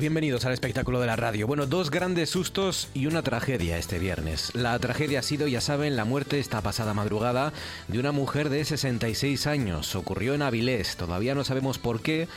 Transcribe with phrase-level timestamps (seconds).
[0.00, 1.46] Bienvenidos al espectáculo de la radio.
[1.46, 4.50] Bueno, dos grandes sustos y una tragedia este viernes.
[4.54, 7.52] La tragedia ha sido, ya saben, la muerte esta pasada madrugada
[7.86, 9.94] de una mujer de 66 años.
[9.94, 12.28] Ocurrió en Avilés, todavía no sabemos por qué.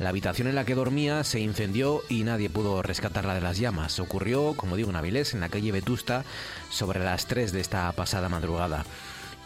[0.00, 4.00] La habitación en la que dormía se incendió y nadie pudo rescatarla de las llamas.
[4.00, 6.24] Ocurrió, como digo, en Avilés, en la calle Vetusta,
[6.70, 8.84] sobre las 3 de esta pasada madrugada.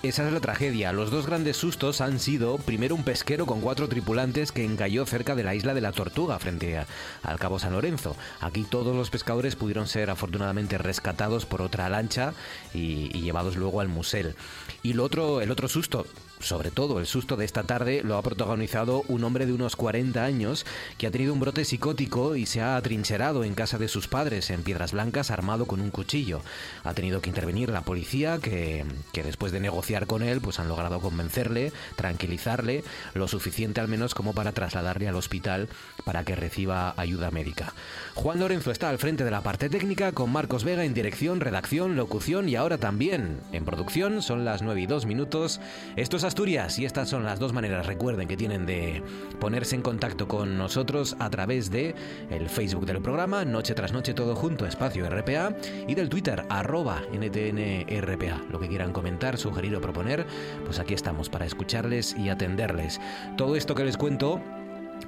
[0.03, 0.93] Esa es la tragedia.
[0.93, 5.35] Los dos grandes sustos han sido, primero, un pesquero con cuatro tripulantes que encalló cerca
[5.35, 6.85] de la isla de la Tortuga, frente
[7.23, 8.15] al Cabo San Lorenzo.
[8.41, 12.35] Aquí todos los pescadores pudieron ser afortunadamente rescatados por otra lancha
[12.73, 14.37] y, y llevados luego al musel.
[14.83, 16.07] Y lo otro, el otro susto,
[16.41, 20.25] sobre todo el susto de esta tarde lo ha protagonizado un hombre de unos 40
[20.25, 20.67] años
[20.99, 24.51] que ha tenido un brote psicótico y se ha atrincherado en casa de sus padres
[24.51, 26.43] en Piedras Blancas armado con un cuchillo.
[26.85, 30.69] Ha tenido que intervenir la policía que, que después de negociar con él pues han
[30.69, 32.85] logrado convencerle, tranquilizarle
[33.15, 35.69] lo suficiente al menos como para trasladarle al hospital
[36.05, 37.73] para que reciba ayuda médica.
[38.15, 41.97] Juan Lorenzo está al frente de la parte técnica con Marcos Vega en dirección, redacción,
[41.97, 44.23] locución y ahora también en producción.
[44.23, 45.61] Son las 9 y 2 minutos.
[45.97, 49.03] Esto es Asturias y estas son las dos maneras, recuerden, que tienen de
[49.39, 51.95] ponerse en contacto con nosotros a través de
[52.31, 55.55] el Facebook del programa, Noche tras Noche todo junto, espacio RPA,
[55.87, 58.43] y del Twitter, arroba NTNRPA.
[58.51, 60.27] Lo que quieran comentar, sugerir o proponer,
[60.65, 63.01] pues aquí estamos para escucharles y atenderles.
[63.37, 64.43] Todo esto que les cuento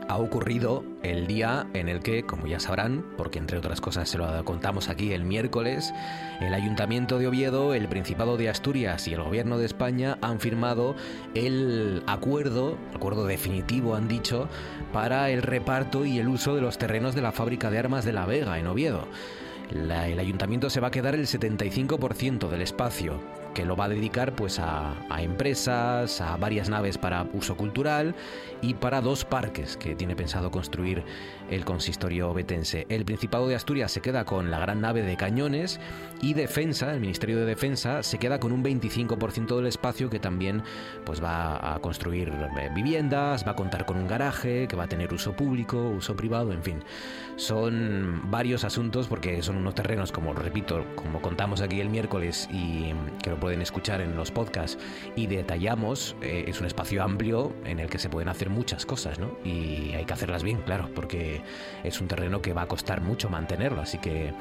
[0.08, 4.18] ha ocurrido el día en el que, como ya sabrán, porque entre otras cosas se
[4.18, 5.92] lo contamos aquí el miércoles,
[6.40, 10.96] el Ayuntamiento de Oviedo, el Principado de Asturias y el Gobierno de España han firmado
[11.34, 14.48] el acuerdo, acuerdo definitivo han dicho,
[14.92, 18.12] para el reparto y el uso de los terrenos de la fábrica de armas de
[18.12, 19.06] La Vega en Oviedo.
[19.70, 23.20] El ayuntamiento se va a quedar el 75% del espacio
[23.58, 28.14] que lo va a dedicar pues a, a, empresas, a varias naves para uso cultural
[28.62, 31.02] y para dos parques que tiene pensado construir
[31.50, 32.86] el consistorio betense.
[32.88, 35.80] El Principado de Asturias se queda con la gran nave de cañones
[36.20, 40.62] y Defensa, el Ministerio de Defensa, se queda con un 25% del espacio que también
[41.04, 42.32] pues va a construir
[42.74, 46.52] viviendas, va a contar con un garaje, que va a tener uso público, uso privado,
[46.52, 46.84] en fin.
[47.36, 52.92] Son varios asuntos porque son unos terrenos, como repito, como contamos aquí el miércoles y
[53.22, 54.78] que lo pueden escuchar en los podcasts
[55.14, 59.18] y detallamos, eh, es un espacio amplio en el que se pueden hacer muchas cosas,
[59.18, 59.30] ¿no?
[59.44, 61.37] Y hay que hacerlas bien, claro, porque
[61.84, 64.32] es un terreno que va a costar mucho mantenerlo, así que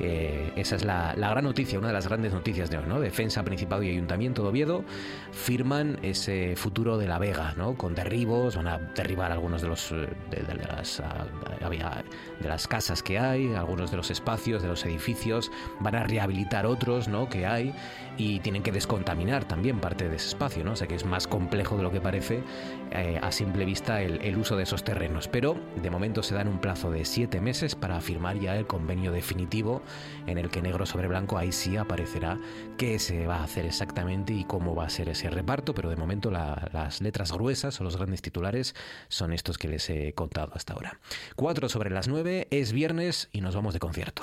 [0.00, 3.00] eh, esa es la, gran noticia, una de las grandes noticias de hoy, ¿no?
[3.00, 4.84] Defensa, Principado y Ayuntamiento de Oviedo
[5.32, 7.76] firman ese futuro de la Vega, ¿no?
[7.76, 11.02] Con derribos, van a derribar algunos de los de, de las
[12.40, 15.50] de las casas que hay, algunos de los espacios, de los edificios,
[15.80, 17.28] van a rehabilitar otros, ¿no?
[17.28, 17.74] Que hay
[18.16, 20.72] y tienen que descontaminar también parte de ese espacio, ¿no?
[20.72, 22.42] O sea que es más complejo de lo que parece
[22.90, 25.28] eh, a simple vista el, el, uso de esos terrenos.
[25.28, 29.12] Pero de momento se dan un plazo de siete meses para firmar ya el convenio
[29.12, 29.82] definitivo
[30.26, 32.38] en el que negro sobre blanco ahí sí aparecerá
[32.78, 35.74] qué se va a hacer exactamente y cómo va a ser ese reparto.
[35.74, 38.74] Pero de momento la, las letras gruesas o los grandes titulares
[39.08, 41.00] son estos que les he contado hasta ahora.
[41.36, 44.22] Cuatro sobre las nueve es viernes y nos vamos de concierto.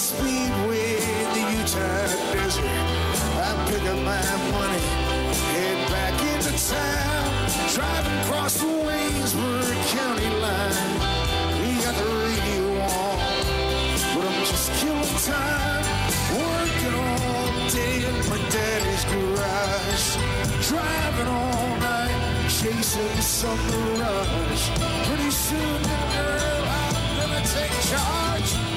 [0.00, 0.96] speedway,
[1.36, 2.64] the Utah desert.
[3.36, 4.24] I pick up my
[4.56, 4.84] money,
[5.52, 7.28] head back into town,
[7.74, 10.96] driving across the Waynesburg County line.
[11.60, 13.18] We got the radio on,
[14.14, 15.84] but I'm just killing time,
[16.32, 20.08] working all day in my daddy's garage,
[20.64, 24.64] driving all night, chasing some mirage.
[25.06, 25.82] Pretty soon,
[26.16, 28.69] girl, I'm gonna take charge.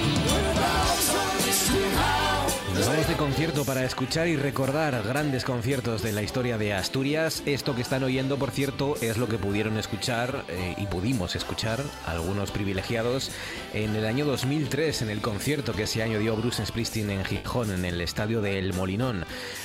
[2.73, 7.43] Nos vamos de concierto para escuchar y recordar grandes conciertos de la historia de Asturias.
[7.45, 11.83] Esto que están oyendo, por cierto, es lo que pudieron escuchar eh, y pudimos escuchar
[12.07, 13.29] algunos privilegiados
[13.75, 17.71] en el año 2003 en el concierto que ese año dio Bruce Springsteen en Gijón,
[17.71, 19.23] en el estadio del Molinón.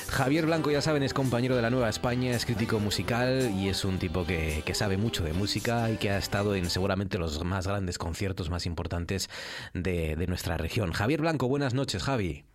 [0.08, 3.86] Javier Blanco, ya saben, es compañero de la Nueva España, es crítico musical y es
[3.86, 7.42] un tipo que, que sabe mucho de música y que ha estado en seguramente los
[7.42, 9.30] más grandes conciertos más importantes
[9.72, 10.92] de, de nuestra región.
[10.92, 12.47] Javier Blanco, buenas noches, Javi.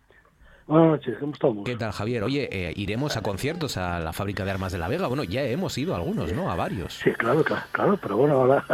[0.66, 1.64] Buenas noches, ¿cómo estamos?
[1.64, 2.22] ¿Qué tal, Javier?
[2.24, 5.08] Oye, eh, iremos a conciertos a la fábrica de armas de la Vega.
[5.08, 6.50] Bueno, ya hemos ido a algunos, ¿no?
[6.50, 6.94] A varios.
[6.94, 8.64] Sí, claro, claro, claro, pero bueno, ahora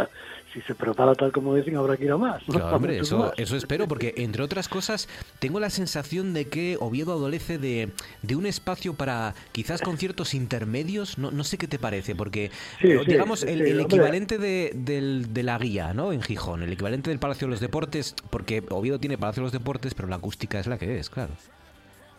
[0.53, 2.47] si se prepara tal como dicen, habrá que ir a más.
[2.47, 2.53] ¿no?
[2.55, 3.31] Claro, hombre, eso, más.
[3.35, 5.09] eso espero, porque entre otras cosas,
[5.39, 7.89] tengo la sensación de que Oviedo adolece de,
[8.21, 11.17] de un espacio para quizás conciertos intermedios.
[11.17, 12.51] No, no sé qué te parece, porque
[12.81, 13.97] Sí, eh, digamos sí, el, sí, el hombre.
[13.97, 16.13] equivalente de, del- de la guía, ¿no?
[16.13, 19.51] En Gijón, el equivalente del Palacio de los Deportes, porque Oviedo tiene Palacio de los
[19.53, 21.31] Deportes, pero la acústica es la que es, claro.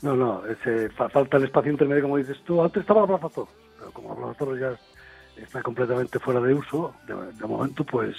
[0.03, 2.63] No, no, ese, fa- falta el espacio intermedio, como dices tú.
[2.63, 6.55] Antes estaba la Plaza Toros, pero como la Plaza Toros ya está completamente fuera de
[6.55, 8.17] uso, de, de momento, pues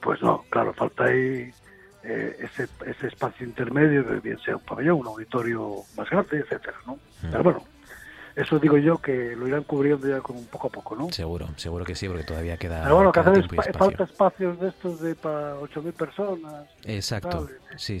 [0.00, 1.50] pues no, claro, falta ahí
[2.04, 6.98] eh, ese, ese espacio intermedio, bien sea un pabellón, un auditorio más grande, etcétera, ¿no?
[7.22, 7.64] Pero bueno,
[8.36, 11.10] eso digo yo que lo irán cubriendo ya con poco a poco, ¿no?
[11.10, 13.72] Seguro, seguro que sí, porque todavía queda, Pero bueno, que hacer espa- espacio.
[13.78, 16.66] falta espacios de estos de para 8.000 personas.
[16.84, 17.48] Exacto, Tal,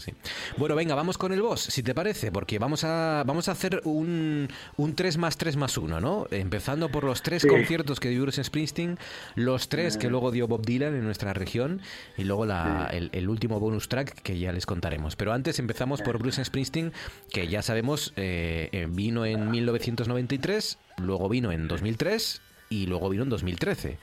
[0.00, 0.12] sí.
[0.56, 3.80] Bueno, venga, vamos con el boss, si te parece, porque vamos a, vamos a hacer
[3.84, 6.26] un, un 3 más 3 más 1, ¿no?
[6.30, 7.48] Empezando por los tres Sí.
[7.48, 8.98] conciertos que dio Bruce Springsteen,
[9.34, 11.80] los tres que luego dio Bob Dylan en nuestra región
[12.16, 15.16] y luego la, el, el último bonus track que ya les contaremos.
[15.16, 16.92] Pero antes empezamos por Bruce Springsteen,
[17.30, 22.40] que ya sabemos, eh, eh, vino en 1993, luego vino en 2003
[22.70, 23.98] y luego vino en 2013.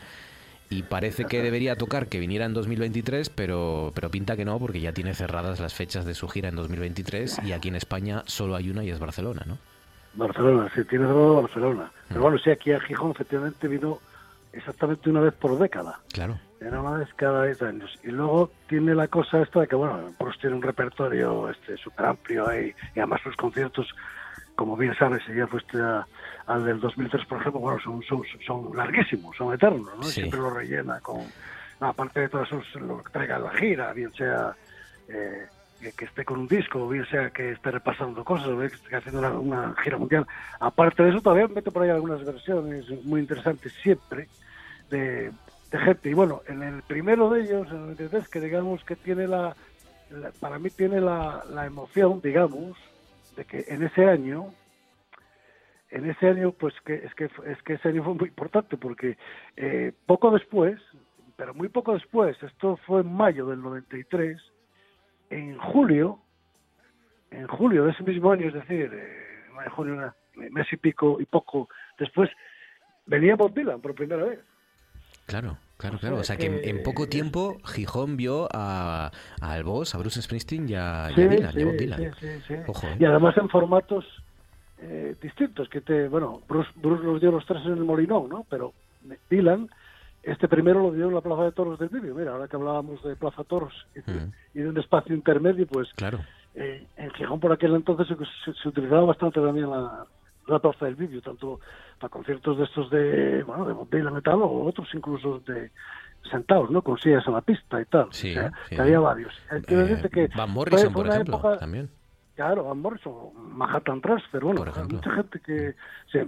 [0.71, 4.79] Y parece que debería tocar que viniera en 2023, pero, pero pinta que no, porque
[4.79, 8.56] ya tiene cerradas las fechas de su gira en 2023 y aquí en España solo
[8.56, 9.57] hay una y es Barcelona, ¿no?
[10.13, 11.83] Barcelona, sí, tiene todo Barcelona.
[11.83, 12.07] Mm.
[12.07, 14.00] Pero bueno, sí, aquí a Gijón efectivamente vino
[14.53, 16.00] exactamente una vez por década.
[16.13, 16.39] Claro.
[16.62, 18.00] Era una vez cada 10 años.
[18.03, 22.06] Y luego tiene la cosa esta de que, bueno, Bruce tiene un repertorio este súper
[22.06, 23.88] amplio ahí, y además sus conciertos,
[24.56, 26.07] como bien sabes, si ya fuiste a-
[26.47, 30.03] al del 2003, por ejemplo, bueno, son, son, son larguísimos, son eternos, ¿no?
[30.03, 30.11] Sí.
[30.21, 31.19] Siempre lo rellena con,
[31.79, 34.55] no, aparte de todo eso, lo que traiga la gira, bien sea
[35.07, 35.45] eh,
[35.79, 38.95] que, que esté con un disco, bien sea que esté repasando cosas, o que esté
[38.95, 40.27] haciendo una, una gira mundial.
[40.59, 44.27] Aparte de eso, todavía mete por ahí algunas versiones muy interesantes siempre
[44.89, 45.31] de,
[45.71, 46.09] de gente.
[46.09, 49.55] Y bueno, en el primero de ellos, en el 93, que digamos que tiene la,
[50.11, 52.77] la- para mí tiene la, la emoción, digamos,
[53.35, 54.47] de que en ese año,
[55.91, 59.17] en ese año, pues que es que es que ese año fue muy importante porque
[59.57, 60.79] eh, poco después,
[61.35, 64.38] pero muy poco después, esto fue en mayo del 93,
[65.29, 66.19] en julio,
[67.31, 71.17] en julio de ese mismo año, es decir, eh, en junio, una- mes y pico
[71.19, 71.67] y poco
[71.99, 72.29] después,
[73.05, 74.39] venía Bob Dylan por primera vez.
[75.25, 76.17] Claro, claro, claro.
[76.17, 79.11] O sea que en, poco tiempo Gijón vio a,
[79.41, 81.63] a El Boss, a Bruce Springsteen y a, y a Sí, Dylan, y a sí,
[81.63, 82.00] Bob Dylan.
[82.00, 82.53] sí, sí, sí.
[82.67, 82.95] Ojo, ¿eh?
[83.00, 84.05] Y además en formatos
[84.81, 88.45] eh, distintos, que te, bueno, Bruce, Bruce los dio los tres en el Molinón, ¿no?
[88.50, 88.73] Pero
[89.29, 89.69] Dylan,
[90.23, 92.15] este primero lo dio en la Plaza de Toros del Vídeo.
[92.15, 94.31] Mira, ahora que hablábamos de Plaza Toros y, Mm.
[94.55, 96.19] y de un espacio intermedio, pues Claro.
[96.55, 98.15] eh, en Gijón por aquel entonces se,
[98.53, 100.05] se- se utilizaba bastante también la,
[100.47, 101.59] la Plaza del Vídeo, tanto
[102.00, 105.71] para conciertos de estos de, bueno, de Dylan y tal, o otros incluso de
[106.29, 106.81] sentados, ¿no?
[106.81, 108.07] Con sillas en la pista y tal.
[108.11, 108.75] Sí, O sea, sí.
[108.75, 109.33] que había varios.
[109.51, 111.89] Eh, Eh, que Van Morrison, fue por una ejemplo, época- también.
[112.41, 113.13] Claro, Van Morrison,
[113.55, 114.98] Manhattan Transfer, bueno, Por ejemplo.
[114.98, 115.75] mucha gente que...
[116.12, 116.19] Sí.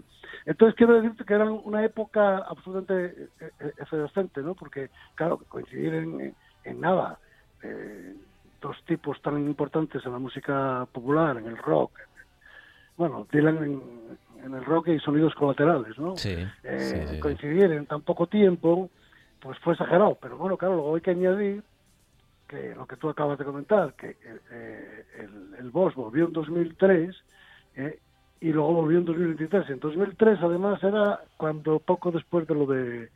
[0.45, 4.53] Entonces quiero decirte que era una época absolutamente eh, eh, efervescente, ¿no?
[4.53, 7.17] Porque, claro, coincidir en, en nada,
[7.63, 8.13] eh,
[8.61, 11.91] dos tipos tan importantes en la música popular, en el rock,
[12.95, 13.81] bueno, Dylan en,
[14.45, 16.15] en el rock y sonidos colaterales, ¿no?
[16.15, 17.19] Sí, Eh, sí.
[17.19, 18.91] coincidir en tan poco tiempo,
[19.41, 20.15] pues fue exagerado.
[20.21, 21.63] Pero bueno, claro, luego hay que añadir
[22.53, 24.15] que lo que tú acabas de comentar, que
[24.51, 27.15] eh, el, el Boss volvió en 2003
[27.75, 27.99] eh,
[28.41, 29.69] y luego volvió en 2023.
[29.71, 33.09] En 2003, además, era cuando poco después de lo de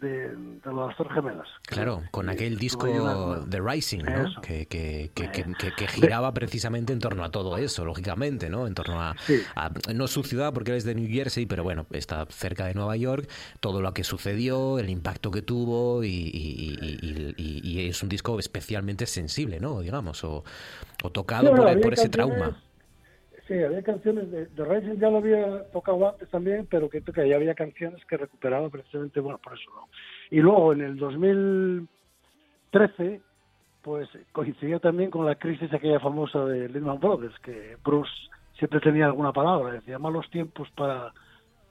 [0.00, 1.46] de, de las Torres Gemelas.
[1.66, 4.40] Claro, con Eh, aquel disco una- The Rising, ¿no?
[4.42, 5.44] Que, que, que, que,
[5.76, 8.66] que- giraba precisamente en torno a todo eso, lógicamente, ¿no?
[8.66, 9.40] En torno a, Sí.
[9.54, 12.74] a- no su ciudad, porque él es de New Jersey, pero bueno, está cerca de
[12.74, 13.28] Nueva York,
[13.60, 18.08] todo lo que sucedió, el impacto que tuvo y, y- y- y- y es un
[18.08, 19.80] disco especialmente sensible, ¿no?
[19.80, 20.44] Digamos, o,
[21.02, 22.60] o tocado por, ese trauma.
[23.50, 27.34] Sí, había canciones de, de ya lo había tocado antes también, pero que, que ya
[27.34, 29.88] había canciones que recuperaba precisamente, bueno, por eso no.
[30.30, 33.20] Y luego en el 2013,
[33.82, 38.12] pues coincidió también con la crisis aquella famosa de Lehman Brothers, que Bruce
[38.56, 41.12] siempre tenía alguna palabra, decía malos tiempos para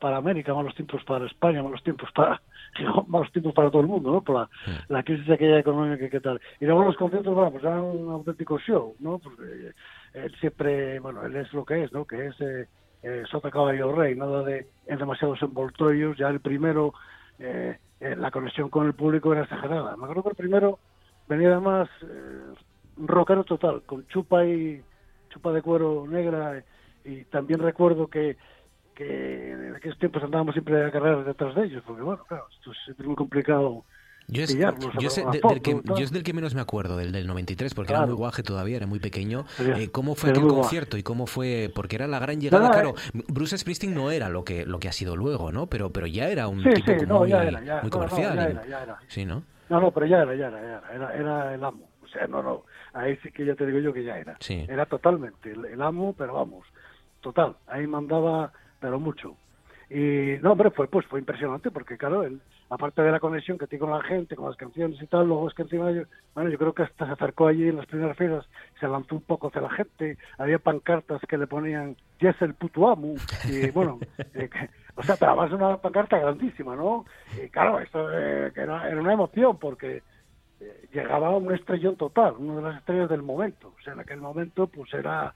[0.02, 2.42] para América, malos tiempos para España, malos tiempos para
[3.08, 4.22] malos tiempos para todo el mundo, ¿no?
[4.22, 4.50] Por la,
[4.90, 6.42] la crisis aquella económica que tal.
[6.60, 9.20] Y luego los conciertos, bueno, pues eran un auténtico show, ¿no?
[9.20, 9.72] Porque
[10.13, 12.06] él siempre, bueno, él es lo que es, ¿no?
[12.06, 12.68] Que es eh,
[13.04, 16.18] eh, sota caballo rey, nada de en demasiados envoltorios.
[16.18, 16.94] Ya el primero,
[17.39, 19.96] eh, eh, la conexión con el público era exagerada.
[19.96, 20.80] Me acuerdo que el primero
[21.28, 22.54] venía además eh,
[22.98, 24.84] rockero total, con chupa y
[25.30, 26.63] chupa de cuero negra
[27.06, 28.38] y también recuerdo que
[28.96, 32.72] que en aquellos tiempos andábamos siempre a carreras detrás de ellos, porque bueno, claro, esto
[32.72, 33.86] es muy complicado
[34.32, 34.70] Yo es, yo,
[35.32, 35.98] de- del que, y tal.
[35.98, 38.78] yo es del que menos me acuerdo, del del 93, porque era muy guaje todavía,
[38.78, 39.46] era muy pequeño.
[39.60, 40.62] Eh, ¿Cómo fue aquel guaje.
[40.62, 41.72] concierto y cómo fue?
[41.74, 42.94] Porque era la gran llegada, claro.
[43.28, 45.68] Bruce Springsteen no era lo que lo que ha sido luego, ¿no?
[45.68, 48.36] Pero pero ya era un Sí, tipo sí, no, muy, ya era, ya, muy comercial.
[48.36, 49.00] ya era, ya era.
[49.08, 49.44] Sí, ¿no?
[49.70, 51.90] No, no, pero ya era, ya era, ya era, era, era el amo.
[52.04, 54.36] O sea, no, no, ahí sí que ya te digo yo que ya era.
[54.40, 54.66] Sí.
[54.68, 56.66] Era totalmente el, el amo, pero vamos,
[57.22, 59.36] total, ahí mandaba, pero mucho.
[59.90, 63.68] Y no, hombre, fue, pues fue impresionante porque, claro, él, aparte de la conexión que
[63.68, 66.04] tiene con la gente, con las canciones y tal, luego es que encima, yo,
[66.36, 68.46] bueno, yo creo que hasta se acercó allí en las primeras filas,
[68.80, 72.54] se lanzó un poco hacia la gente, había pancartas que le ponían, ya es el
[72.54, 73.16] puto amo,
[73.50, 74.00] y bueno,
[74.36, 77.06] eh, que- o sea, pero además una pancarta grandísima, ¿no?
[77.42, 80.04] Y claro, esto eh, era, era una emoción porque
[80.60, 83.74] eh, llegaba un estrellón total, una de las estrellas del momento.
[83.80, 85.34] O sea, en aquel momento, pues era,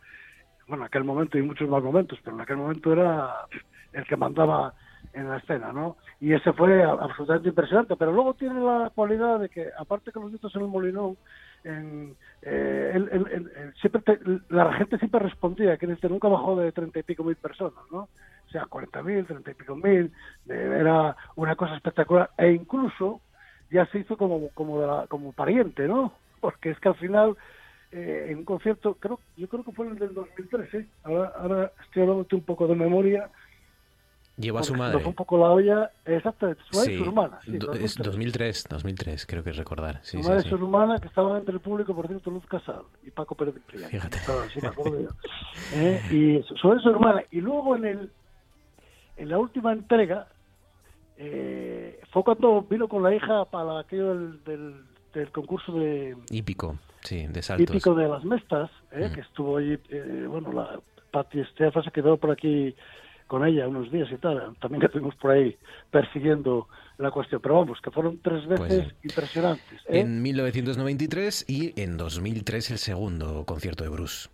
[0.67, 3.31] bueno, en aquel momento y muchos más momentos, pero en aquel momento era
[3.93, 4.73] el que mandaba
[5.13, 5.97] en la escena, ¿no?
[6.19, 10.29] Y ese fue absolutamente impresionante, pero luego tiene la cualidad de que, aparte que los
[10.31, 11.17] nietos en el Molinón,
[11.63, 16.55] en, eh, él- él- él- siempre te- la gente siempre respondía, que desde nunca bajó
[16.57, 17.99] de treinta y pico mil personas, ¿no?
[18.03, 20.11] O sea, cuarenta mil, treinta y pico mil,
[20.49, 23.21] eh, era una cosa espectacular, e incluso
[23.69, 26.13] ya se hizo como como de la- como pariente, ¿no?
[26.41, 27.35] Porque es que al final
[27.91, 32.01] eh, en un concierto, creo yo creo que fue el del 2013, ahora, ahora estoy
[32.03, 33.29] hablando un poco de memoria,
[34.35, 35.03] Llevó a su madre.
[35.05, 38.03] un poco la olla, exactamente, su, Sí, su hermana, sí, do- es 2013.
[38.03, 39.99] 2003, 2003, creo que es recordar.
[40.01, 40.47] Sí, su madre sí.
[40.47, 43.53] y su hermana que estaban entre el público, por cierto, Luz Casal y Paco Pérez
[43.53, 43.89] de Prián.
[43.91, 44.17] Fíjate.
[44.17, 45.09] Estaban, sí, me acuerdo yo.
[45.75, 47.21] Eh, y su, su, su hermana.
[47.29, 48.11] Y luego en el
[49.17, 50.27] en la última entrega
[51.17, 54.81] eh, fue cuando vino con la hija para aquello del, del,
[55.13, 57.67] del concurso de Hípico, sí, de saltos.
[57.67, 59.09] típico de las mestas, ¿eh?
[59.09, 59.13] Mm.
[59.13, 60.79] que estuvo allí, eh, bueno, la
[61.11, 62.75] Patti Estefa se quedó por aquí
[63.33, 65.57] con ella unos días y tal, también estuvimos por ahí
[65.89, 66.67] persiguiendo
[66.99, 68.95] la cuestión, pero vamos, que fueron tres Pues veces sí.
[69.05, 69.81] impresionantes.
[69.87, 70.01] ¿eh?
[70.01, 74.29] En 1993 y en 2003 el segundo concierto de Bruce.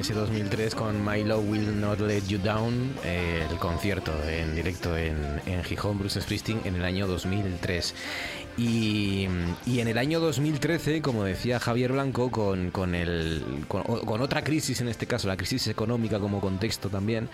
[0.00, 4.96] Ese 2003 con My Love Will Not Let You Down eh, el concierto en directo
[4.96, 7.94] en, en Gijón, Bruce Springsteen en el año 2003.
[8.56, 9.28] Y,
[9.66, 14.42] y en el año 2013, como decía Javier Blanco, con, con, el, con, con otra
[14.42, 17.28] crisis, en este caso la crisis económica como contexto también,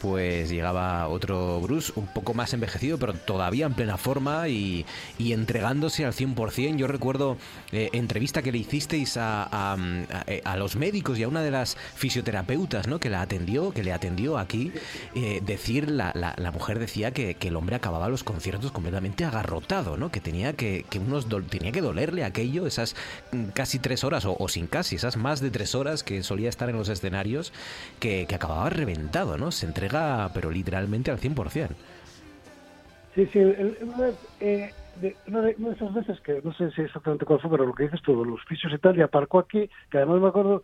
[0.00, 4.86] pues llegaba otro Bruce un poco más envejecido, pero todavía en plena forma y,
[5.18, 6.76] entregándose al 100%.
[6.76, 7.36] Yo recuerdo
[7.72, 9.42] eh, entrevista que le hicisteis a,
[10.44, 12.98] a- los médicos y a una de las fisioterapeutas, ¿no?
[12.98, 14.72] Que la atendió, que le atendió aquí,
[15.14, 19.96] eh, decir, la, la- mujer decía que, que el hombre acababa los conciertos completamente agarrotado,
[19.96, 20.10] ¿no?
[20.10, 22.96] Que tenía que, que unos tenía que dolerle aquello, esas
[23.32, 26.68] mm, casi tres horas, o, sin casi, esas más de tres horas que solía estar
[26.70, 27.52] en los escenarios,
[28.00, 29.52] que, que acababa reventado, ¿no?
[29.52, 29.66] Se
[30.32, 31.74] pero literalmente al 100%.
[33.14, 33.76] Sí, sí, el-
[34.40, 37.50] eh, de, una, de, una de esas veces que no sé si exactamente cuál fue,
[37.50, 40.28] pero lo que dices tú, los fisios y tal, y aparcó aquí, que además me
[40.28, 40.62] acuerdo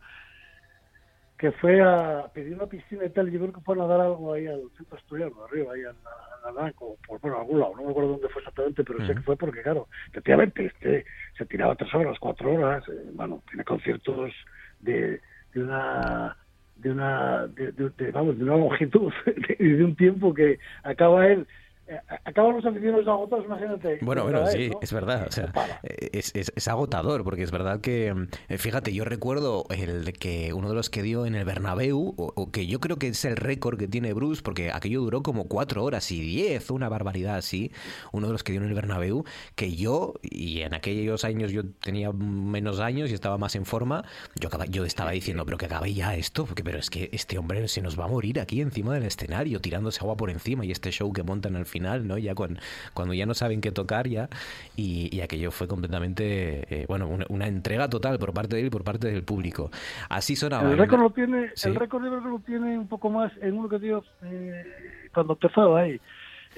[1.38, 4.00] que fue a pedir una piscina y tal, y yo creo que fue a nadar
[4.00, 7.40] algo ahí al centro asturiano, arriba, ahí a, a, a nadar, como por bueno, a
[7.40, 10.64] algún lado, no me acuerdo dónde fue exactamente, pero sé que fue porque, claro, efectivamente,
[10.66, 11.04] este,
[11.37, 14.33] se tiraba tres horas, cuatro horas, eh, bueno, tiene conciertos
[14.78, 15.21] de,
[15.52, 16.37] de una
[16.76, 19.12] de una de, vamos de una longitud
[19.59, 21.47] y de, un tiempo que acaba él
[22.25, 24.78] acaban los aficionados agotados imagínate Bueno, bueno, sí, ¿no?
[24.83, 25.26] es verdad.
[25.28, 25.52] O sea,
[25.83, 30.12] eh, es, es- es agotador, porque es verdad que, mm, eh, fíjate, yo recuerdo el
[30.14, 33.09] que uno de los que dio en el Bernabéu, o, o que yo creo que
[33.09, 36.88] es el récord que tiene Bruce, porque aquello duró como cuatro horas y diez, una
[36.88, 37.71] barbaridad así,
[38.12, 39.25] uno de los que dio en el Bernabéu,
[39.55, 44.05] que yo, y en aquellos años yo tenía menos años y estaba más en forma,
[44.35, 47.38] yo, acaba- yo estaba diciendo, pero que acabe ya esto, porque pero es que este
[47.38, 50.71] hombre se nos va a morir aquí encima del escenario, tirándose agua por encima, y
[50.73, 52.18] este show que montan al final, ¿no?
[52.18, 52.59] Ya con,
[52.95, 54.28] cuando ya no saben qué tocar ya,
[54.76, 58.66] y, y aquello fue completamente, eh, bueno, una, una entrega total por parte de él
[58.68, 59.71] y por parte del público.
[60.09, 60.71] Así sonaba.
[60.71, 61.68] el récord lo tiene Sí.
[61.68, 64.64] el récord lo tiene un poco más en uno que dio eh,
[65.12, 66.00] cuando empezaba ahí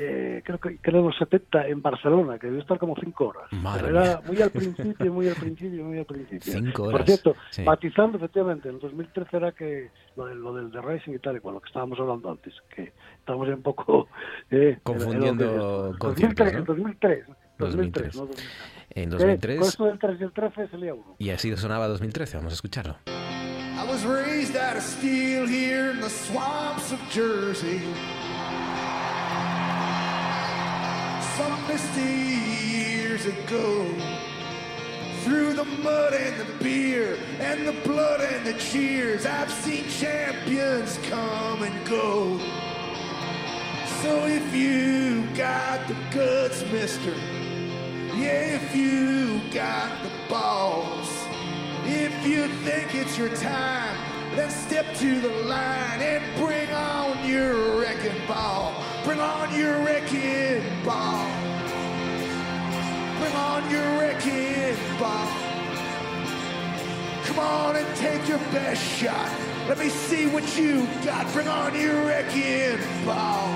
[0.00, 3.87] eh, creo que creo los 70 en Barcelona que debió estar como cinco horas Madre
[3.87, 7.34] Pero era muy al principio muy al principio muy al principio Cinco por horas, cierto
[7.50, 7.62] sí.
[7.62, 11.40] matizando efectivamente en 2013 era que lo, del lo del The Racing y tal y
[11.40, 12.92] con lo que estábamos hablando antes que
[13.28, 14.08] estamos un poco
[14.50, 17.37] eh, Confundiendo conciertos, 2003, ¿no?
[17.58, 18.16] 2003 2003.
[18.16, 18.44] 2003 no 2003
[18.90, 21.88] En Eh, 2003, con esto del 3 y el 13 salía uno y así sonaba
[21.88, 22.97] 2013, vamos a escucharlo.
[23.06, 27.80] I was raised out of steel here in the swamps of Jersey.
[31.37, 32.38] Some misty
[32.72, 33.87] years ago.
[35.24, 40.98] Through the mud and the beer and the blood and the cheers, I've seen champions
[41.09, 42.40] come and go.
[44.02, 47.11] So if you got the guts, mister,
[48.14, 51.08] yeah, if you got the balls,
[51.84, 53.96] if you think it's your time,
[54.37, 58.72] then step to the line and bring on your wrecking ball.
[59.02, 61.26] Bring on your wrecking ball.
[63.18, 65.28] Bring on your wrecking ball.
[67.24, 69.47] Come on and take your best shot.
[69.68, 71.31] Let me see what you got.
[71.35, 73.48] Bring on your wrecking ball.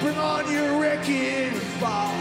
[0.00, 2.14] Bring on your wrecking ball.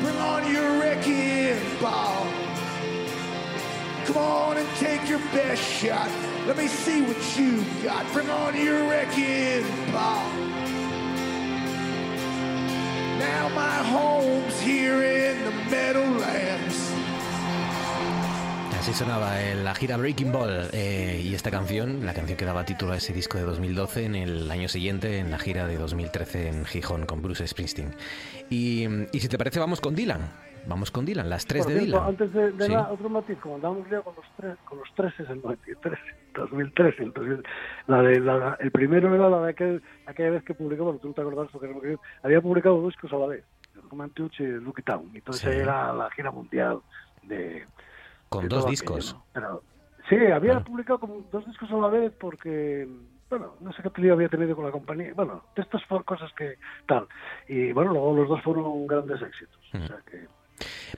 [0.00, 2.26] Bring on your wrecking ball.
[4.06, 6.08] Come on and take your best shot.
[6.46, 8.10] Let me see what you got.
[8.14, 10.32] Bring on your wrecking ball.
[13.18, 16.91] Now my home's here in the Meadowlands.
[18.82, 22.64] Así sonaba en la gira Breaking Ball eh, y esta canción, la canción que daba
[22.64, 26.48] título a ese disco de 2012 en el año siguiente en la gira de 2013
[26.48, 27.94] en Gijón con Bruce Springsteen.
[28.50, 30.20] Y, y si te parece vamos con Dylan,
[30.66, 32.02] vamos con Dylan, las tres Por de Dylan.
[32.08, 32.72] Antes de, de Sí.
[32.72, 35.98] la- otro matiz, como andábamos ya con los tres, con los tres es el 93,
[36.34, 37.42] 2013, el 2000,
[37.86, 41.06] la de, la, el primero era la de aquel, aquella vez que publicó, bueno, tú
[41.06, 43.44] no te acordás porque no me acuerdo, había publicado dos discos a la vez,
[43.88, 45.56] Roman Touch y Lucky Town, entonces Sí.
[45.60, 46.80] era la gira mundial
[47.22, 47.64] de...
[48.32, 49.10] Con dos discos.
[49.12, 49.24] aquello, ¿no?
[49.32, 49.62] Pero,
[50.08, 50.64] sí, había Bueno.
[50.64, 52.88] publicado como dos discos a la vez porque,
[53.30, 56.54] bueno, no sé qué lío había tenido con la compañía, bueno, de estas cosas que
[56.86, 57.06] tal,
[57.48, 59.82] y bueno, luego los dos fueron grandes éxitos, Mm.
[59.82, 60.26] o sea que...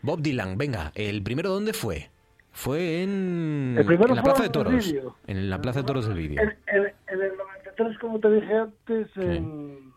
[0.02, 2.10] Bob Dylan, venga, ¿el primero dónde fue?
[2.50, 4.94] Fue en, El primero en la fue Plaza de Toros.
[5.26, 6.40] En la Plaza de Toros del Vídeo.
[6.40, 9.92] En, en- en el 93, como te dije antes, en,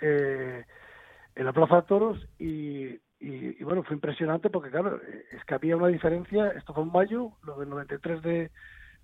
[0.00, 0.64] eh,
[1.36, 5.44] en la Plaza de Toros y, y, y bueno, fue impresionante porque, claro, eh, es
[5.44, 8.50] que había una diferencia, esto fue en mayo, lo del 93 de,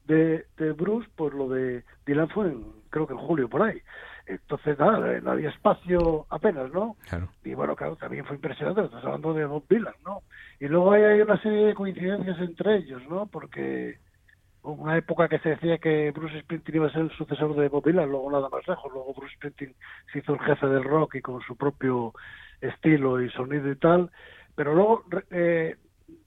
[0.07, 3.81] de, de Bruce, pues lo de Dylan fue en, creo que en julio, por ahí.
[4.27, 6.97] Entonces, nada, eh, no había espacio apenas, ¿no?
[7.09, 7.29] Claro.
[7.45, 10.23] Y bueno, claro, también fue impresionante, estás hablando de Bob Dylan, ¿no?
[10.59, 13.27] Y luego hay, hay una serie de coincidencias entre ellos, ¿no?
[13.27, 13.99] Porque
[14.73, 17.85] una época que se decía que Bruce Springsteen iba a ser el sucesor de Bob
[17.85, 19.75] Dylan, luego nada más lejos, luego Bruce Springsteen
[20.13, 22.13] se hizo el jefe del rock y con su propio
[22.61, 24.11] estilo y sonido y tal,
[24.55, 25.77] pero luego eh,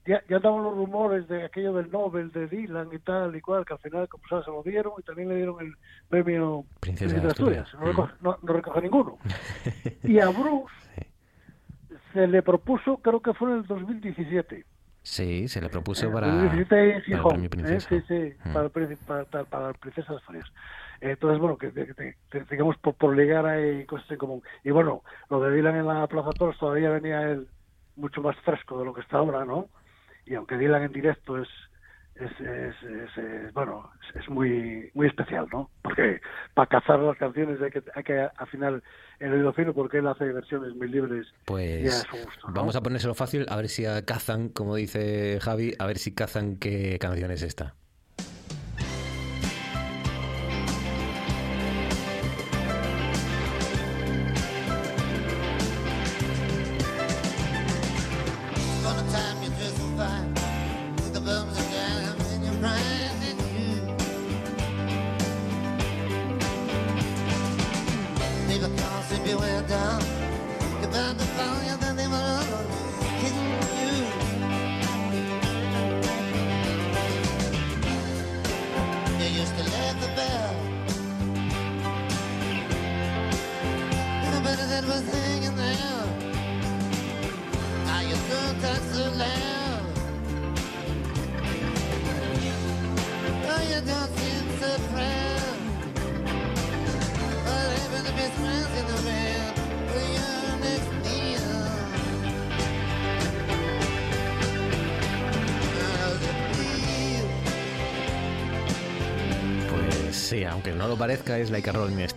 [0.05, 3.65] ya, ya daban los rumores de aquello del Nobel de Dylan y tal y cual,
[3.65, 5.73] que al final, como sabes, se lo dieron y también le dieron el
[6.07, 7.67] premio Princesa de Asturias.
[7.73, 9.17] No, recoge, no, no recoge ninguno.
[10.03, 10.73] Y a Bruce
[12.13, 14.65] se le propuso, creo que fue en el 2017,
[15.09, 17.89] Sí, se le propuso Eh, para, el 17 en para el Gijón, premio eh, Princesa.
[17.89, 20.45] sí, sí, para, el príncipe- para, para, para el Princesa de Asturias.
[21.01, 22.15] Eh, Entonces, bueno, que- que
[22.51, 24.43] digamos por, por ligar hay cosas en común.
[24.63, 27.47] Y bueno, lo de Dylan en la Plaza Toros todavía venía él
[27.95, 29.67] mucho más fresco de lo que está ahora, ¿no?
[30.27, 31.49] Y aunque Dylan en directo es,
[32.19, 35.69] es, es, es- es, bueno, es, muy muy especial, ¿no?
[35.81, 36.19] Porque
[36.53, 38.81] para cazar las canciones hay que, hay que afinar
[39.19, 42.53] el oído fino porque él hace versiones muy libres y a Pues su gusto, ¿no?
[42.53, 46.57] vamos a ponérselo fácil, a ver si cazan, como dice Javi, a ver si cazan
[46.57, 47.75] qué canción es esta.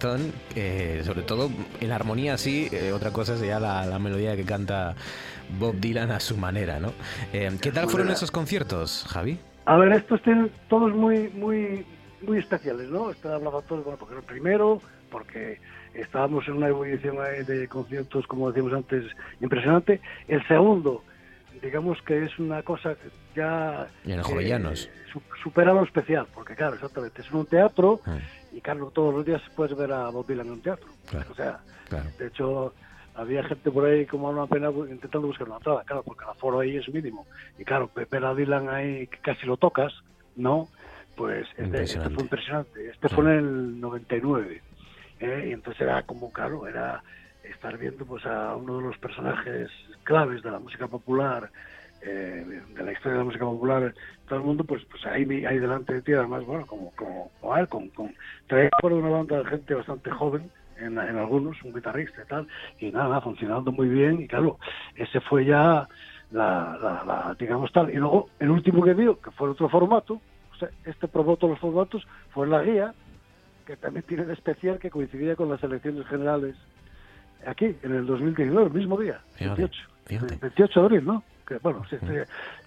[0.03, 0.33] Stone.
[0.57, 1.49] eh, sobre todo
[1.81, 2.69] en la armonía, sí.
[2.73, 4.97] eh, otra cosa sería la, la melodía que canta
[5.61, 6.93] Bob Dylan a su manera, ¿no?
[7.33, 9.38] Eh, ¿Qué tal fueron esos conciertos, Javi?
[9.65, 11.87] A ver, estos tienen todos muy, muy,
[12.27, 13.12] muy especiales, ¿no?
[13.12, 15.61] Este hablaba todos, bueno, porque el primero, porque
[15.95, 19.05] estábamos en una ahí de conciertos, como decíamos antes,
[19.41, 20.01] impresionante.
[20.27, 21.05] El segundo,
[21.62, 22.97] digamos que es una cosa
[23.37, 23.87] ya...
[24.05, 24.23] Y en eh,
[25.75, 28.19] lo especial, porque claro, exactamente, es un teatro Ah,
[28.53, 30.88] y claro, todos los días puedes ver a Bob Dylan en un teatro.
[31.11, 31.31] Claro.
[31.31, 32.11] O sea, claro.
[32.19, 32.75] de hecho,
[33.15, 36.25] había gente por ahí como a una pena bu- intentando buscar una entrada, claro, porque
[36.25, 37.27] el aforo ahí es mínimo.
[37.59, 39.93] Y claro, ve- ver a Dylan ahí que casi lo tocas,
[40.37, 40.69] ¿no?
[41.17, 42.88] Pues este, este fue impresionante.
[42.91, 43.15] Este Sí.
[43.15, 44.62] fue en el 99.
[45.21, 45.45] ¿eh?
[45.49, 47.03] Y entonces era como, claro, era
[47.45, 49.69] estar viendo pues a uno de los personajes
[50.05, 51.51] claves de la música popular,
[52.05, 53.95] eh, de la historia de la música popular,
[54.29, 57.57] todo el mundo, pues pues ahí, ahí delante de ti, además, bueno, como, como, como
[57.57, 58.15] él, con, con,
[58.47, 62.49] traía por una banda de gente bastante joven, en, en algunos, un guitarrista y tal,
[62.81, 64.59] y nada, funcionando muy bien, y claro,
[64.97, 65.88] ese fue ya
[66.33, 70.21] la, la, la, digamos tal, y luego el último que dio, que fue otro formato,
[70.53, 72.95] o sea, este probó todos los formatos, fue la guía,
[73.67, 76.57] que también tiene de especial que coincidía con las elecciones generales
[77.47, 80.37] aquí, en el 2019, el mismo día, Fíjate, 28, fíjate.
[80.41, 81.23] 28 de abril, ¿no?
[81.53, 81.97] Que bueno, si,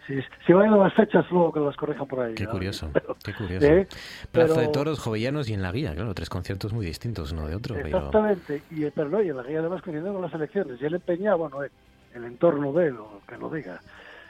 [0.08, 2.36] si, si vayan a las fechas, luego que las corrijan por ahí.
[2.36, 2.52] Qué ¿no?
[2.52, 3.66] curioso, Pero- qué curioso.
[3.66, 3.88] ¿eh?
[4.32, 7.48] Plaza de Pero- Toros, Jovellanos y en la guía, claro, tres conciertos muy distintos uno
[7.48, 7.76] de otro.
[7.76, 10.82] pero- Exactamente, y, eh, pero no, y en la guía además coincidiendo con las elecciones,
[10.82, 11.72] y él empeñaba, bueno, eh,
[12.14, 13.80] el entorno de él, o que lo diga,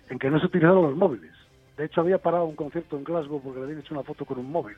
[0.10, 1.32] en que no se utilizaban los móviles.
[1.78, 4.40] De hecho, había parado un concierto en Glasgow porque le habían hecho una foto con
[4.40, 4.78] un móvil.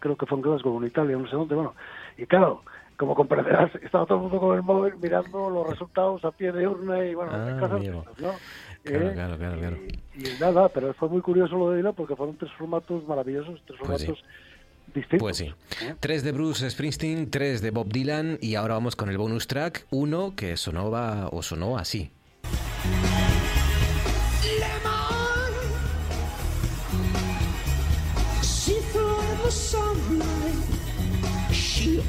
[0.00, 1.74] Creo que fue en Glasgow, en Italia, no sé dónde, bueno.
[2.18, 2.62] Y claro,
[2.96, 6.66] como comprenderás, estaba todo el mundo con el móvil mirando los resultados a pie de
[6.66, 7.68] urna y bueno, Ah, amigo.
[7.78, 8.32] de estas, ¿no?
[8.84, 9.76] Claro, Eh, claro, claro, claro.
[10.16, 13.60] Y, y nada, pero fue muy curioso lo de Dylan porque fueron tres formatos maravillosos,
[13.66, 14.06] tres Pues sí.
[14.06, 14.24] formatos
[14.94, 15.18] distintos.
[15.20, 15.44] Pues sí.
[15.84, 15.94] ¿eh?
[16.00, 19.86] Tres de Bruce Springsteen, tres de Bob Dylan y ahora vamos con el bonus track,
[19.90, 22.10] uno que sonaba o sonó así.
[28.42, 30.54] She threw the sunlight.
[31.52, 32.00] She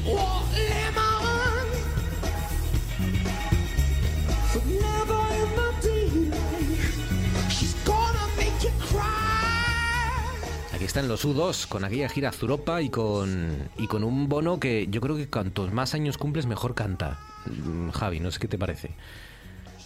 [10.93, 14.59] Aquí están los U2 con aquella gira a Europa y con, y con un bono
[14.59, 17.17] que yo creo que cuantos más años cumples mejor canta.
[17.47, 18.91] Mm, Javi, no sé qué te parece.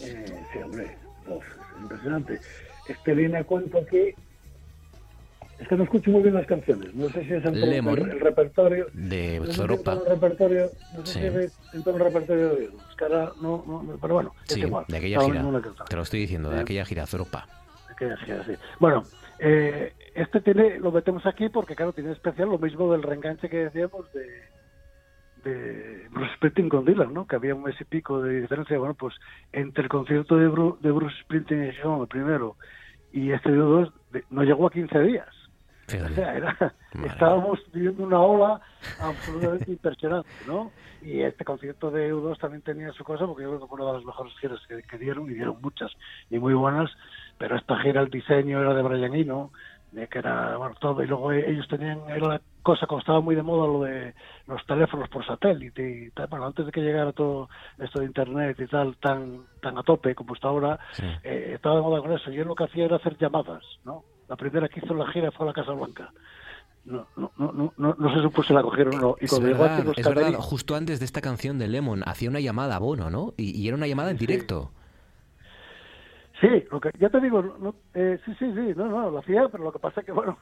[0.02, 0.98] Eh, sí, hombre,
[1.30, 2.40] uf, es impresionante.
[2.90, 4.14] Este viene a cuento aquí.
[5.60, 6.94] Es que no escucho muy bien las canciones.
[6.94, 8.00] No sé si es en Lemon.
[8.00, 8.88] el, el repertorio.
[8.92, 9.94] De no sé si Europa.
[9.94, 10.72] en todo el repertorio.
[10.98, 11.20] No sé Sí.
[11.22, 14.54] si es en todo el repertorio de Es que ahora no, no, pero bueno, es
[14.56, 14.84] Sí, igual.
[14.90, 15.40] de aquella gira.
[15.40, 15.70] en que.
[15.88, 16.62] Te lo estoy diciendo, de Eh.
[16.64, 17.48] aquella gira a Europa.
[17.90, 18.52] Aquella gira, sí.
[18.82, 19.04] Bueno,
[19.40, 23.66] eh, este tiene, lo metemos aquí porque, claro, tiene especial lo mismo del reenganche que
[23.66, 24.26] decíamos de,
[25.44, 27.28] de Bruce Springsteen con Dylan, ¿no?
[27.28, 28.78] Que había un mes y pico de diferencia.
[28.80, 29.14] Bueno, pues
[29.52, 32.56] entre el concierto de, Bru- de Bruce Springsteen en Gijón, el primero,
[33.12, 35.28] y este de dos, de- no llegó a 15 días.
[35.88, 36.12] Fíjate.
[36.12, 36.74] O sea, era-
[37.06, 38.62] estábamos viviendo una ola
[39.00, 40.72] absolutamente impresionante, ¿no?
[41.02, 43.92] Y este concierto de U2 también tenía su cosa, porque yo creo que fue una
[43.92, 45.92] de las mejores giras que, que dieron, y dieron muchas,
[46.32, 46.90] y muy buenas,
[47.38, 49.52] pero esta gira, el diseño era de Brian Eno,
[49.92, 53.36] de que era, bueno, todo, y luego ellos tenían, era la cosa, como estaba muy
[53.36, 54.14] de moda lo de
[54.46, 57.48] los teléfonos por satélite y tal, bueno, antes de que llegara todo
[57.80, 61.04] esto de internet y tal, tan, tan a tope como está ahora, Sí.
[61.24, 62.30] eh, estaba de moda con eso.
[62.32, 64.04] Yo lo que hacía era hacer llamadas, ¿no?
[64.28, 66.12] La primera que hizo la gira fue a la Casa Blanca.
[66.84, 69.16] No, no, no, no, no, no sé si se la cogieron o no.
[69.20, 72.76] Y Es verdad, es verdad, justo antes de esta canción de Lemon hacía una llamada
[72.76, 73.34] a Bono, ¿no?
[73.38, 74.72] Y, y era una llamada en directo.
[76.40, 79.20] Sí, lo que, ya te digo, no, no, eh, sí, sí, sí, no, no, lo
[79.20, 80.38] hacía, pero lo que pasa es que, bueno,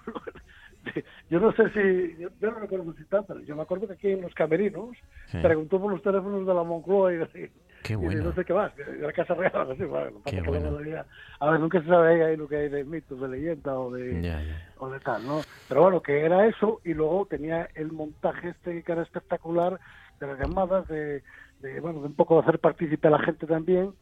[1.30, 3.94] yo no sé si, yo, yo no recuerdo si tal, pero yo me acuerdo que
[3.94, 5.40] aquí en los camerinos Sí.
[5.42, 7.52] preguntó por los teléfonos de la Moncloa y, de-
[7.84, 8.24] Qué y de bueno.
[8.24, 10.78] no sé qué más, de la Casa Real, así, bueno, Qué bueno.
[10.78, 11.06] había-
[11.40, 14.22] a ver, nunca se sabe ahí lo que hay de mitos, de leyenda o de,
[14.22, 14.74] Ya, ya.
[14.78, 15.46] o de tal, ¿no?
[15.68, 19.80] Pero bueno, que era eso y luego tenía el montaje este que era espectacular
[20.20, 21.24] de las llamadas, de,
[21.60, 23.94] de, bueno, de un poco hacer partícipe a la gente también.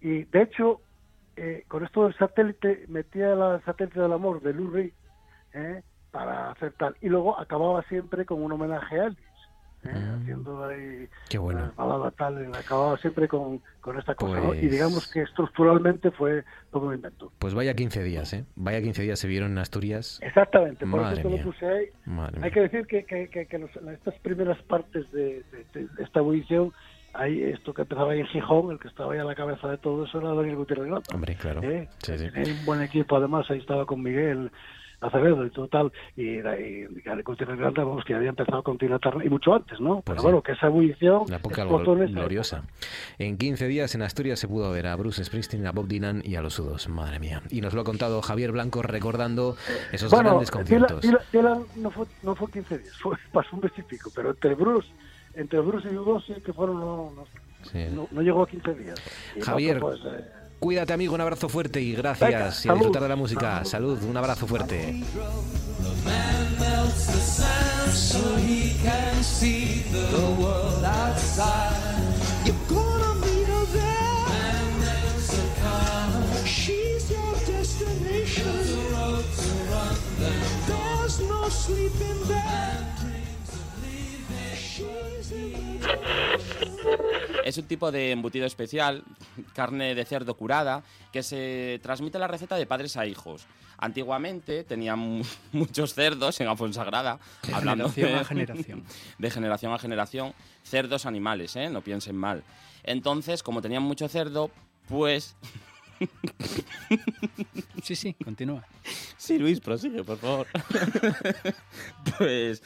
[0.00, 0.82] Y de hecho,
[1.36, 4.92] eh, con esto del satélite, metía la satélite del amor de Lou Reed,
[5.54, 5.82] ¿eh?
[6.10, 6.96] para hacer tal.
[7.02, 9.18] Y luego acababa siempre con un homenaje a Elvis.
[9.84, 9.88] ¿eh?
[9.94, 10.22] Mm.
[10.22, 11.60] Haciendo ahí Qué bueno.
[11.60, 14.40] la balada tal, acababa siempre con, con esta cosa.
[14.40, 14.54] ¿no?
[14.54, 17.30] Y Pues- digamos que estructuralmente fue todo un invento.
[17.38, 18.44] Pues vaya 15 días, ¿eh?
[18.56, 20.18] Vaya 15 días se vieron en Asturias.
[20.22, 21.38] Exactamente, por Madre eso mía.
[21.38, 21.86] lo puse ahí.
[22.06, 22.50] Madre Hay mía.
[22.50, 25.44] que decir que, que, que, que los- estas primeras partes de,
[25.74, 26.72] de- de esta ebullición,
[27.18, 29.78] ahí esto que empezaba ahí en Gijón, el que estaba ahí a la cabeza de
[29.78, 31.14] todo eso era Daniel Gutiérrez Granda.
[31.14, 31.62] Hombre, claro.
[31.62, 31.88] ¿eh?
[31.98, 32.30] Sí, sí.
[32.30, 34.50] Tenía un buen equipo, además, ahí estaba con Miguel
[34.98, 39.26] Acevedo y total, y, y Daniel Gutiérrez Granda, vamos, que había empezado con Tina Turner,
[39.26, 39.96] y mucho antes, ¿no?
[39.96, 40.22] Pues Pero sí.
[40.24, 42.62] bueno, que esa ebullición Una época gloriosa.
[43.18, 46.36] En 15 días en Asturias se pudo ver a Bruce Springsteen, a Bob Dylan y
[46.36, 46.88] a los Udos.
[46.88, 47.42] Madre mía.
[47.50, 49.56] Y nos lo ha contado Javier Blanco recordando
[49.92, 51.04] esos Bueno, grandes Dylan, conciertos.
[51.04, 54.30] Dylan- Dylan no, fue, no fue 15 días, fue, pasó un mes y pico, pero
[54.30, 54.88] entre Bruce,
[55.36, 57.24] entre Bruce y U2 sí que fueron, no, no,
[57.70, 57.86] Sí.
[57.92, 58.94] no, no llegó a 15 días.
[59.36, 60.24] Y Javier, pues, eh,
[60.58, 61.14] Cuídate, amigo.
[61.14, 62.30] Un abrazo fuerte y gracias.
[62.30, 62.78] Venga, y a salud.
[62.78, 63.64] disfrutar de la música.
[63.64, 64.02] Salud.
[64.04, 65.02] Un abrazo fuerte.
[80.66, 82.95] There's no sleeping there.
[87.44, 89.04] Es un tipo de embutido especial,
[89.54, 93.46] carne de cerdo curada, que se transmite la receta de padres a hijos.
[93.78, 97.18] Antiguamente tenían mu- muchos cerdos en Afonsagrada,
[97.52, 98.84] hablando generación de, a generación.
[99.18, 100.34] de generación a generación,
[100.64, 101.70] cerdos animales, ¿eh?
[101.70, 102.42] no piensen mal.
[102.82, 104.50] Entonces, como tenían mucho cerdo,
[104.88, 105.36] pues...
[107.82, 108.66] Sí, sí, continúa.
[109.16, 110.46] Sí, Luis, prosigue, por favor.
[112.18, 112.62] pues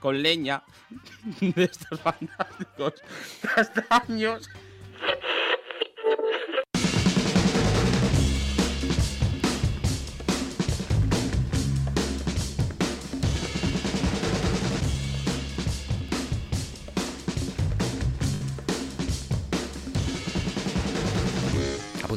[0.00, 0.62] con leña
[1.40, 2.94] de estos fantásticos
[3.54, 4.48] castaños.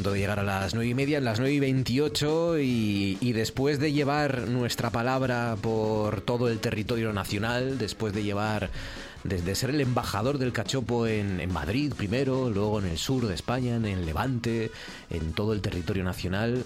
[0.01, 3.77] Punto de llegar a las 9 y media, las 9 y 28 y, y después
[3.77, 8.71] de llevar nuestra palabra por todo el territorio nacional, después de llevar,
[9.23, 13.35] desde ser el embajador del cachopo en, en Madrid primero, luego en el sur de
[13.35, 14.71] España, en el Levante,
[15.11, 16.65] en todo el territorio nacional,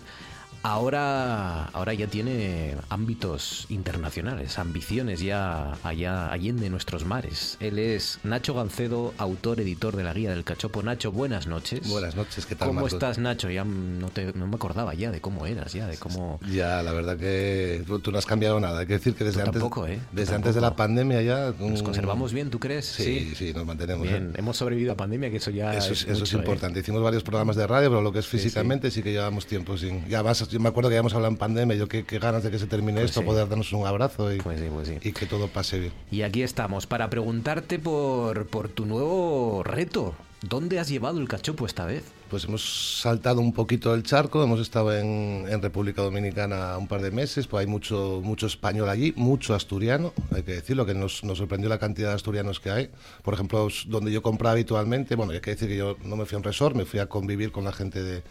[0.66, 7.58] ahora, ahora ya tiene ámbitos internacionales, ambiciones ya allá allende nuestros mares.
[7.60, 10.82] Él es Nacho Gancedo, autor, editor de la Guía del Cachopo.
[10.82, 11.88] Nacho, buenas noches.
[11.88, 12.94] Buenas noches, ¿qué tal, ¿Cómo Marcos?
[12.94, 13.52] estás, Nacho?
[13.52, 16.40] Ya no, te- no me acordaba ya de cómo eras, ya de cómo...
[16.52, 18.80] Ya, la verdad que tú, tú no has cambiado nada.
[18.80, 20.00] Hay que decir que desde Tú antes, tampoco, ¿eh?
[20.14, 20.82] Desde antes de tampoco.
[20.82, 21.54] la pandemia ya...
[21.60, 22.86] ¿Nos mm, conservamos bien, tú crees?
[22.88, 24.08] Sí, sí, nos mantenemos.
[24.08, 24.40] Bien, ¿eh?
[24.40, 26.40] hemos sobrevivido a pandemia, que eso ya Eso es, es, eso es mucho, ¿eh?
[26.40, 26.80] importante.
[26.80, 28.44] Hicimos varios programas de radio, pero lo que es Sí, sí.
[28.46, 30.04] físicamente sí, que llevamos tiempo sin...
[30.08, 32.50] Ya además, yo me acuerdo que habíamos hablado en pandemia, yo qué, qué ganas de
[32.50, 33.26] que se termine Pues esto, sí.
[33.28, 34.98] poder darnos un abrazo y, Pues sí, pues sí.
[35.02, 35.94] y que todo pase bien.
[36.12, 40.16] Y aquí estamos para preguntarte por, por tu nuevo reto.
[40.42, 42.04] ¿Dónde has llevado el cachopo esta vez?
[42.30, 47.02] Pues hemos saltado un poquito el charco, hemos estado en, en República Dominicana un par
[47.02, 51.24] de meses, pues hay mucho, mucho español allí, mucho asturiano, hay que decirlo, que nos,
[51.24, 52.90] nos sorprendió la cantidad de asturianos que hay.
[53.24, 56.36] Por ejemplo, donde yo compraba habitualmente, bueno, hay que decir que yo no me fui
[56.36, 58.22] a un resort, me fui a convivir con la gente de,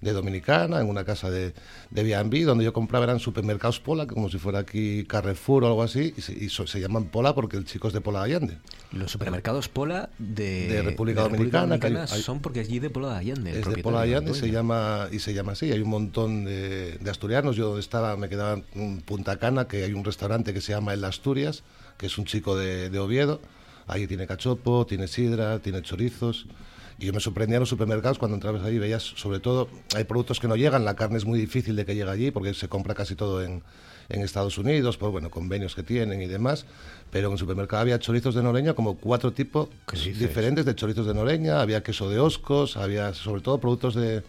[0.00, 1.54] de Dominicana, en una casa de,
[1.90, 5.82] de B&B, donde yo compraba eran supermercados Pola, como si fuera aquí Carrefour o algo
[5.82, 8.34] así, y se, y so- se llaman Pola porque el chico es de Pola de
[8.34, 8.58] Allende.
[8.92, 13.10] Los supermercados Pola de, De República Dominicana, que hay- hay- son porque allí de Pola
[13.12, 13.50] de Allende.
[13.52, 15.72] el Es de Pola de Allende y se llama, y se llama así.
[15.72, 17.56] Hay un montón de, de asturianos.
[17.56, 20.92] Yo donde estaba me quedaba en Punta Cana, que hay un restaurante que se llama
[20.94, 21.62] El Asturias,
[21.96, 23.40] que es un chico de, de Oviedo.
[23.86, 26.46] Ahí tiene cachopo, tiene sidra, tiene chorizos.
[26.98, 30.38] Y yo me sorprendía en los supermercados cuando entrabas ahí, veías, sobre todo, hay productos
[30.40, 32.94] que no llegan, la carne es muy difícil de que llegue allí porque se compra
[32.94, 33.62] casi todo en,
[34.08, 36.66] en Estados Unidos, por bueno, convenios que tienen y demás.
[37.10, 39.68] Pero en el supermercado había chorizos de Noreña, como cuatro tipos
[40.20, 44.22] diferentes de chorizos de Noreña, había queso de Oscos, había sobre todo productos de,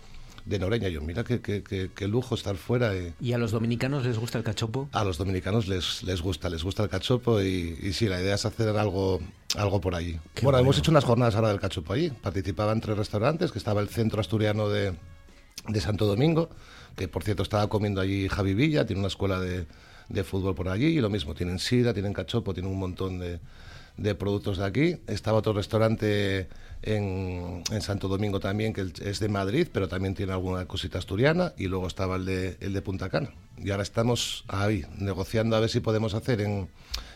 [0.46, 0.90] de Noreña.
[0.90, 2.96] Yo, mira qué, qué- qué- qué lujo estar fuera.
[2.96, 4.90] y ¿Y a los dominicanos les gusta el cachopo?
[4.92, 8.36] a los dominicanos les, les gusta, les gusta el cachopo y, y sí, la idea
[8.36, 9.20] es hacer algo,
[9.58, 10.20] algo por allí.
[10.34, 12.10] Qué bueno, hemos hecho unas jornadas ahora del cachopo allí.
[12.10, 14.94] Participaban tres restaurantes, que estaba el centro asturiano de,
[15.68, 16.50] de Santo Domingo,
[16.96, 19.66] que por cierto estaba comiendo allí Javi Villa, tiene una escuela de,
[20.10, 23.40] de fútbol por allí y lo mismo, tienen sida, tienen cachopo, tienen un montón de,
[23.98, 24.98] de productos de aquí.
[25.08, 26.48] Estaba otro restaurante
[26.82, 31.54] en, en Santo Domingo también, que es de Madrid, pero también tiene alguna cosita asturiana,
[31.58, 33.30] y luego estaba el de, el de Punta Cana.
[33.58, 36.68] Y ahora estamos ahí, negociando a ver si podemos hacer en,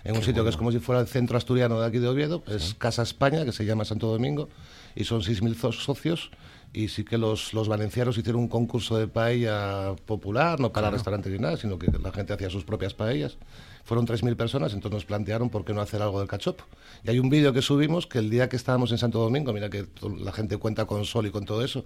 [0.05, 2.43] en un sitio que es como si fuera el centro asturiano de aquí de Oviedo,
[2.47, 4.47] es Casa España, que se llama Santo Domingo,
[4.95, 6.31] y son 6.000 zo- socios.
[6.71, 11.31] Y sí que los, los valencianos hicieron un concurso de paella popular, no para restaurantes
[11.33, 13.37] ni nada, sino que la gente hacía sus propias paellas.
[13.83, 16.65] Fueron 3.000 personas, entonces nos plantearon por qué no hacer algo del cachopo.
[17.03, 19.69] Y hay un vídeo que subimos que el día que estábamos en Santo Domingo, mira
[19.69, 19.87] que
[20.19, 21.85] la gente cuenta con sol y con todo eso,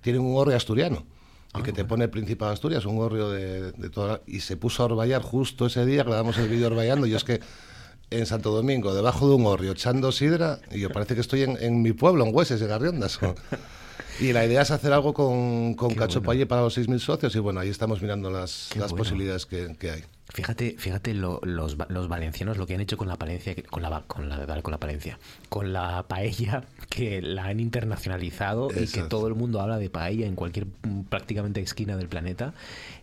[0.00, 1.04] tienen un gorrio asturiano.
[1.58, 4.20] Y que te pone el Principado de Asturias, un gorrio de, de toda...
[4.26, 7.40] Y se puso a orvallar justo ese día, grabamos el vídeo orvallando, y es que
[8.10, 11.56] en Santo Domingo, debajo de un gorrio, echando sidra, y yo parece que estoy en,
[11.60, 13.18] en mi pueblo, en Hueses, de Garriondas.
[14.20, 16.46] Y la idea es hacer algo con, con cachopo bueno.
[16.48, 18.96] para los 6.000 socios, y bueno, ahí estamos mirando las, las bueno.
[19.04, 20.04] posibilidades que, que hay.
[20.32, 24.02] Fíjate, fíjate lo- los, los valencianos lo que han hecho con la Palencia, con la,
[24.06, 29.26] con la, con la Palencia, con la paella que la han internacionalizado y que todo
[29.28, 32.52] el mundo habla de paella en cualquier mm, prácticamente esquina del planeta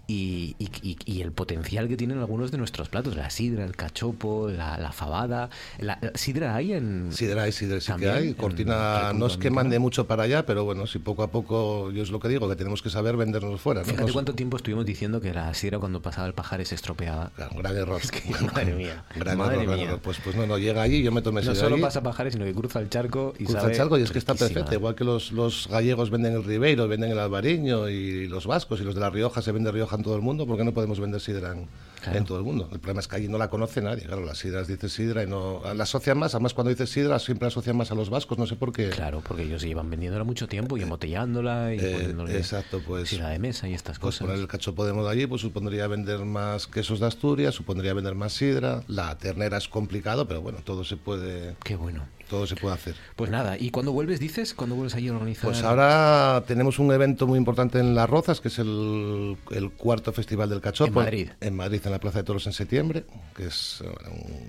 [0.07, 4.49] y, y- y- el potencial que tienen algunos de nuestros platos, la sidra, el cachopo,
[4.49, 8.33] la, la fabada, la, la sidra hay en Sidra hay, sidra sí que hay.
[8.33, 12.03] Cortina no es que mande mucho para allá, pero bueno, si poco a poco, yo
[12.03, 13.81] es lo que digo, que tenemos que saber vendernos fuera.
[13.81, 13.87] ¿no?
[13.87, 17.31] Fíjate cuánto tiempo estuvimos diciendo que la sidra cuando pasaba el pajar se estropeaba.
[17.35, 17.99] Claro, gran error.
[18.05, 19.85] Es que, madre mía, gran madre error, mía.
[19.85, 19.99] error.
[20.01, 22.45] Pues, pues no, no, llega allí, yo me tomé No solo allí, pasa pajares, sino
[22.45, 24.73] que cruza el charco y cruza sabe el charco y es que está perfecta.
[24.73, 28.83] Igual que los, los gallegos venden el Ribeiro, venden el Albariño y los vascos y
[28.83, 30.99] los de La Rioja se vende Rioja en todo el mundo, ¿por qué no podemos
[30.99, 31.67] vender sidra en,
[32.01, 32.19] Claro.
[32.19, 32.69] en todo el mundo?
[32.71, 34.03] El problema es que allí no la conoce nadie.
[34.03, 35.61] Claro, las sidras dice sidra y no.
[35.73, 38.55] La asocian más, además cuando dices sidra siempre asocian más a los vascos, no sé
[38.55, 38.89] por qué.
[38.89, 43.29] Claro, porque ellos llevan vendiéndola mucho tiempo y embotellándola y Eh, poniéndole exacto, pues- sidra
[43.29, 44.27] de mesa y estas Pues cosas.
[44.27, 48.15] poner el cachopo de moda allí, pues supondría vender más quesos de Asturias, supondría vender
[48.15, 48.83] más sidra.
[48.87, 52.03] La ternera es complicado, pero bueno, todo se puede, Qué bueno.
[52.29, 52.95] Todo se puede hacer.
[53.15, 54.53] Pues nada, ¿y cuándo vuelves, dices?
[54.53, 55.45] ¿Cuándo vuelves allí a organizar?
[55.45, 60.11] Pues ahora tenemos un evento muy importante en Las Rozas, que es el, el cuarto
[60.11, 60.99] festival del cachopo.
[60.99, 61.29] En Madrid.
[61.41, 63.83] En Madrid, en la Plaza de Toros en septiembre, que es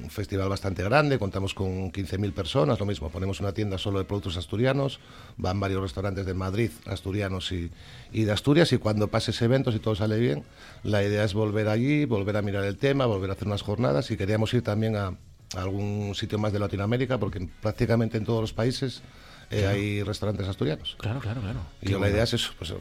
[0.03, 4.05] un festival bastante grande, contamos con 15.000 personas, lo mismo, ponemos una tienda solo de
[4.05, 5.01] productos asturianos,
[5.37, 7.71] van varios restaurantes de Madrid, asturianos y,
[8.12, 10.45] y de Asturias, y cuando pase ese evento, si todo sale bien,
[10.83, 14.11] la idea es volver allí, volver a mirar el tema, volver a hacer unas jornadas,
[14.11, 15.17] y queríamos ir también a,
[15.55, 19.03] a algún sitio más de Latinoamérica, porque en- prácticamente en todos los países
[19.51, 20.97] eh, hay restaurantes asturianos.
[20.99, 21.61] Claro, claro, claro.
[21.81, 22.77] Y yo la idea es eso, pues eh,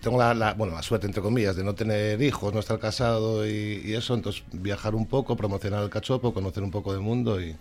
[0.00, 3.44] tengo la, la- bueno, la suerte, entre comillas, de no tener hijos, no estar casado
[3.46, 7.40] y, y eso, entonces viajar un poco, promocionar el cachopo, conocer un poco del mundo
[7.40, 7.56] y,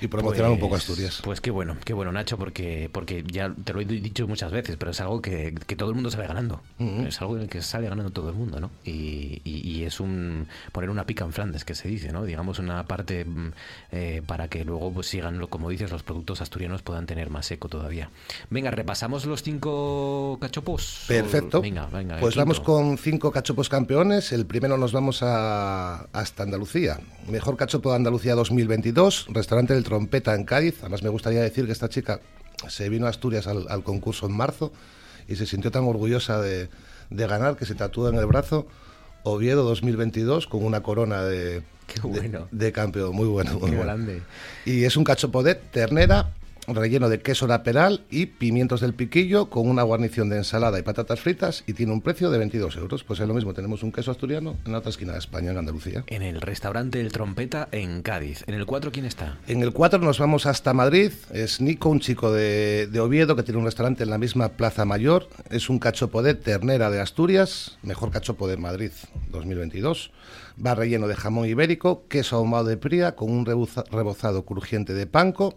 [0.00, 1.20] y promocionar un poco Pues- Asturias.
[1.22, 4.76] Pues qué bueno, qué bueno, Nacho, porque, porque ya te lo he dicho muchas veces,
[4.76, 6.60] pero es algo que, que todo el mundo sale ganando.
[7.06, 8.70] Es algo en el que sale ganando todo el mundo, ¿no?
[8.84, 12.24] Y, y- y es un poner una pica en Flandes, que se dice, ¿no?
[12.24, 13.52] Digamos una parte mm,
[13.92, 17.50] eh, para que luego pues, sigan, lo- como dices, los productos asturianos puedan tener más
[17.50, 18.10] eco todavía.
[18.50, 21.04] Venga, repasamos los cinco cachopos.
[21.08, 21.60] Perfecto.
[21.62, 22.18] Venga, venga.
[22.18, 24.32] pues vamos con cinco cachopos campeones.
[24.32, 26.98] El primero nos vamos a, hasta Andalucía.
[27.28, 30.76] Mejor cachopo de Andalucía 2022, restaurante del Trompeta en Cádiz.
[30.80, 32.20] Además me gustaría decir que esta chica
[32.68, 34.72] se vino a Asturias al, al concurso en marzo
[35.28, 36.68] y se sintió tan orgullosa de,
[37.10, 38.66] de ganar que se tatuó en el brazo
[39.24, 42.48] Oviedo 2022 con una corona de, Qué de- bueno.
[42.50, 43.14] de campeón.
[43.14, 43.52] Muy bueno.
[43.52, 43.82] muy Qué bueno.
[43.84, 44.22] grande.
[44.64, 46.32] Y es un cachopo de ternera,
[46.68, 51.20] relleno de queso naperal y pimientos del piquillo con una guarnición de ensalada y patatas
[51.20, 53.04] fritas y tiene un precio de 22 euros.
[53.04, 55.58] Pues es lo mismo, tenemos un queso asturiano en la otra esquina de España, en
[55.58, 56.04] Andalucía.
[56.06, 58.44] En el restaurante El Trompeta en Cádiz.
[58.46, 59.38] En el 4, ¿quién está?
[59.46, 61.12] En el 4 nos vamos hasta Madrid.
[61.32, 64.84] Es Nico, un chico de, de Oviedo que tiene un restaurante en la misma Plaza
[64.84, 65.28] Mayor.
[65.50, 68.92] Es un cachopo de ternera de Asturias, mejor cachopo de Madrid
[69.30, 70.12] 2022.
[70.64, 75.56] Va relleno de jamón ibérico, queso ahumado de pría con un rebozado crujiente de panco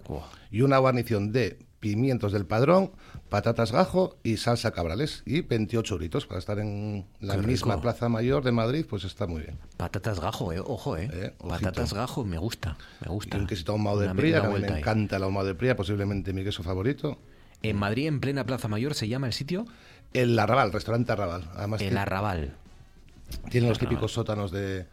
[0.55, 2.91] y una guarnición de pimientos del padrón,
[3.27, 5.21] patatas gajo y salsa cabrales.
[5.25, 7.81] Y 28 euritos para estar en la Qué misma rico.
[7.81, 9.59] Plaza Mayor de Madrid, pues está muy bien.
[9.75, 10.61] Patatas gajo, eh.
[10.61, 11.09] Ojo, eh.
[11.11, 11.33] Eh.
[11.45, 12.77] Patatas gajo me gusta.
[13.01, 13.35] Me gusta.
[13.35, 16.45] Y un quesito ahumado de pría, que me encanta el ahumado de pría, posiblemente mi
[16.45, 17.17] queso favorito.
[17.61, 19.65] En Madrid, en plena Plaza Mayor, se llama el sitio
[20.13, 21.49] El Arrabal, restaurante Arrabal.
[21.57, 22.55] Además El Arrabal.
[23.49, 24.85] Tiene los típicos sótanos de,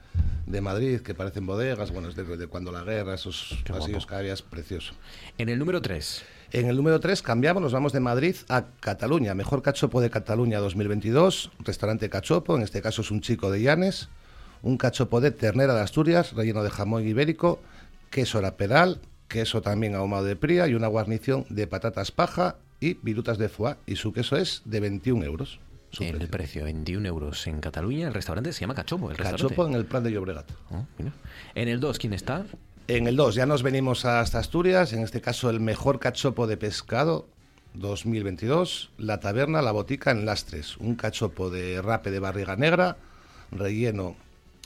[0.46, 4.06] de Madrid que parecen bodegas, bueno, es de, de cuando la guerra, esos Qué pasillos
[4.06, 4.94] que había, es precioso.
[5.38, 6.24] En el número 3.
[6.52, 9.34] En el número 3 cambiamos, nos vamos de Madrid a Cataluña.
[9.34, 14.08] Mejor cachopo de Cataluña 2022, restaurante Cachopo, en este caso es un chico de Llanes,
[14.62, 17.60] un cachopo de ternera de Asturias, relleno de jamón ibérico,
[18.10, 23.38] queso raperal, queso también ahumado de pría y una guarnición de patatas paja y virutas
[23.38, 23.76] de foie.
[23.86, 25.58] Y su queso es de 21 euros.
[25.92, 26.30] Su El precio.
[26.30, 27.46] precio, 21 euros.
[27.46, 29.10] En Cataluña, el restaurante se llama Cachopo.
[29.10, 29.16] El.
[29.16, 30.50] Cachopo en el Plan de Llobregat.
[30.70, 31.12] Oh, mira.
[31.54, 32.44] En el 2, ¿quién está?
[32.88, 36.56] En el 2 ya nos venimos hasta Asturias, en este caso el mejor cachopo de
[36.56, 37.28] pescado
[37.74, 42.96] 2022, la taberna La Botica en Lastres, un cachopo de rape de barriga negra,
[43.50, 44.16] relleno,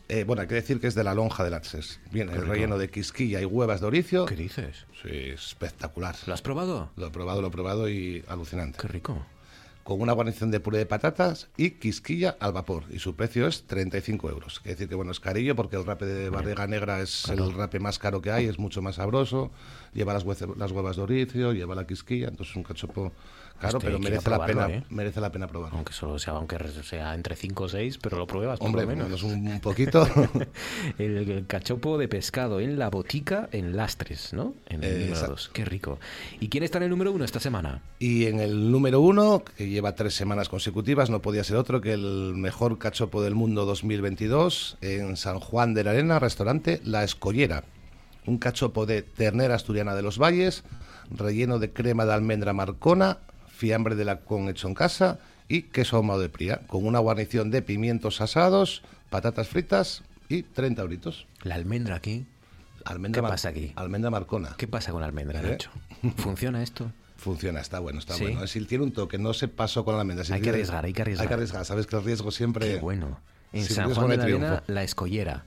[0.08, 2.78] eh, bueno, hay que decir que es de la lonja de Lastres, viene el relleno
[2.78, 4.86] de quisquilla y huevas de oricio, ¿Qué dices?
[5.02, 6.90] sí, espectacular, ¿Lo has probado?
[6.96, 9.24] lo he probado, lo he probado y alucinante, Qué rico.
[9.86, 13.62] Con una guarnición de puré de patatas y quisquilla al vapor, y su precio es
[13.68, 17.28] 35 euros, quiere decir que bueno, es carillo porque el rape de barriga negra es
[17.28, 19.52] el rape más caro que hay, es mucho más sabroso,
[19.94, 23.12] lleva las, huece- las huevas de oricio, lleva la quisquilla, entonces es un cachopo
[23.62, 24.84] Este pero merece la, pena, ¿eh?
[24.90, 25.76] merece la pena probarlo.
[25.76, 28.88] Aunque solo sea, aunque sea entre 5 o 6, pero lo pruebas por Hombre, lo
[28.88, 29.06] menos.
[29.06, 30.06] menos un, poquito.
[30.98, 34.54] El, el cachopo de pescado en la botica en Lastres, ¿no?
[34.66, 35.32] En el Eh, número exacto.
[35.32, 35.50] 2.
[35.54, 35.98] Qué rico.
[36.38, 37.80] ¿Y quién está en el número 1 esta semana?
[37.98, 41.92] Y en el número uno, que lleva tres semanas consecutivas, no podía ser otro que
[41.94, 47.64] el mejor cachopo del mundo 2022 en San Juan de la Arena, restaurante La Escollera.
[48.26, 50.64] Un cachopo de ternera asturiana de los valles,
[51.10, 53.18] relleno de crema de almendra marcona,
[53.56, 57.62] fiambre de lacón hecho en casa y queso ahumado de pría, con una guarnición de
[57.62, 61.26] pimientos asados, patatas fritas y 30 euritos.
[61.42, 62.26] La almendra aquí.
[62.84, 63.72] Almendra ¿Qué pasa aquí?
[63.76, 64.54] Almendra marcona.
[64.56, 65.50] ¿Qué pasa con la almendra, ¿Eh?
[65.52, 65.70] Nacho?
[66.16, 66.92] ¿Funciona esto?
[67.16, 68.24] Funciona, está bueno, está Sí.
[68.24, 68.36] bueno.
[68.38, 70.24] Es decir, tiene un toque, no se pasó con la almendra.
[70.24, 71.22] Si Hay que arriesgar, hay que arriesgar.
[71.24, 72.74] Hay que arriesgar, sabes que el riesgo siempre...
[72.74, 73.18] Qué bueno.
[73.52, 75.44] En San Juan de la Arena, la escollera.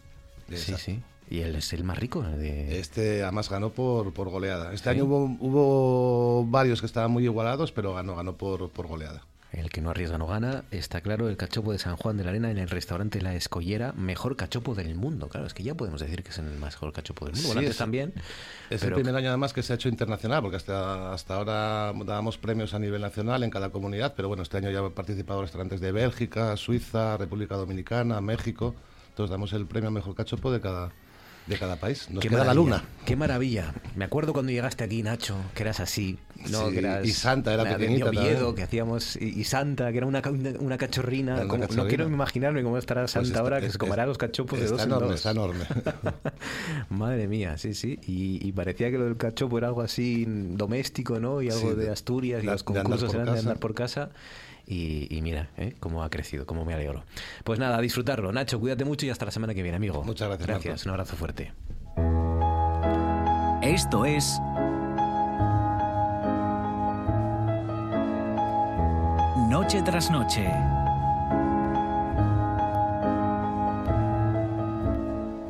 [0.53, 0.99] Sí, sí.
[1.29, 2.79] Y él es el más rico de...
[2.79, 4.73] Este además ganó por, por goleada.
[4.73, 4.95] Este Sí.
[4.95, 9.21] año hubo, hubo varios que estaban muy igualados, pero ganó, ganó por, por goleada.
[9.51, 12.29] El que no arriesga no gana, está claro, el cachopo de San Juan de la
[12.29, 15.27] Arena en el restaurante La Escollera, mejor cachopo del mundo.
[15.27, 17.41] Claro, es que ya podemos decir que es el mejor cachopo del mundo.
[17.41, 18.13] Sí, Bueno, antes es- también.
[18.69, 21.93] Es pero el primer año además que se ha hecho internacional, porque hasta, hasta ahora
[22.05, 25.41] dábamos premios a nivel nacional en cada comunidad, pero bueno, este año ya han participado
[25.41, 28.75] restaurantes de Bélgica, Suiza, República Dominicana, México.
[29.09, 30.91] Entonces damos el premio a mejor cachopo de cada,
[31.49, 32.09] de cada país.
[32.09, 32.83] Nos Qué queda la luna.
[33.05, 33.73] Qué maravilla.
[33.95, 36.17] Me acuerdo cuando llegaste aquí, Nacho, que eras así.
[36.49, 36.67] ¿no?
[36.67, 38.55] Sí, que eras, y Santa era de pequeñita Oviedo, también.
[38.55, 39.15] que hacíamos.
[39.17, 41.35] Y, y Santa, que era una, una, una cachorrina.
[41.35, 41.75] Era una como-.
[41.83, 44.59] No quiero imaginarme cómo estará Santa Pues está- ahora, que es- se comerá los cachopos
[44.59, 45.15] de dos está en enorme, dos.
[45.15, 45.65] está enorme.
[46.89, 47.99] Madre mía, sí, sí.
[48.05, 51.41] Y, y parecía que lo del cachopo era algo así doméstico, ¿no?
[51.41, 53.39] Y algo Sí, de de- Asturias, y de- los de andar concursos eran de casa.
[53.41, 54.09] andar por casa.
[54.71, 55.75] Y, y mira, ¿eh?
[55.79, 57.03] cómo ha crecido, cómo me alegro.
[57.43, 58.31] Pues nada, a disfrutarlo.
[58.31, 60.03] Nacho, cuídate mucho y hasta la semana que viene, amigo.
[60.03, 61.51] Muchas gracias, Gracias, un abrazo fuerte.
[63.63, 64.39] Esto es
[69.49, 70.47] Noche tras noche.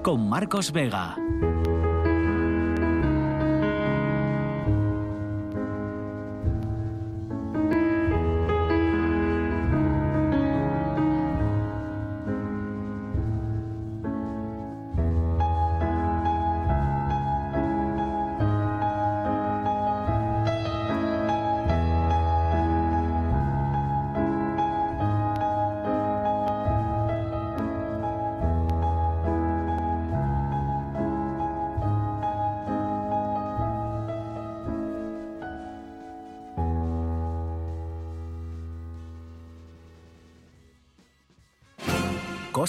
[0.01, 1.17] Con Marcos Vega.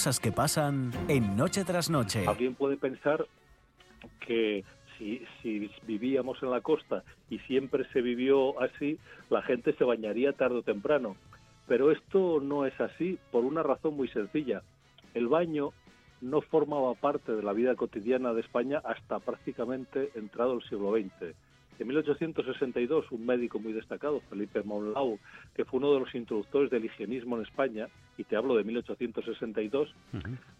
[0.01, 2.25] Que pasan en Noche tras noche.
[2.27, 3.27] Alguien puede pensar
[4.25, 4.63] que
[4.97, 8.97] si, si vivíamos en la costa y siempre se vivió así,
[9.29, 11.17] la gente se bañaría tarde o temprano.
[11.67, 14.63] Pero esto no es así por una razón muy sencilla.
[15.13, 15.71] El baño
[16.19, 21.35] no formaba parte de la vida cotidiana de España hasta prácticamente entrado el siglo XX.
[21.79, 25.17] En 1862, un médico muy destacado, Felipe Monlau,
[25.55, 29.93] que fue uno de los introductores del higienismo en España, y te hablo de 1862,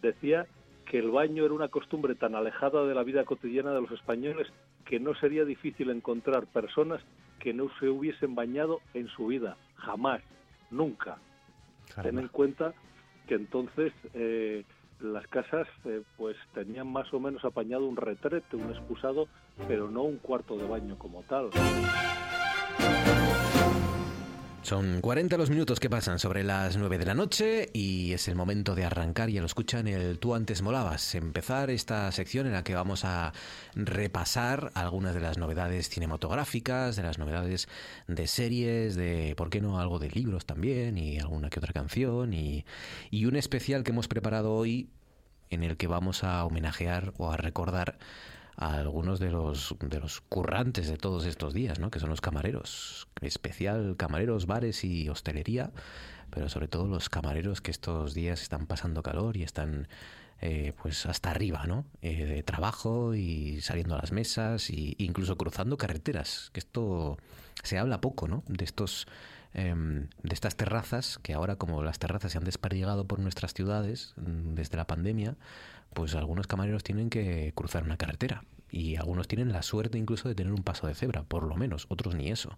[0.01, 0.47] decía
[0.85, 4.47] que el baño era una costumbre tan alejada de la vida cotidiana de los españoles
[4.83, 7.01] que no sería difícil encontrar personas
[7.39, 10.21] que no se hubiesen bañado en su vida, jamás,
[10.69, 11.17] nunca.
[12.01, 12.73] Ten en cuenta
[13.27, 14.63] que entonces eh,
[15.01, 19.27] las casas eh, pues tenían más o menos apañado un retrete, un excusado,
[19.67, 21.49] pero no un cuarto de baño como tal.
[24.63, 28.35] Son 40 los minutos que pasan sobre las 9 de la noche y es el
[28.35, 32.63] momento de arrancar, ya lo escuchan, el Tú antes molabas, empezar esta sección en la
[32.63, 33.33] que vamos a
[33.73, 37.67] repasar algunas de las novedades cinematográficas, de las novedades
[38.07, 42.31] de series, de, ¿por qué no?, algo de libros también y alguna que otra canción
[42.31, 42.63] y,
[43.09, 44.91] y un especial que hemos preparado hoy
[45.49, 47.97] en el que vamos a homenajear o a recordar
[48.61, 51.89] a algunos de los, de los currantes de todos estos días, ¿no?
[51.89, 55.71] que son los camareros, especial camareros, bares y hostelería,
[56.29, 59.87] pero sobre todo los camareros que estos días están pasando calor y están
[60.41, 61.85] eh, pues hasta arriba, ¿no?
[62.03, 67.17] Eh, de trabajo y saliendo a las mesas e incluso cruzando carreteras, que esto
[67.63, 68.43] se habla poco, ¿no?
[68.47, 69.07] De estos
[69.53, 74.13] em, de estas terrazas que ahora como las terrazas se han desperdigado por nuestras ciudades
[74.17, 75.35] mm, desde la pandemia,
[75.93, 80.35] pues algunos camareros tienen que cruzar una carretera y algunos tienen la suerte incluso de
[80.35, 82.57] tener un paso de cebra, por lo menos, otros ni eso.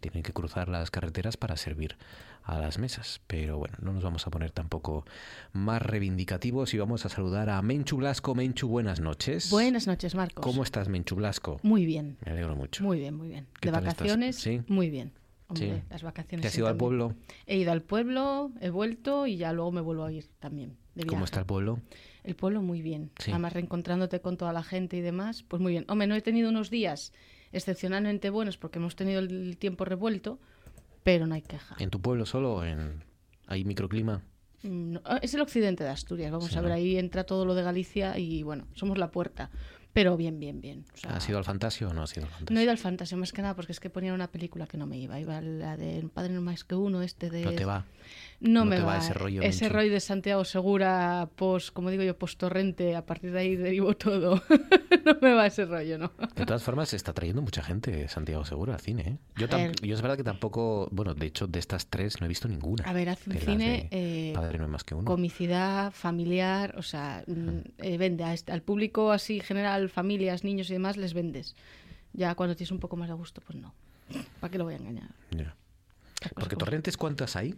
[0.00, 1.96] Tienen que cruzar las carreteras para servir
[2.42, 3.22] a las mesas.
[3.26, 5.06] Pero bueno, no nos vamos a poner tampoco
[5.52, 8.34] más reivindicativos y vamos a saludar a Menchu Blasco.
[8.34, 9.50] Menchu, buenas noches.
[9.50, 10.44] Buenas noches, Marcos.
[10.44, 11.58] ¿Cómo estás, Menchu Blasco?
[11.62, 12.18] Muy bien.
[12.24, 12.84] Me alegro mucho.
[12.84, 13.46] Muy bien, muy bien.
[13.60, 13.94] ¿Qué De estás?
[13.94, 14.60] vacaciones, Sí.
[14.68, 15.12] muy bien.
[15.48, 15.82] Hombre, Sí.
[15.90, 16.42] las vacaciones.
[16.42, 17.14] ¿Te has ido al pueblo?
[17.46, 20.76] He ido al pueblo, he vuelto y ya luego me vuelvo a ir también.
[20.94, 21.80] De ¿Cómo está el pueblo?
[22.24, 23.10] El pueblo muy bien.
[23.18, 23.30] Sí.
[23.30, 25.84] Además, reencontrándote con toda la gente y demás, pues muy bien.
[25.88, 27.12] Hombre, no he tenido unos días
[27.52, 30.40] excepcionalmente buenos porque hemos tenido el tiempo revuelto,
[31.02, 31.76] pero no hay queja.
[31.78, 32.64] ¿En tu pueblo solo?
[32.64, 33.04] ¿En...
[33.46, 34.22] ¿Hay microclima?
[34.62, 36.76] Mm, no, es el occidente de Asturias, vamos Sí, a ver, ¿no?
[36.76, 39.50] ahí entra todo lo de Galicia y bueno, somos la puerta.
[39.92, 40.84] Pero bien, bien, bien.
[40.92, 42.52] O sea, ¿Has ido al Fantasio o no has ido al Fantasio?
[42.54, 44.76] No he ido al Fantasio, más que nada porque es que ponían una película que
[44.76, 45.20] no me iba.
[45.20, 47.44] Iba la de Padre no más que uno, este de...
[47.44, 47.84] No te va.
[48.44, 48.88] No, no me te va.
[48.88, 49.76] va ese rollo, Ese Menchu.
[49.76, 53.96] rollo de Santiago Segura, post, como digo yo, post torrente, a partir de ahí derivo
[53.96, 54.42] todo.
[55.04, 56.12] no me va ese rollo, ¿no?
[56.36, 59.02] De todas formas, se está trayendo mucha gente Santiago Seguro al cine.
[59.02, 59.18] ¿eh?
[59.36, 59.46] Yo,
[59.82, 62.84] yo es verdad que tampoco, bueno, de hecho, de estas tres no he visto ninguna.
[62.84, 65.06] A ver, hace un cine de eh, Padre no hay más que uno.
[65.06, 70.74] comicidad, familiar, o sea, mm, eh, vende a al público así general, familias, niños y
[70.74, 71.56] demás, les vendes.
[72.12, 73.72] Ya cuando tienes un poco más de gusto, pues no.
[74.38, 75.08] ¿Para qué lo voy a engañar?
[75.30, 75.56] Ya.
[76.34, 76.56] Porque.
[76.56, 77.54] Torrentes, ¿cuántas hay?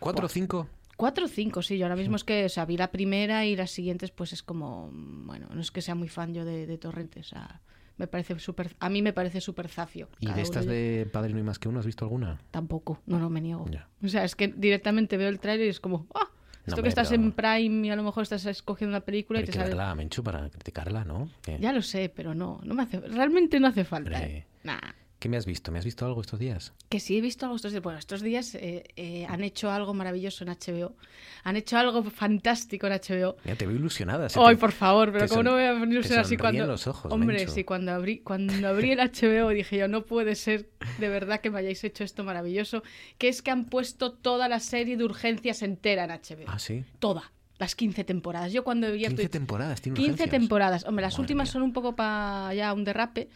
[0.00, 0.68] ¿Cuatro o cinco?
[0.96, 1.78] Cuatro o cinco, sí.
[1.78, 4.42] Yo ahora mismo es que, o sea, vi la primera y las siguientes, pues es
[4.42, 7.60] como, bueno, no es que sea muy fan yo de, de Torrente, o sea,
[7.96, 10.08] me parece súper, a mí me parece súper zafio.
[10.20, 12.40] ¿Y de estas de- de Padre no hay más que uno has visto alguna?
[12.50, 13.66] Tampoco, no, no me niego.
[13.70, 13.88] Ya.
[14.02, 16.28] O sea, es que directamente veo el tráiler y es como, ah,
[16.66, 19.50] esto que estás pero- en Prime y a lo mejor estás escogiendo una película Pero
[19.50, 19.68] y te sale...
[19.70, 21.30] verla, Menchu, para criticarla, ¿no?
[21.42, 21.58] ¿Qué?
[21.60, 24.10] Ya lo sé, pero no, no me hace, realmente no hace falta.
[24.18, 24.36] Hombre.
[24.38, 24.46] ¿eh?
[24.64, 24.78] Nah.
[25.18, 25.72] ¿Qué me has visto?
[25.72, 26.72] ¿Me has visto algo estos días?
[26.88, 27.82] Que sí he visto algo estos días.
[27.82, 30.94] Bueno, estos días eh, eh, han hecho algo maravilloso en HBO.
[31.42, 33.36] Han hecho algo fantástico en HBO.
[33.44, 34.28] Mira, te veo ilusionada.
[34.36, 36.66] Ay, te- por favor, pero cómo no voy a te así cuando.
[36.66, 37.52] los ojos, Hombre, Menchu.
[37.52, 41.50] sí, cuando abrí, cuando abrí el HBO dije yo, no puede ser de verdad que
[41.50, 42.84] me hayáis hecho esto maravilloso.
[43.18, 46.44] Que es que han puesto toda la serie de urgencias entera en HBO.
[46.46, 46.84] Ah, sí.
[47.00, 47.32] Toda.
[47.58, 48.52] Las 15 temporadas.
[48.52, 50.30] Yo cuando veía 15 Twitch- temporadas, tiene 15 urgencias.
[50.30, 50.84] temporadas.
[50.84, 51.52] Hombre, las Madre últimas mía.
[51.54, 53.28] son un poco para ya un derrape,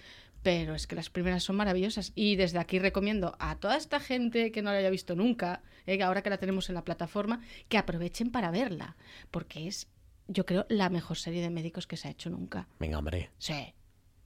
[0.42, 2.12] pero es que las primeras son maravillosas.
[2.14, 6.02] Y desde aquí recomiendo a toda esta gente que no la haya visto nunca, eh,
[6.02, 8.96] ahora que la tenemos en la plataforma, que aprovechen para verla,
[9.30, 9.88] porque es,
[10.28, 12.68] yo creo, la mejor serie de médicos que se ha hecho nunca.
[12.78, 13.30] Venga, hombre.
[13.38, 13.74] Sí.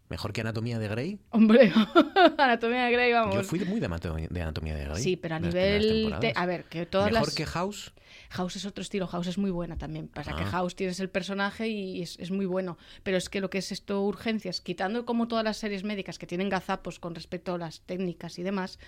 [0.09, 1.19] ¿Mejor que Anatomía de Grey?
[1.31, 1.73] Hombre,
[2.39, 3.35] Anatomía de Grey, vamos.
[3.35, 5.03] Yo fui muy de, Anatomía- de Anatomía de Grey.
[5.03, 6.15] Sí, pero a nivel...
[6.35, 7.35] a ver, que todas ¿Mejor las...
[7.35, 7.93] que House?
[8.31, 10.09] House es otro estilo, House es muy buena también.
[10.09, 10.47] Pasa que Ah.
[10.47, 12.79] House tienes el personaje y es, es muy bueno.
[13.03, 16.27] Pero es que lo que es esto, urgencias, quitando como todas las series médicas que
[16.27, 18.79] tienen gazapos con respecto a las técnicas y demás,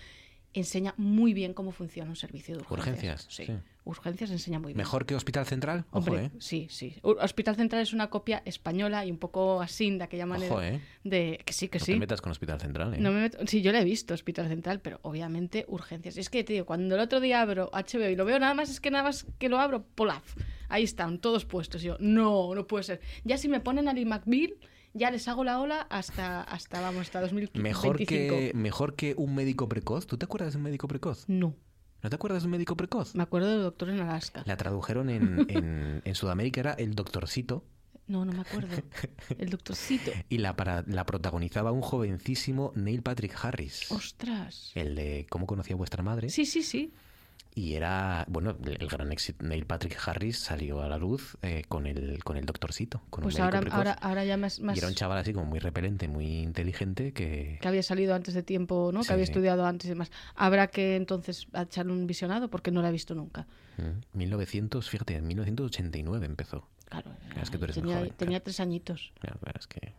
[0.55, 2.87] enseña muy bien cómo funciona un servicio de urgencias.
[2.89, 3.47] Urgencias, Sí.
[3.47, 3.53] sí.
[3.89, 4.77] Urgencias enseña muy bien.
[4.77, 5.87] ¿Mejor que Hospital Central?
[5.93, 6.31] Ojo, Hombre, ¿eh?
[6.41, 6.95] sí, sí.
[7.03, 10.53] Hospital Central es una copia española y un poco así, de aquella manera.
[10.53, 10.83] Ojo, ¿eh?
[11.05, 11.93] De que sí, que no sí.
[11.95, 12.99] te metas con Hospital Central, ¿eh?
[13.01, 16.19] No me meto- Sí, yo la he visto, Hospital Central, pero obviamente urgencias.
[16.19, 18.79] Es que, tío, cuando el otro día abro HBO y lo veo nada más, es
[18.81, 20.37] que nada más que lo abro, polaf.
[20.69, 21.83] Ahí están, todos puestos.
[21.83, 23.01] Y yo, no, no puede ser.
[23.25, 24.53] Ya si me ponen a Lee McBeal,
[24.93, 27.63] ya les hago la ola hasta, hasta vamos, hasta 2025.
[27.63, 30.07] Mejor que, mejor que un médico precoz.
[30.07, 31.25] ¿Tú te acuerdas de un médico precoz?
[31.27, 31.55] No,
[32.03, 33.15] ¿No te acuerdas de un médico precoz?
[33.15, 34.43] me acuerdo del doctor en Alaska.
[34.47, 37.65] La tradujeron en, en, en Sudamérica, era el doctorcito.
[38.07, 38.75] No, no me acuerdo.
[39.39, 40.11] El doctorcito.
[40.31, 43.93] Y la, para, la protagonizaba un jovencísimo Neil Patrick Harris.
[43.93, 44.73] Ostras.
[44.75, 46.31] El de ¿Cómo conocía vuestra madre?
[46.31, 46.95] Sí, sí, sí.
[47.55, 49.45] Y era, bueno, el gran éxito.
[49.45, 53.35] Neil Patrick Harris salió a la luz eh, con el con el doctorcito, con Pues
[53.35, 53.77] un ahora, precoz.
[53.79, 57.13] ahora, ahora ya más, más Y era un chaval así como muy repelente, muy inteligente
[57.13, 57.59] que...
[57.61, 59.03] que había salido antes de tiempo, ¿no?
[59.03, 59.33] Sí, que había sí.
[59.33, 60.13] estudiado antes y demás.
[60.37, 63.47] Habrá que entonces echarle un visionado porque no la he visto nunca.
[63.79, 66.69] Mm, 1900, fíjate, en 1989 empezó.
[66.89, 67.11] Claro.
[67.43, 69.13] Es que tú eres muy tenía, joven, tenía tres añitos.
[69.23, 69.95] Ya, es que...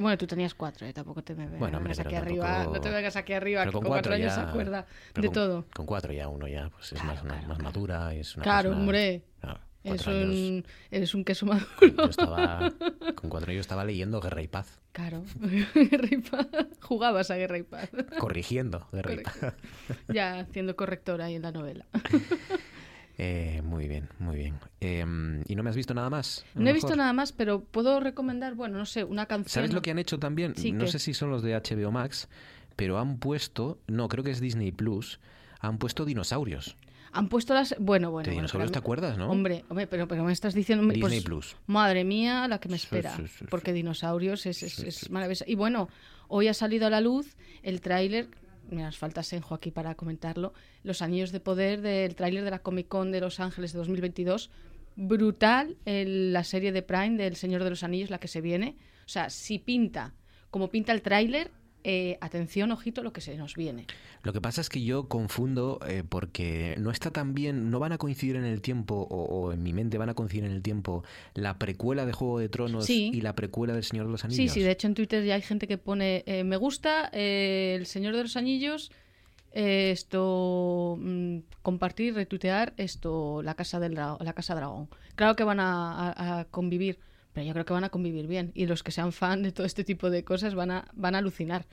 [0.00, 0.92] Bueno, tú tenías cuatro, ¿eh?
[0.92, 2.46] tampoco te me vengas Bueno, hombre, aquí arriba.
[2.46, 5.22] tampoco- No te vengas aquí arriba, Pero que con cuatro, cuatro años se acuerda pero
[5.22, 5.64] de con- todo.
[5.74, 7.62] Con cuatro ya uno ya pues es Claro, más, claro, más claro.
[7.64, 9.22] madura, es una Claro, persona- hombre.
[9.84, 11.66] Años- un, eres un queso maduro.
[11.80, 12.70] Yo estaba,
[13.16, 15.24] con cuatro años estaba leyendo Guerra y Paz, Claro.
[15.74, 16.46] Guerra y Paz.
[16.80, 17.90] Jugabas a Guerra y Paz.
[18.18, 19.38] corrigiendo Guerra y Paz.
[20.06, 21.86] ya haciendo corrector ahí en la novela.
[23.24, 24.58] Eh, muy bien, muy bien.
[24.80, 25.04] Eh,
[25.46, 26.44] ¿Y no me has visto nada más?
[26.56, 29.52] No he visto nada más, pero puedo recomendar, bueno, no sé, una canción.
[29.52, 30.56] ¿Sabes lo que han hecho también?
[30.56, 32.28] Sí, no sé si son los de HBO Max,
[32.74, 35.20] pero han puesto, no, creo que es Disney Plus,
[35.60, 36.76] han puesto dinosaurios.
[37.12, 37.76] Han puesto las.
[37.78, 38.28] Bueno, bueno.
[38.28, 39.30] ¿De dinosaurios te acuerdas, no?
[39.30, 40.84] Hombre, hombre, pero, pero me estás diciendo.
[40.84, 41.54] pues, Disney Plus.
[41.66, 43.14] Madre mía, la que me espera.
[43.14, 45.44] sí, sí, porque dinosaurios es, es, es maravilloso.
[45.46, 45.88] Y bueno,
[46.26, 48.30] hoy ha salido a la luz el tráiler.
[48.72, 50.54] Me nos falta Senjo aquí para comentarlo.
[50.82, 54.50] Los anillos de poder del tráiler de la Comic Con de Los Ángeles de 2022.
[54.96, 58.76] Brutal la serie de Prime del Señor de los Anillos, la que se viene.
[59.04, 60.14] O sea, si pinta
[60.50, 61.50] como pinta el tráiler,
[61.84, 63.86] eh, atención, ojito, lo que se nos viene.
[64.22, 67.92] Lo que pasa es que yo confundo eh, porque no está tan bien, no van
[67.92, 70.62] a coincidir en el tiempo, o, o en mi mente van a coincidir en el
[70.62, 71.02] tiempo,
[71.34, 73.10] la precuela de Juego de Tronos Sí.
[73.12, 74.52] y la precuela del Señor de los Sí, Anillos.
[74.52, 78.14] sí, de hecho en Twitter ya hay gente que pone, eh, me gusta El Señor
[78.16, 78.90] de los Anillos,
[79.90, 84.88] esto, mm, compartir, retuitear esto, la Casa del la Casa Dragón.
[85.14, 86.98] Claro que van a, a- a convivir,
[87.32, 88.52] pero yo creo que van a convivir bien.
[88.54, 91.18] Y los que sean fan de todo este tipo de cosas van a, van a
[91.18, 91.66] alucinar.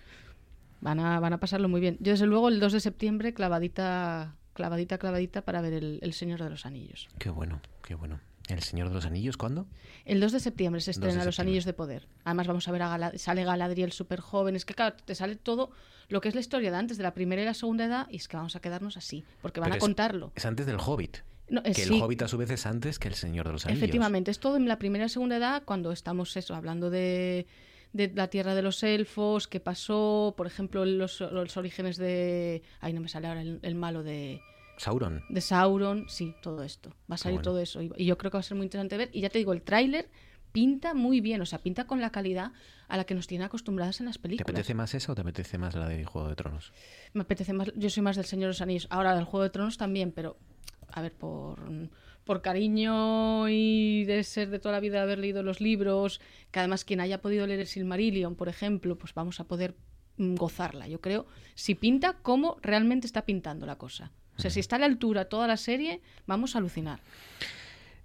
[0.82, 1.98] Van a, van a pasarlo muy bien.
[2.00, 6.42] Yo desde luego el 2 de septiembre clavadita, clavadita, clavadita para ver el, el Señor
[6.42, 7.08] de los Anillos.
[7.20, 8.20] Qué bueno, qué bueno.
[8.48, 9.68] ¿El Señor de los Anillos cuándo?
[10.06, 11.40] El 2 de septiembre se 2 de estrena Los.
[11.40, 12.08] Anillos de Poder.
[12.24, 14.56] Además vamos a ver a Gala- sale Galadriel súper joven.
[14.56, 15.70] Es que claro, te sale todo
[16.08, 18.16] lo que es la historia de antes, de la primera y la segunda edad, y
[18.16, 20.32] es que vamos a quedarnos así, porque van Pero a es- contarlo.
[20.36, 21.18] Es antes del Hobbit.
[21.50, 21.96] No, eh, que sí.
[21.96, 23.82] el Hobbit a su vez es antes que el Señor de los Anillos.
[23.82, 27.48] Efectivamente, es todo en la primera y segunda edad, cuando estamos eso, hablando de,
[27.94, 32.62] de la tierra de los elfos, qué pasó, por ejemplo, los, los orígenes de...
[32.80, 34.42] Ay, no me sale ahora el, el malo de,
[34.78, 35.24] Sauron.
[35.30, 36.90] de Sauron, sí, todo esto.
[37.12, 37.52] Va a salir bueno.
[37.52, 37.82] todo eso.
[37.82, 39.10] Y, y yo creo que va a ser muy interesante ver.
[39.12, 40.10] Y ya te digo, el tráiler
[40.52, 42.54] pinta muy bien, o sea, pinta con la calidad
[42.88, 44.50] a la que nos tiene acostumbradas en las ¿Te películas.
[44.50, 46.74] apetece más esa o te apetece más la de Juego de Tronos?
[47.14, 48.88] Me apetece más, yo soy más del Señor de los Anillos.
[48.90, 50.38] Ahora del Juego de Tronos también, pero
[50.92, 51.60] a ver, por,
[52.24, 56.22] por cariño y de ser de toda la vida haber leído los libros,
[56.52, 59.76] que además quien haya podido leer el Silmarillion, por ejemplo, pues vamos a poder
[60.18, 61.26] mm, gozarla, yo creo,
[61.56, 64.12] si pinta como realmente está pintando la cosa.
[64.38, 67.02] O sea, si está a la altura toda la serie, vamos a alucinar.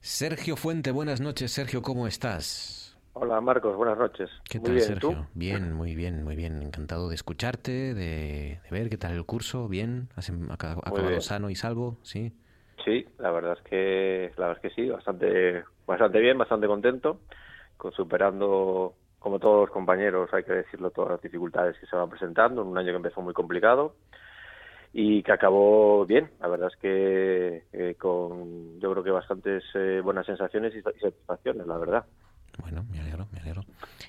[0.00, 1.52] Sergio Fuente, buenas noches.
[1.52, 2.96] Sergio, ¿cómo estás?
[3.12, 4.28] Hola Marcos, buenas noches.
[4.48, 5.16] ¿Qué Muy tal, bien, Sergio?
[5.16, 5.26] ¿tú?
[5.34, 6.62] Bien, muy bien, muy bien.
[6.62, 9.68] Encantado de escucharte, de, de ver qué tal el curso.
[9.68, 11.22] Bien, has em- aca- acabado bien.
[11.22, 12.32] sano y salvo, sí.
[12.84, 17.20] Sí, la verdad es que la verdad es que sí, bastante bastante bien, bastante contento,
[17.76, 22.10] con superando como todos los compañeros, hay que decirlo, todas las dificultades que se van
[22.10, 23.96] presentando en un año que empezó muy complicado
[24.92, 26.30] y que acabó bien.
[26.40, 30.92] La verdad es que eh, con yo creo que bastantes eh, buenas sensaciones y sa-
[30.94, 32.04] y satisfacciones, la verdad.
[32.60, 33.62] Bueno, me alegro, me alegro.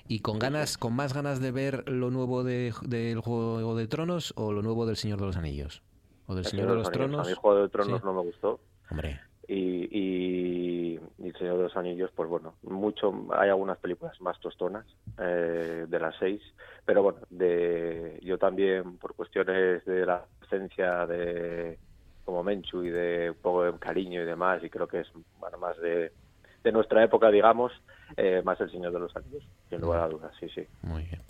[0.06, 4.32] ¿Y con ganas, con más ganas de ver lo nuevo de, del Juego de Tronos
[4.36, 5.82] o lo nuevo del Señor de los Anillos?
[6.26, 6.92] ¿O del El Señor de los Anillos.
[7.10, 7.26] Tronos?
[7.26, 8.06] A mí Juego de Tronos Sí.
[8.06, 8.60] no me gustó.
[8.90, 14.20] Hombre, y, y, y El Señor de los Anillos, pues bueno, mucho hay algunas películas
[14.20, 14.84] más tostonas
[15.18, 16.42] eh, de las seis,
[16.84, 21.78] pero bueno, de yo también por cuestiones de la presencia de
[22.24, 25.08] como Menchu y de un poco de cariño y demás, y creo que es
[25.38, 26.10] bueno, más de,
[26.64, 27.70] de nuestra época, digamos,
[28.16, 30.62] eh, más El Señor de los Anillos, sin lugar a dudas, sí, sí.
[30.82, 31.20] muy bien.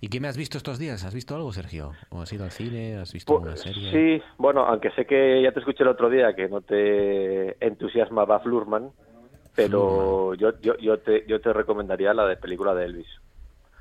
[0.00, 1.04] ¿Y qué me has visto estos días?
[1.04, 1.92] ¿Has visto algo, Sergio?
[2.10, 2.96] ¿O has ido al cine?
[2.98, 3.90] ¿Has visto Pues, serie?
[4.18, 8.38] sí, bueno, aunque sé que ya te escuché el otro día que no te entusiasmaba
[8.40, 8.90] Flurman,
[9.54, 13.08] pero yo, yo, yo, te, yo te recomendaría la de película de Elvis.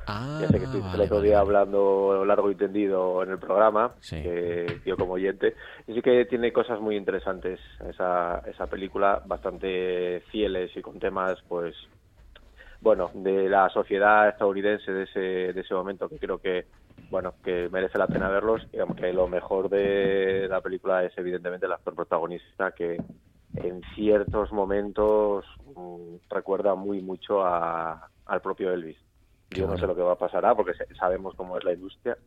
[0.09, 1.47] Ah, ya sé que estuviste vale, el otro día vale.
[1.47, 4.21] hablando largo y tendido en el programa, Sí.
[4.23, 5.53] que yo como oyente,
[5.85, 7.59] y sí que tiene cosas muy interesantes
[7.89, 11.75] esa, esa película, bastante fieles y con temas pues
[12.81, 15.19] bueno, de la sociedad estadounidense de ese,
[15.53, 16.65] de ese momento que creo que,
[17.09, 18.67] bueno, que merece la pena verlos.
[18.71, 22.97] Digamos que lo mejor de la película es evidentemente el actor protagonista que
[23.55, 28.97] en ciertos momentos mm, recuerda muy mucho a, al propio Elvis.
[29.49, 32.17] Yo no sé lo que va a pasar ah, porque sabemos cómo es la industria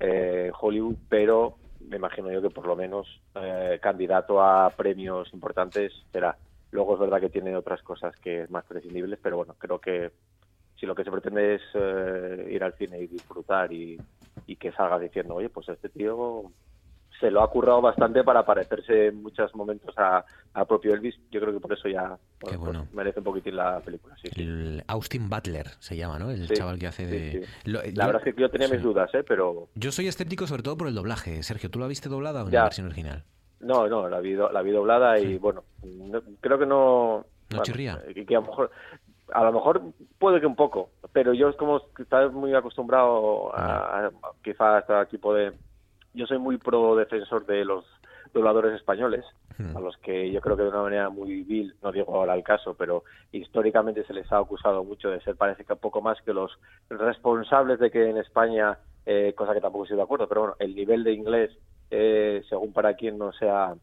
[0.00, 5.92] eh, Hollywood, pero me imagino yo que por lo menos eh, candidato a premios importantes
[6.12, 6.36] será.
[6.70, 10.12] Luego es verdad que tiene otras cosas que es más prescindibles, pero bueno, creo que
[10.76, 13.98] si lo que se pretende es eh, ir al cine y disfrutar y,
[14.46, 16.52] y que salga diciendo, oye, pues este tío
[17.18, 21.16] se lo ha currado bastante para parecerse en muchos momentos a, a propio Elvis.
[21.32, 24.14] Yo creo que por eso ya bueno, pues merece un poquitín la película.
[24.22, 24.40] Sí, sí.
[24.42, 26.30] El Austin Butler se llama, ¿no?
[26.30, 27.46] El Sí, chaval que hace de...
[27.64, 29.24] Lo- La verdad es que yo tenía mis dudas, ¿eh?
[29.26, 31.42] pero Yo soy escéptico sobre todo por el doblaje.
[31.42, 32.58] Sergio, ¿tú la viste doblada o en Ya.
[32.60, 33.24] la versión original?
[33.60, 37.24] No, no, la vi, la vi doblada y bueno, no- creo que no...
[37.50, 37.98] bueno, chirría?
[38.26, 38.70] que a lo mejor...
[39.30, 39.82] A lo mejor
[40.18, 44.10] puede que un poco, pero yo es como que estaba muy acostumbrado a, a
[44.42, 45.52] quizá a este tipo de...
[46.14, 47.84] Yo soy muy pro defensor de los
[48.32, 49.26] dobladores españoles,
[49.76, 52.42] a los que yo creo que de una manera muy vil, no digo ahora el
[52.42, 56.18] caso, pero históricamente se les ha acusado mucho de ser, parece que un poco más
[56.22, 60.40] que los responsables de que en España, eh, cosa que tampoco estoy de acuerdo, pero
[60.40, 61.50] bueno, el nivel de inglés,
[61.90, 63.74] eh, según para quien no sea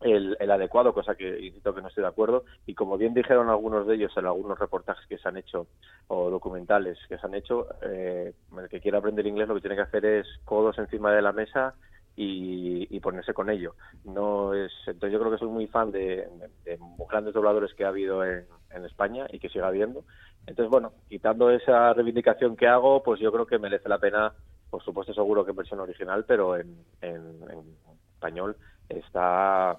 [0.00, 2.44] el, el adecuado, cosa que insisto que no estoy de acuerdo.
[2.66, 5.68] Y como bien dijeron algunos de ellos en algunos reportajes que se han hecho
[6.08, 9.76] o documentales que se han hecho, eh, el que quiera aprender inglés lo que tiene
[9.76, 11.74] que hacer es codos encima de la mesa
[12.16, 13.74] y, ponerse con ello.
[14.04, 16.78] No es, entonces yo creo que soy muy fan de, de- de
[17.08, 20.04] grandes dobladores que ha habido en, en España y que siga habiendo.
[20.46, 24.34] Entonces, bueno, quitando esa reivindicación que hago, pues yo creo que merece la pena,
[24.70, 27.16] por supuesto seguro que en versión original, pero en, en,
[27.50, 27.78] en
[28.14, 28.56] español
[28.88, 29.78] está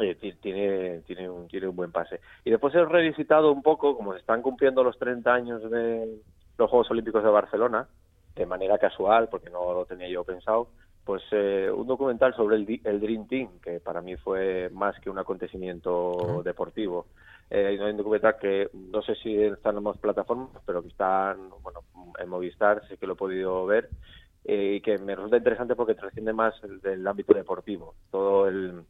[0.00, 2.20] eh, ti- tiene tiene un tiene un buen pase.
[2.44, 6.22] Y después he revisitado un poco como se están cumpliendo los 30 años de
[6.56, 7.88] los Juegos Olímpicos de Barcelona
[8.34, 10.70] de manera casual porque no lo tenía yo pensado
[11.04, 15.10] pues eh, un documental sobre el, el Dream Team que para mí fue más que
[15.10, 17.06] un acontecimiento deportivo
[17.50, 21.50] eh, hay un documental que no sé si están en más plataformas pero que están
[21.62, 21.80] bueno
[22.18, 23.90] en Movistar sé que lo he podido ver
[24.44, 27.94] eh, y que me resulta interesante porque trasciende más el- del ámbito deportivo.
[28.10, 28.82] Todo el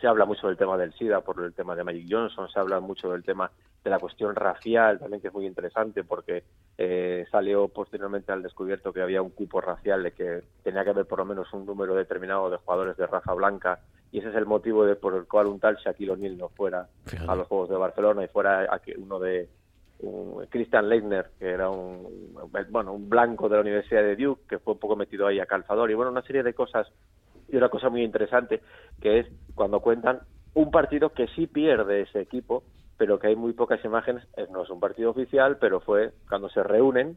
[0.00, 2.78] se habla mucho del tema del SIDA por el tema de Magic Johnson, se habla
[2.80, 3.50] mucho del tema
[3.82, 6.44] de la cuestión racial también que es muy interesante porque
[6.76, 11.06] eh, salió posteriormente al descubierto que había un cupo racial de que tenía que haber
[11.06, 13.80] por lo menos un número determinado de jugadores de raza blanca
[14.10, 16.88] y ese es el motivo de, por el cual un tal Shaquille O'Neal no fuera
[17.26, 19.48] a los Juegos de Barcelona y fuera aquí uno de
[20.00, 22.32] un Christian Leitner, que era un,
[22.70, 25.46] bueno, un blanco de la Universidad de Duke, que fue un poco metido ahí a
[25.46, 26.86] calzador, y bueno, una serie de cosas,
[27.48, 28.62] y una cosa muy interesante,
[29.00, 30.20] que es cuando cuentan
[30.54, 32.62] un partido que sí pierde ese equipo,
[32.96, 36.48] pero que hay muy pocas imágenes, eh, no es un partido oficial, pero fue cuando
[36.48, 37.16] se reúnen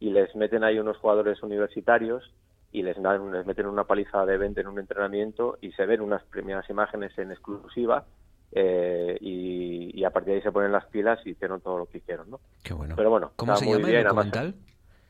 [0.00, 2.32] y les meten ahí unos jugadores universitarios
[2.72, 6.00] y les, dan, les meten una paliza de 20 en un entrenamiento y se ven
[6.00, 8.04] unas primeras imágenes en exclusiva
[8.50, 11.86] eh, y, y a partir de ahí se ponen las pilas y hicieron todo lo
[11.86, 12.40] que hicieron, ¿no?
[12.62, 12.94] Qué bueno.
[12.96, 14.54] Pero bueno, ¿Cómo se muy llama bien, el documental?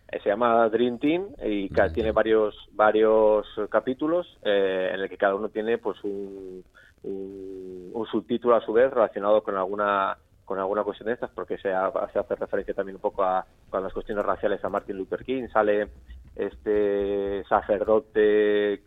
[0.08, 5.16] eh, se llama Dream Team y ca- tiene varios varios capítulos eh, en el que
[5.16, 6.64] cada uno tiene pues un,
[7.04, 11.56] un, un subtítulo a su vez relacionado con alguna con alguna cuestión de estas porque
[11.58, 14.96] se, ha- se hace referencia también un poco a con las cuestiones raciales a Martin
[14.98, 15.88] Luther King sale
[16.36, 18.82] este sacerdote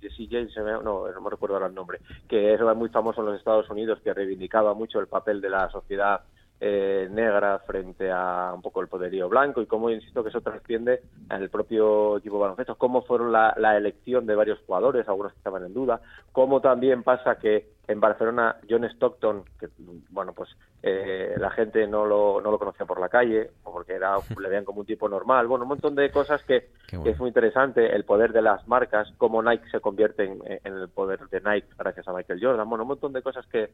[0.00, 3.38] Jesse James, no, no me recuerdo ahora el nombre, que era muy famoso en los
[3.38, 6.22] Estados Unidos, que reivindicaba mucho el papel de la sociedad
[6.64, 11.02] eh, negra frente a un poco el poderío blanco y cómo, insisto, que eso trasciende
[11.30, 15.32] en el propio equipo de baloncesto, cómo fueron la, la elección de varios jugadores, algunos
[15.32, 19.68] que estaban en duda, cómo también pasa que en Barcelona John Stockton, que
[20.10, 20.50] bueno, pues
[20.82, 24.48] eh, la gente no lo, no lo conocía por la calle, o porque era, le
[24.48, 27.94] veían como un tipo normal, bueno, un montón de cosas que, que es muy interesante,
[27.94, 31.68] el poder de las marcas, cómo Nike se convierte en, en el poder de Nike
[31.76, 33.70] gracias a Michael Jordan, bueno, un montón de cosas que,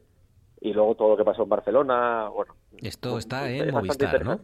[0.61, 4.39] y luego todo lo que pasó en Barcelona, bueno, Esto está es en Movistar, ¿no?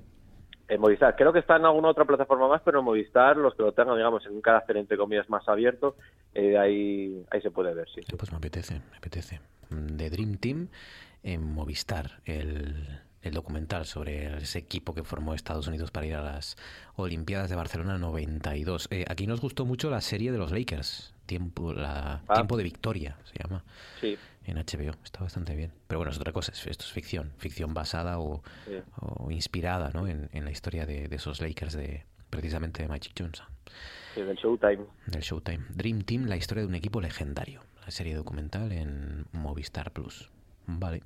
[0.68, 1.16] En Movistar.
[1.16, 3.97] Creo que está en alguna otra plataforma más, pero en Movistar, los que lo tengan,
[3.97, 5.95] digamos, en un carácter entre comillas más abierto,
[6.34, 8.01] eh, ahí, ahí se puede ver, sí.
[8.01, 8.16] sí.
[8.16, 9.39] Pues me apetece, me apetece.
[9.70, 10.68] The Dream Team
[11.24, 16.22] en Movistar, el, el documental sobre ese equipo que formó Estados Unidos para ir a
[16.22, 16.55] las
[16.95, 18.88] Olimpiadas de Barcelona 92.
[18.91, 22.34] Eh, aquí nos gustó mucho la serie de los Lakers, Tiempo, la, Ah.
[22.36, 23.63] Tiempo de Victoria se llama.
[23.99, 24.16] Sí.
[24.45, 25.72] En HBO, está bastante bien.
[25.88, 28.74] Pero bueno, es otra cosa, es- esto es ficción, ficción basada o, Sí.
[28.97, 30.07] o inspirada ¿no?
[30.07, 33.47] en, en la historia de, de esos Lakers de precisamente de Magic Johnson.
[34.13, 34.86] Sí, del Showtime.
[35.07, 35.66] Del Showtime.
[35.70, 37.61] Dream Team, la historia de un equipo legendario.
[37.91, 40.29] Serie documental en Movistar Plus.
[40.67, 41.03] Vale.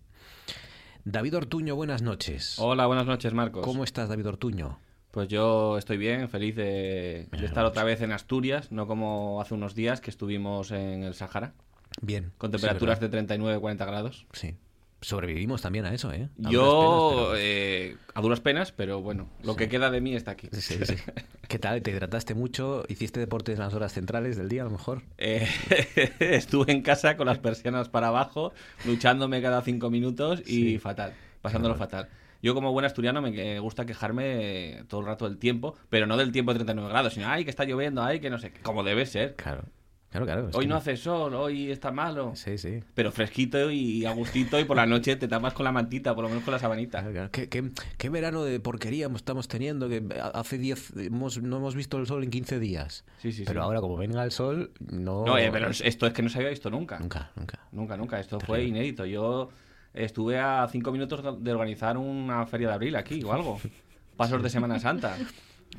[1.05, 2.57] David Ortuño, buenas noches.
[2.59, 3.65] Hola, buenas noches, Marcos.
[3.65, 4.79] ¿Cómo estás, David Ortuño?
[5.11, 9.55] Pues yo estoy bien, feliz de, de estar otra vez en Asturias, no como hace
[9.55, 11.53] unos días que estuvimos en el Sahara,
[12.01, 12.31] Bien.
[12.37, 13.23] con sí, temperaturas ¿verdad?
[13.27, 14.27] de 39-40 grados.
[14.33, 14.55] Sí.
[15.01, 16.27] Sobrevivimos también a eso, ¿eh?
[16.43, 20.01] A duras Yo, penas, pero- eh, a duras penas, pero bueno, lo que queda de
[20.01, 20.49] mí está aquí.
[20.51, 20.95] Sí, sí.
[21.47, 21.81] ¿Qué tal?
[21.81, 22.83] ¿Te hidrataste mucho?
[22.89, 25.01] ¿Hiciste deportes en las horas centrales del día, a lo mejor?
[25.17, 25.47] Eh,
[26.19, 28.53] estuve en casa con las persianas para abajo,
[28.85, 32.09] luchándome cada cinco minutos y fatal, pasándolo fatal.
[32.41, 36.15] Yo como buen asturiano me que- gusta quejarme todo el rato del tiempo, pero no
[36.17, 38.61] del tiempo de 39 grados, sino, ay, que está lloviendo, ay, que no sé, qué",
[38.61, 39.35] como debe ser.
[39.35, 39.63] Claro.
[40.09, 40.49] Claro, claro.
[40.53, 42.31] Hoy que no hace sol, hoy está malo.
[42.35, 42.79] Sí, sí.
[42.95, 46.23] Pero fresquito y a gustito y por la noche te tapas con la mantita, por
[46.23, 46.99] lo menos con la sabanita.
[46.99, 47.31] Claro, claro.
[47.31, 49.87] ¿Qué, qué, qué verano de porquería estamos teniendo?
[49.87, 50.03] Que
[50.33, 53.05] hace 10 hemos, no hemos visto el sol en 15 días.
[53.21, 53.63] Sí, sí, Pero sí.
[53.65, 55.25] ahora, como venga el sol, no.
[55.25, 56.97] No, eh, pero esto es que no se había visto nunca.
[56.97, 57.59] Nunca, nunca.
[57.71, 58.19] Nunca, nunca.
[58.19, 58.79] Esto fue Terrible.
[58.79, 59.05] inédito.
[59.05, 59.49] Yo
[59.93, 63.59] estuve a cinco minutos de organizar una feria de abril aquí o algo.
[64.17, 65.15] Pasos de Semana Santa.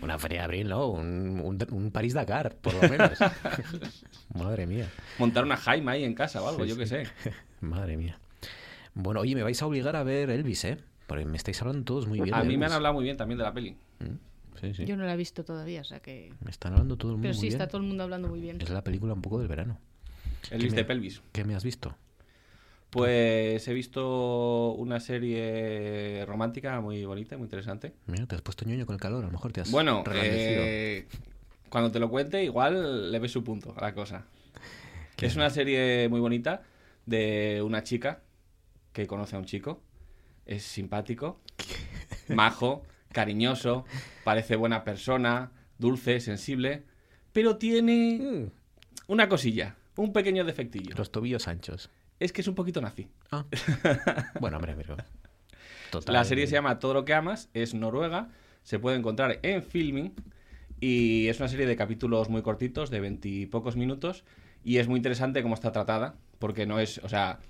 [0.03, 0.87] Una feria de abril, ¿no?
[0.89, 3.19] Un, un, un París-Dakar, por lo menos.
[4.35, 4.89] Madre mía.
[5.19, 6.95] Montar una Jaime ahí en casa o algo, Sí, yo qué sí.
[6.95, 7.33] sé.
[7.61, 8.19] Madre mía.
[8.95, 10.79] Bueno, oye, me vais a obligar a ver Elvis, ¿eh?
[11.07, 12.35] Porque me estáis hablando todos muy bien.
[12.35, 13.77] A de mí me han hablado muy bien también de la peli.
[14.61, 14.85] Sí, sí.
[14.85, 16.33] Yo no la he visto todavía, o sea que...
[16.45, 17.61] Me están hablando todo el mundo Pero muy sí, bien.
[17.61, 18.61] está todo el mundo hablando muy bien.
[18.61, 19.79] Es la película un poco del verano.
[20.51, 21.23] Elvis ¿Qué de me- pelvis.
[21.33, 21.97] ¿Qué me has visto?
[22.91, 27.95] Pues he visto una serie romántica muy bonita, muy interesante.
[28.07, 31.07] Mira, te has puesto ñoño con el calor, a lo mejor te has Bueno, eh,
[31.69, 34.27] cuando te lo cuente, igual le ves su punto a la cosa.
[35.21, 36.63] Es una serie muy bonita
[37.07, 38.23] de una chica
[38.93, 39.83] que conoce a un chico.
[40.47, 41.41] Es simpático,
[42.29, 42.83] majo,
[43.13, 43.85] cariñoso,
[44.25, 46.85] parece buena persona, dulce, sensible,
[47.33, 48.51] pero tiene Mm,
[49.09, 50.97] una cosilla, un pequeño defectillo.
[50.97, 51.91] Los tobillos anchos.
[52.21, 53.09] Es que es un poquito nazi.
[53.33, 53.45] Ah.
[54.41, 54.97] bueno, hombre, pero...
[55.91, 58.29] Total, La serie se llama Todo lo que amas, es noruega,
[58.63, 60.15] se puede encontrar en Filming
[60.79, 64.25] y es una serie de capítulos muy cortitos, de veintipocos minutos,
[64.63, 67.41] y es muy interesante cómo está tratada, porque no es, o sea,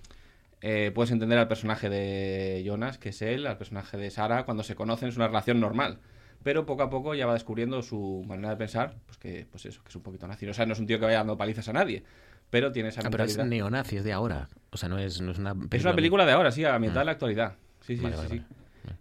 [0.63, 4.63] eh, puedes entender al personaje de Jonas, que es él, al personaje de Sara, cuando
[4.63, 5.99] se conocen es una relación normal.
[6.43, 9.83] Pero poco a poco ya va descubriendo su manera de pensar, pues que, pues eso,
[9.83, 10.47] que es un poquito nazi.
[10.49, 12.03] O sea, no es un tío que vaya dando palizas a nadie,
[12.51, 14.49] pero tiene esa Ah, pero es neonazi, es de ahora.
[14.71, 15.77] O sea, no es, no es una película...
[15.79, 16.99] Es una película de ahora, sí, a mitad Mm.
[16.99, 17.55] de la actualidad.
[17.81, 18.45] Sí, sí, Vale, sí, vale, sí.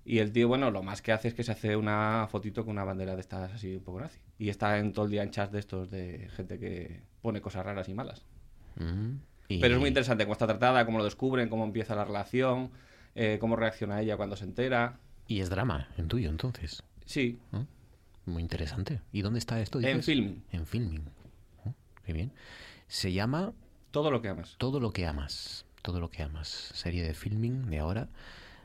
[0.05, 2.71] Y el tío, bueno, lo más que hace es que se hace una fotito con
[2.73, 4.19] una bandera de estas así un poco nazi.
[4.37, 7.65] Y está en todo el día en chats de estos de gente que pone cosas
[7.65, 8.23] raras y malas.
[8.75, 9.11] Mm,
[9.49, 12.71] y- Pero es muy interesante cómo está tratada, cómo lo descubren, cómo empieza la relación,
[13.15, 14.97] eh, cómo reacciona ella cuando se entera.
[15.27, 16.83] Y es drama, en tuyo, entonces.
[17.05, 17.65] Sí, ¿no?
[18.25, 19.01] Muy interesante.
[19.11, 19.79] ¿Y dónde está esto?
[19.81, 20.03] En?
[20.03, 20.43] Filming.
[20.51, 21.03] En filming.
[21.65, 21.73] Oh,
[22.05, 22.31] qué bien.
[22.89, 23.53] Se llama
[23.91, 24.55] todo lo que amas.
[24.57, 25.63] Todo lo que amas.
[25.83, 26.47] Todo lo que amas.
[26.47, 28.09] Serie de filming de ahora.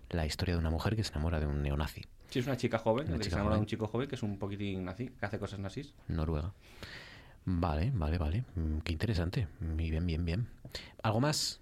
[0.09, 2.03] La historia de una mujer que se enamora de un neonazi.
[2.31, 4.22] Sí, es una chica joven, Una que se enamora de un chico joven que es
[4.22, 5.95] un poquitín nazi, que hace cosas nazis.
[6.09, 6.55] Noruega.
[7.45, 8.45] Vale, vale, vale.
[8.57, 9.47] Mm, Qué interesante.
[9.61, 10.49] Muy bien, bien, bien.
[11.03, 11.61] ¿Algo más?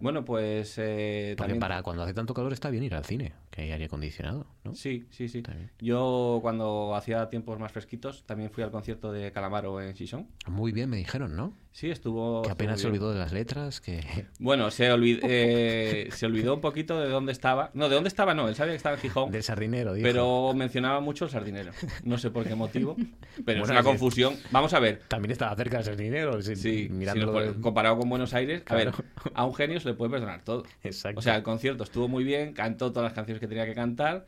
[0.00, 1.60] Bueno, pues eh, Porque también...
[1.60, 4.74] para cuando hace tanto calor está bien ir al cine, que hay aire acondicionado, ¿no?
[4.74, 5.42] Sí, sí, sí.
[5.80, 10.28] Yo cuando hacía tiempos más fresquitos también fui al concierto de Calamaro en Sison.
[10.48, 11.54] Muy bien, me dijeron, ¿no?
[11.76, 12.40] Sí, estuvo...
[12.40, 14.00] Que apenas se olvidó de las letras, que...
[14.38, 17.70] Bueno, se, olvid- eh, se olvidó un poquito de dónde estaba.
[17.74, 19.30] No, de dónde estaba no, él sabía que estaba en Gijón.
[19.30, 20.06] Del sardinero, dijo.
[20.06, 21.72] Pero mencionaba mucho el sardinero.
[22.02, 22.96] No sé por qué motivo,
[23.44, 24.36] pero es una confusión.
[24.52, 25.02] Vamos a ver.
[25.06, 28.74] También estaba cerca del sardinero, sí, Sí, mirándolo si de- comparado con Buenos Aires, a
[28.74, 28.92] ver,
[29.34, 30.62] a un genio se le puede perdonar todo.
[30.82, 31.18] Exacto.
[31.18, 34.24] O sea, el concierto estuvo muy bien, cantó todas las canciones que tenía que cantar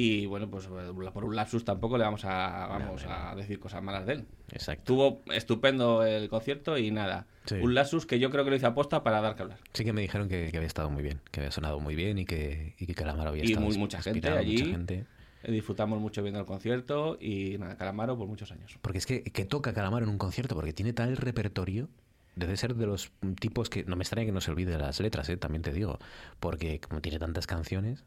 [0.00, 4.06] y bueno, pues por un lapsus tampoco le vamos a vamos a decir cosas malas
[4.06, 4.26] de él.
[4.52, 4.82] Exacto.
[4.82, 7.26] Estuvo estupendo el concierto y nada.
[7.46, 7.56] Sí.
[7.56, 9.58] Un lapsus que yo creo que lo hizo aposta para dar que hablar.
[9.72, 12.18] Sí que me dijeron que, que había estado muy bien, que había sonado muy bien
[12.18, 14.58] y que, y que Calamaro había Y estado muy- mucha gente allí.
[14.58, 15.04] Mucha gente.
[15.42, 18.78] Eh, Disfrutamos mucho viendo el concierto y nada, Calamaro por muchos años.
[18.82, 21.88] Porque es que, que toca Calamaro en un concierto, porque tiene tal repertorio,
[22.36, 23.82] debe ser de los tipos que...
[23.84, 25.36] No me extraña que no se olvide de las letras, ¿eh?
[25.36, 25.98] también te digo,
[26.38, 28.04] porque como tiene tantas canciones...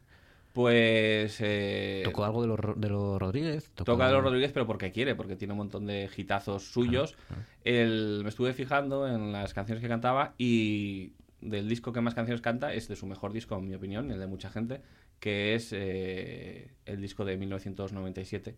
[0.52, 3.70] Pues eh, ¿Tocó algo de los de los Rodríguez?
[3.74, 4.22] ¿Tocó Toca de los?
[4.22, 7.16] Rodríguez, pero porque quiere, porque tiene un montón de hitazos suyos.
[7.64, 12.42] El- me estuve fijando en las canciones que cantaba y del disco que más canciones
[12.42, 14.82] canta es de su mejor disco, en mi opinión, y el de mucha gente,
[15.20, 18.54] que es eh, el disco de 1997,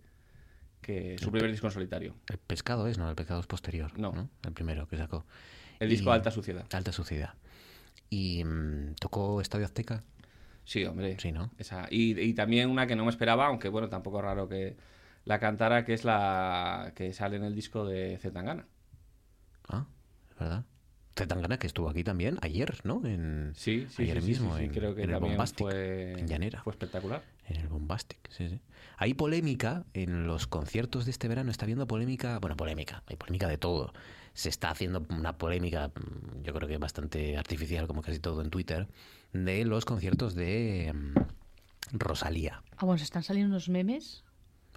[0.81, 2.15] que su El primer disco en solitario.
[2.27, 3.97] El pescado es, no, el pescado es posterior.
[3.99, 4.29] No.
[4.45, 5.25] El primero que sacó.
[5.79, 6.67] El disco Alta Suciedad.
[6.73, 7.35] Alta Suciedad.
[8.11, 10.03] ¿Y mm, tocó Estadio Azteca?
[10.65, 11.19] Sí, hombre.
[11.19, 11.51] Sí, ¿no?
[11.59, 11.87] Esa.
[11.91, 14.77] Y, y también una que no me esperaba, aunque bueno, tampoco es raro que
[15.25, 18.67] la cantara, que es la que sale en el disco de Zetangana.
[19.69, 19.87] Ah,
[20.31, 20.65] ¿es verdad?
[21.17, 23.01] Zetangana, que estuvo aquí también ayer, ¿no?
[23.07, 26.27] En, Sí, sí, ayer sí, mismo, sí, en, creo que en el Bombastic, fue- en
[26.29, 26.63] Llanera.
[26.63, 27.23] fue espectacular.
[27.47, 28.61] En el Bombastic, sí, sí.
[28.97, 33.47] Hay polémica en los conciertos de este verano, está habiendo polémica, bueno, polémica, hay polémica
[33.49, 33.93] de todo.
[34.35, 38.51] Se está haciendo una polémica, mm, yo creo que bastante artificial, como casi todo en
[38.51, 38.89] Twitter,
[39.33, 42.63] de los conciertos de mm, Rosalía.
[42.77, 44.25] Ah, bueno, se están saliendo unos memes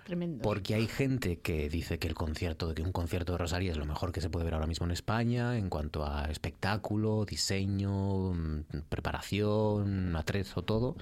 [0.08, 0.42] tremendos.
[0.42, 3.86] Porque hay gente que dice que el concierto, que un concierto de Rosalía es lo
[3.86, 8.64] mejor que se puede ver ahora mismo en España en cuanto a espectáculo, diseño, mm,
[8.90, 10.96] preparación, atrezo, todo.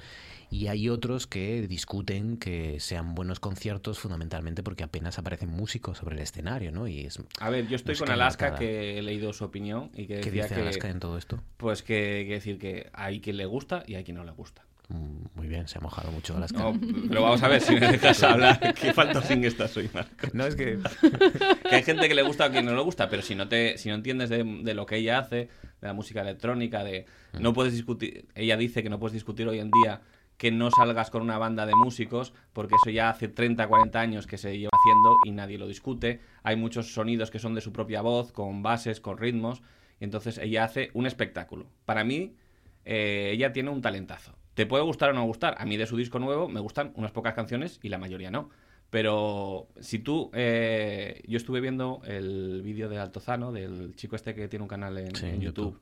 [0.50, 6.16] Y hay otros que discuten que sean buenos conciertos fundamentalmente porque apenas aparecen músicos sobre
[6.16, 6.88] el escenario, ¿no?
[6.88, 10.20] Y es A ver, yo estoy con Alaska, que he leído su opinión y que
[10.20, 10.62] ¿Qué decía dice que...
[10.62, 11.42] Alaska en todo esto?
[11.58, 14.64] Pues que, que decir que hay quien le gusta y hay quien no le gusta.
[14.90, 16.60] Mm, Muy bien, se ha mojado mucho Alaska.
[16.60, 16.80] No,
[17.10, 18.74] pero vamos a ver si me dejas hablar.
[18.80, 20.28] Qué falta sin esta soy, Marco.
[20.34, 20.80] No, es que...
[21.70, 23.78] que hay gente que le gusta o que no le gusta, pero si no te
[23.78, 27.06] si no entiendes de, de lo que ella hace, de la música electrónica, de
[27.40, 30.02] no puedes discutir, ella dice que no puedes discutir hoy en día
[30.38, 34.28] que no salgas con una banda de músicos, porque eso ya hace 30, 40 años
[34.28, 36.20] que se lleva haciendo y nadie lo discute.
[36.44, 39.62] Hay muchos sonidos que son de su propia voz, con bases, con ritmos,
[40.00, 41.68] y entonces ella hace un espectáculo.
[41.86, 42.36] Para mí,
[42.84, 44.36] eh, ella tiene un talentazo.
[44.56, 45.56] Te puede gustar o no gustar.
[45.60, 48.50] A mí de su disco nuevo me gustan unas pocas canciones y la mayoría no.
[48.90, 50.32] Pero si tú...
[50.34, 54.98] eh, yo estuve viendo el vídeo de Altozano, del chico este que tiene un canal
[54.98, 55.66] en, Sí, en en YouTube.
[55.74, 55.82] YouTube.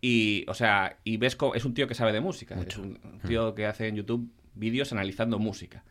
[0.00, 2.54] Y, o sea, y ves es un tío que sabe de música.
[2.56, 2.80] Mucho.
[2.80, 5.84] Es un un tío que hace en YouTube vídeos analizando música.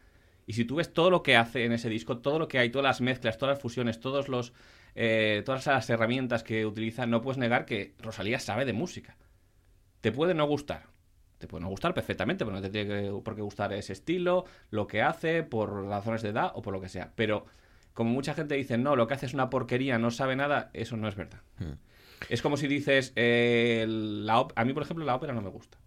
[0.45, 2.69] Y si tú ves todo lo que hace en ese disco, todo lo que hay,
[2.69, 4.53] todas las mezclas, todas las fusiones, todos los,
[4.95, 9.15] eh, todas las herramientas que utiliza, no puedes negar que Rosalía sabe de música.
[10.01, 10.92] Te puede no gustar.
[11.43, 14.45] Te puede no gustar perfectamente, pero no te tiene que- por qué gustar ese estilo,
[14.69, 17.11] lo que hace, por razones de edad o por lo que sea.
[17.17, 17.45] Pero
[17.93, 20.95] como mucha gente dice, no, lo que hace es una porquería, no sabe nada, eso
[20.95, 21.41] no es verdad.
[21.59, 21.73] Mm.
[22.29, 25.77] Es como si dices, eh, la a mí, por ejemplo, la ópera no me gusta.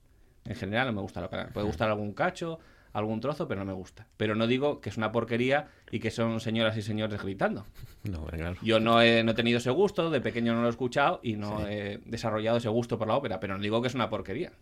[0.45, 1.49] En general no me gusta la ópera.
[1.55, 2.59] Puede gustar algún cacho,
[2.93, 4.07] algún trozo, pero no me gusta.
[4.19, 7.65] Pero no digo que es una porquería y que son señoras y señores gritando.
[8.05, 8.55] No, claro.
[8.63, 11.35] Yo no he, no he tenido ese gusto, de pequeño no lo he escuchado y
[11.35, 14.53] no he desarrollado ese gusto por la ópera, pero no digo que es una porquería.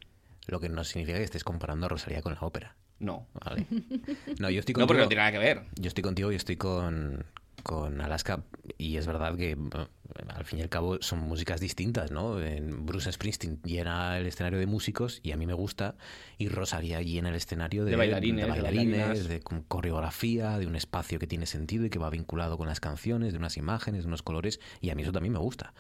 [0.46, 2.76] Lo que no significa que estés comparando a Rosalía con la ópera.
[2.98, 3.26] No.
[3.44, 3.66] Vale.
[4.38, 5.62] No, yo estoy No, porque contigo- no tiene nada que ver.
[5.76, 7.24] Yo estoy contigo y estoy con,
[7.62, 8.42] con Alaska
[8.78, 9.88] y es verdad que bueno,
[10.28, 12.40] al fin y al cabo son músicas distintas, ¿no?
[12.40, 15.96] En Bruce Springsteen llena el escenario de músicos y a mí me gusta
[16.38, 19.40] y Rosalía llena el escenario de, De bailarines, de bailarines, de
[19.84, 23.38] coreografía, de un espacio que tiene sentido y que va vinculado con las canciones, de
[23.38, 25.74] unas imágenes, de unos colores y a mí eso también me gusta.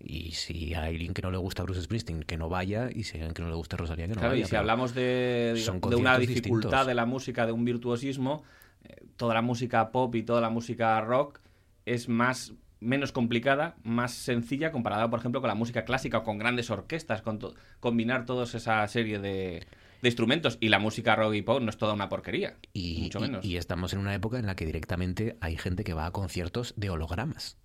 [0.00, 3.16] Y si hay alguien que no le gusta Bruce Springsteen, que no vaya y si
[3.16, 4.44] hay alguien que no le gusta Rosalía, que no Claro, vaya.
[4.44, 6.86] y si hablamos de, digamos, de una dificultad distintos.
[6.86, 8.44] de la música, de un virtuosismo,
[8.84, 11.40] eh, toda la música pop y toda la música rock
[11.84, 16.38] es más menos complicada, más sencilla comparada, por ejemplo, con la música clásica o con
[16.38, 19.66] grandes orquestas, con to- combinar toda esa serie de,
[20.00, 20.58] de instrumentos.
[20.60, 23.44] Y la música rock y pop no es toda una porquería, Y, mucho y- menos.
[23.44, 26.72] y estamos en una época en la que directamente hay gente que va a conciertos
[26.76, 27.56] de hologramas.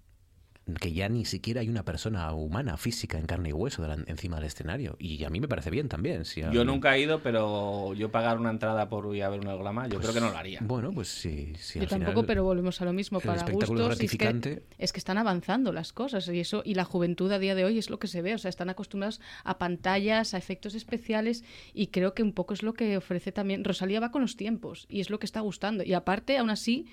[0.80, 4.38] Que ya ni siquiera hay una persona humana, física, en carne y hueso delan- encima
[4.38, 4.96] del escenario.
[4.98, 6.24] Y a mí me parece bien también.
[6.24, 9.42] si a- Yo nunca he ido, pero yo pagar una entrada por ir a ver
[9.42, 10.60] un holograma, yo Pues, creo que no lo haría.
[10.62, 11.54] Bueno, pues sí.
[11.60, 13.20] sí, Yo al tampoco, final pero volvemos a lo mismo.
[13.20, 16.76] el Para espectáculo gustos, es que, es que están avanzando las cosas y eso y
[16.76, 18.34] la juventud a día de hoy es lo que se ve.
[18.34, 21.44] O sea, están acostumbrados a pantallas, a efectos especiales
[21.74, 23.66] y creo que un poco es lo que ofrece también.
[23.66, 25.84] Rosalía va con los tiempos y es lo que está gustando.
[25.84, 26.86] Y aparte, aún así,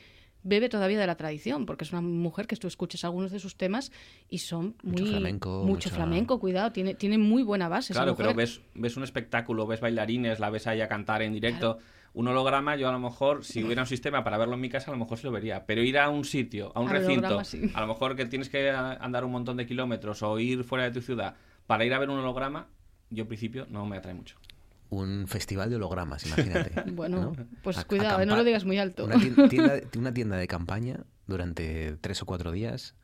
[0.42, 3.56] bebe todavía de la tradición porque es una mujer que tú escuchas algunos de sus
[3.56, 3.92] temas
[4.28, 6.40] y son muy Mucho flamenco, mucho mucha- flamenco.
[6.40, 7.92] Cuidado, tiene tiene muy buena base.
[7.92, 11.32] esa Claro, pero ves, ves un espectáculo, ves bailarines, la ves ahí a cantar en
[11.32, 11.78] directo.
[12.12, 14.90] Un holograma, yo a lo mejor, si hubiera un sistema para verlo en mi casa,
[14.90, 15.64] a lo mejor sí lo vería.
[15.64, 17.70] Pero ir a un sitio, a un recinto, sí.
[17.72, 20.84] a lo mejor que tienes que a- andar un montón de kilómetros o ir fuera
[20.84, 21.36] de tu ciudad
[21.68, 22.66] para ir a ver un holograma,
[23.10, 24.36] yo en principio no me atrae mucho.
[24.90, 26.72] Un festival de hologramas, imagínate.
[26.92, 27.46] Bueno, ¿no?
[27.62, 29.04] pues A- cuidado, eh, no lo digas muy alto.
[29.04, 32.94] Una tien- tienda, una tienda de campaña durante tres o cuatro días.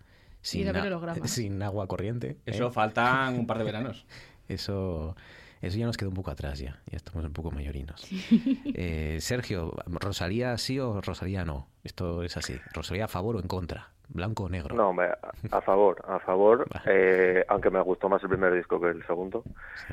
[0.43, 2.30] Sin, a sin agua corriente.
[2.30, 2.37] ¿eh?
[2.47, 4.07] Eso faltan un par de veranos.
[4.49, 5.16] Eso,
[5.61, 6.80] eso ya nos queda un poco atrás ya.
[6.91, 8.05] Ya estamos un poco mayorinos.
[8.74, 11.68] Eh, Sergio, ¿Rosalía sí o Rosalía no?
[11.84, 12.55] Esto es así.
[12.72, 13.91] ¿Rosalía a favor o en contra?
[14.09, 14.74] ¿Blanco o negro?
[14.74, 15.09] No, me-
[15.50, 19.42] a favor, a favor, eh, aunque me gustó más el primer disco que el segundo.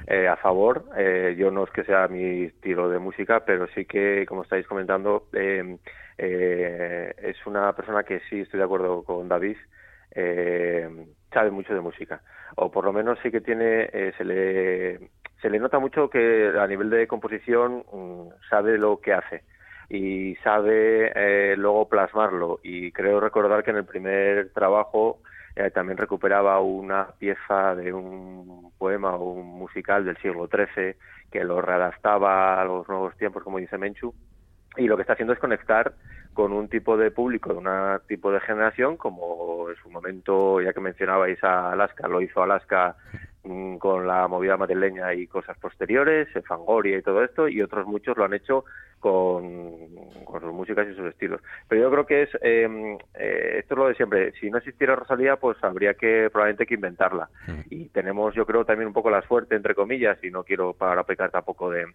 [0.08, 3.86] Eh, a favor, eh, yo no es que sea mi estilo de música, pero sí
[3.86, 5.78] que, como estáis comentando, eh,
[6.18, 9.58] eh, es una persona que sí estoy de acuerdo con David,
[11.34, 12.22] sabe mucho de música.
[12.56, 15.10] O por lo menos sí que tiene, eh, se, le,
[15.42, 19.44] se le nota mucho que a nivel de composición mm, sabe lo que hace
[19.90, 22.60] y sabe eh, luego plasmarlo.
[22.64, 25.20] Y creo recordar que en el primer trabajo
[25.56, 30.96] eh, también recuperaba una pieza de un poema o un musical del siglo XIII
[31.32, 34.14] que lo readaptaba a los nuevos tiempos, como dice Menchu,
[34.78, 35.94] y lo que está haciendo es conectar
[36.34, 37.68] con un tipo de público, de un
[38.08, 42.96] tipo de generación, como en su momento, ya que mencionabais a Alaska, lo hizo Alaska
[43.80, 48.18] con la movida madrileña y cosas posteriores, eh, Fangoria y todo esto, y otros muchos
[48.18, 48.64] lo han hecho
[49.00, 49.90] con,
[50.24, 51.42] con sus músicas y sus estilos.
[51.68, 54.96] Pero yo creo que es, eh, eh, esto es lo de siempre, si no existiera
[54.96, 57.30] Rosalía, pues habría que probablemente que inventarla.
[57.70, 61.04] Y tenemos, yo creo, también un poco la suerte, entre comillas, y no quiero para
[61.04, 61.86] pecar tampoco de,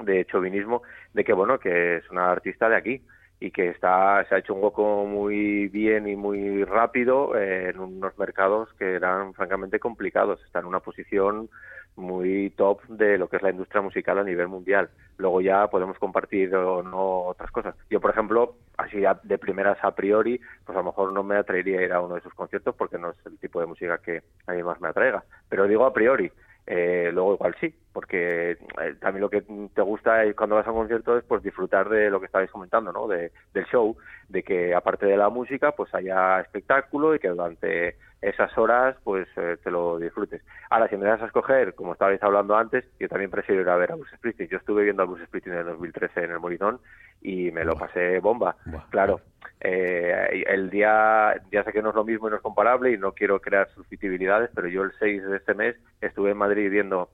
[0.00, 0.82] de chauvinismo,
[1.12, 3.02] de que, bueno, que es una artista de aquí
[3.40, 7.80] y que está se ha hecho un hueco muy bien y muy rápido eh, en
[7.80, 10.40] unos mercados que eran francamente complicados.
[10.44, 11.48] Está en una posición
[11.96, 14.90] muy top de lo que es la industria musical a nivel mundial.
[15.16, 17.74] Luego ya podemos compartir o no otras cosas.
[17.88, 21.36] Yo, por ejemplo, así a- de primeras a priori, pues a lo mejor no me
[21.36, 24.22] atraería ir a uno de sus conciertos porque no es el tipo de música que
[24.46, 25.24] a mí más me atraiga.
[25.48, 26.30] Pero digo a priori.
[26.66, 30.78] Eh, luego igual sí, porque eh, también lo que te gusta cuando vas a un
[30.78, 33.06] concierto es pues disfrutar de lo que estabais comentando, ¿no?
[33.06, 33.96] De, del show,
[34.28, 39.28] de que aparte de la música pues haya espectáculo y que durante esas horas pues
[39.36, 40.42] eh, te lo disfrutes.
[40.68, 43.76] Ahora, si me das a escoger, como estabais hablando antes, yo también prefiero ir a
[43.76, 44.48] ver a Bruce Springsteen.
[44.48, 46.80] Yo estuve viendo a Bruce Springsteen en el 2013 en el Molinón
[47.26, 48.56] y me lo pasé bomba.
[48.90, 49.20] Claro,
[49.60, 52.98] eh, el día, ya sé que no es lo mismo y no es comparable y
[52.98, 57.10] no quiero crear susceptibilidades, pero yo el 6 de este mes estuve en Madrid viendo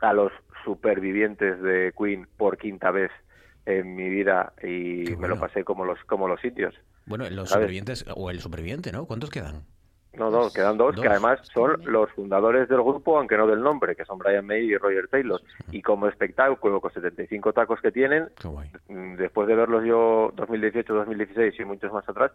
[0.00, 0.32] a los
[0.64, 3.12] supervivientes de Queen por quinta vez
[3.64, 6.74] en mi vida y me lo pasé como los como los sitios.
[7.06, 7.66] Bueno, los ¿Sabes?
[7.66, 9.06] supervivientes, o el superviviente, ¿no?
[9.06, 9.62] ¿Cuántos quedan?
[10.16, 11.02] No, no, quedan dos, Dos.
[11.02, 14.64] que además son los fundadores del grupo, aunque no del nombre, que son Brian May
[14.64, 15.40] y Roger Taylor.
[15.72, 18.28] Y como espectáculo, con 75 tacos que tienen,
[18.88, 22.32] mm, después de verlos yo 2018, 2016 y muchos más atrás,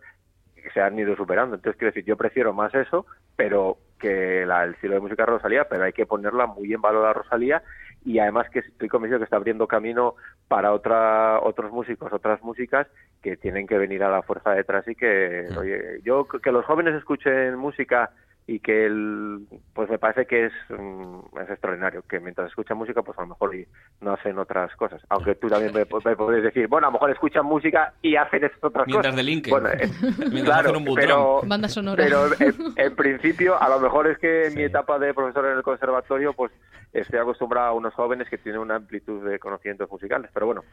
[0.74, 1.56] se han ido superando.
[1.56, 3.06] Entonces, quiero decir, yo prefiero más eso,
[3.36, 6.82] pero que la, el estilo de música de Rosalía, pero hay que ponerla muy en
[6.82, 7.64] valor a Rosalía
[8.06, 10.16] y además que estoy convencido que está abriendo camino
[10.48, 12.88] para otra, otros músicos, otras músicas
[13.22, 16.96] que tienen que venir a la fuerza detrás y que, oye, yo que los jóvenes
[16.96, 18.12] escuchen música
[18.48, 19.46] y que el,
[19.76, 23.28] pues me parece que es, mm, es extraordinario, que mientras escuchan música pues a lo
[23.28, 23.68] mejor y
[24.02, 27.12] no hacen otras cosas, aunque tú también me, me podés decir, bueno, a lo mejor
[27.12, 29.16] escuchan música y hacen estas otras Mientras cosas.
[29.18, 29.52] delinquen.
[29.52, 29.88] Bueno, eh,
[30.32, 32.04] Mientras claro, hacen un pero, Banda sonora.
[32.04, 35.58] pero en, en principio, a lo mejor es que en mi etapa de profesor en
[35.58, 36.52] el conservatorio, pues
[36.94, 40.32] estoy acostumbrado a unos jóvenes que tienen una amplitud de conocimientos musicales.
[40.34, 40.64] Pero bueno,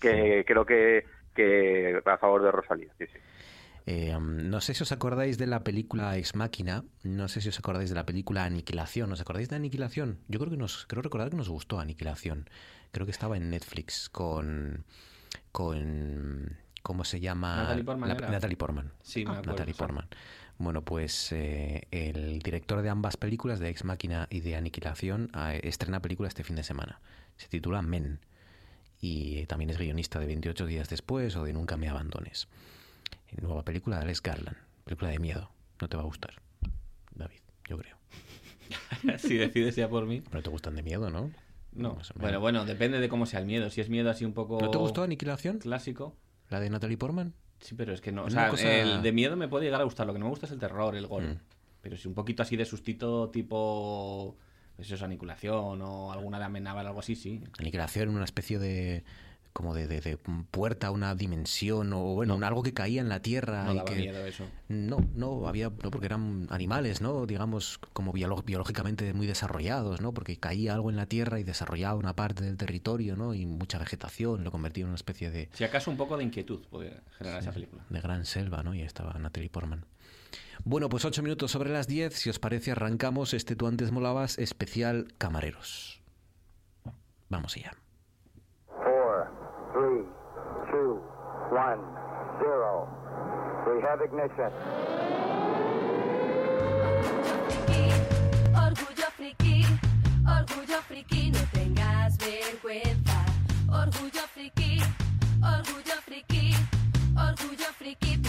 [0.00, 1.04] que creo que,
[1.34, 3.18] que a favor de Rosalía, sí, sí.
[3.86, 7.48] Eh, um, no sé si os acordáis de la película Ex Máquina, no sé si
[7.48, 9.10] os acordáis de la película Aniquilación.
[9.12, 10.18] ¿Os acordáis de Aniquilación?
[10.28, 12.48] Yo creo que nos, creo recordar que nos gustó Aniquilación.
[12.92, 14.84] Creo que estaba en Netflix con,
[15.52, 17.56] con ¿cómo se llama?
[17.56, 18.30] Natalie Portman La-.
[18.30, 18.92] Natalie Portman.
[19.02, 19.78] Sí, me acuerdo, Natalie sí.
[20.60, 25.60] Bueno, pues eh, el director de ambas películas, de Ex Máquina y de Aniquilación, eh,
[25.64, 27.00] estrena película este fin de semana.
[27.38, 28.20] Se titula Men.
[29.00, 32.46] Y también es guionista de 28 días después o de Nunca me abandones.
[33.40, 34.58] Nueva película de Alex Garland.
[34.84, 35.50] Película de miedo.
[35.80, 36.34] No te va a gustar,
[37.14, 37.96] David, yo creo.
[39.18, 40.22] si decides ya por mí.
[40.30, 41.30] No te gustan de miedo, ¿no?
[41.72, 41.96] No.
[42.16, 43.70] Bueno, bueno, depende de cómo sea el miedo.
[43.70, 44.60] Si es miedo así un poco.
[44.60, 45.58] ¿No te gustó Aniquilación?
[45.58, 46.14] Clásico.
[46.50, 47.32] ¿La de Natalie Portman?
[47.60, 48.24] Sí, pero es que no.
[48.24, 50.06] O Es sea, cosa- el de miedo me puede llegar a gustar.
[50.06, 51.24] Lo que no me gusta es el terror, el gol.
[51.28, 51.38] Mm.
[51.82, 54.36] Pero si un poquito así de sustito, tipo.
[54.76, 57.42] Pues eso es aniculación o alguna de amenábar, algo así, sí.
[57.58, 59.04] Aniquilación, una especie de
[59.52, 60.16] como de, de- de
[60.50, 63.90] puerta a una dimensión o bueno, algo que caía en la tierra No y daba
[63.90, 64.46] que miedo eso.
[64.68, 67.26] no, no había no porque eran animales, ¿no?
[67.26, 70.12] Digamos como biológicamente muy desarrollados, ¿no?
[70.14, 73.34] Porque caía algo en la tierra y desarrollaba una parte del territorio, ¿no?
[73.34, 76.60] Y mucha vegetación, lo convertía en una especie de Si acaso un poco de inquietud
[76.70, 77.84] puede generar esa película.
[77.88, 78.74] de gran selva, ¿no?
[78.74, 79.84] Y ahí estaba Natalie Portman.
[80.64, 82.14] Bueno, pues ocho minutos sobre las 10.
[82.14, 86.02] Si os parece, arrancamos este Tú antes molabas especial Camareros.
[87.30, 87.72] Vamos allá.
[93.80, 94.52] We have ignition.
[98.54, 99.64] Orgullo friki,
[100.26, 103.24] orgullo friki, no tengas vergüenza.
[103.70, 104.82] Orgullo friki,
[105.42, 106.54] orgullo friki,
[107.16, 108.19] orgullo friki.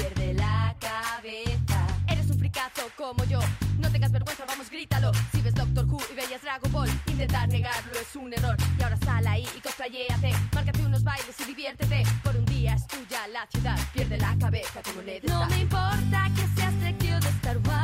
[2.51, 3.39] Fricazo como yo,
[3.79, 5.13] no tengas vergüenza, vamos, grítalo.
[5.31, 8.57] Si ves Doctor Who y veías Dragon Ball, intentar negarlo es un error.
[8.77, 12.03] Y ahora sal ahí y cosplayéate, márcate unos bailes y diviértete.
[12.21, 16.29] Por un día es tuya la ciudad, pierde la cabeza como le No me importa
[16.35, 17.80] que seas Trekkie o de Star Wars.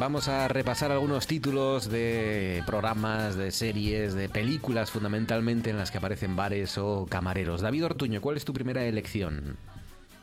[0.00, 5.98] Vamos a repasar algunos títulos de programas, de series, de películas fundamentalmente en las que
[5.98, 7.60] aparecen bares o camareros.
[7.60, 9.58] David Ortuño, ¿cuál es tu primera elección?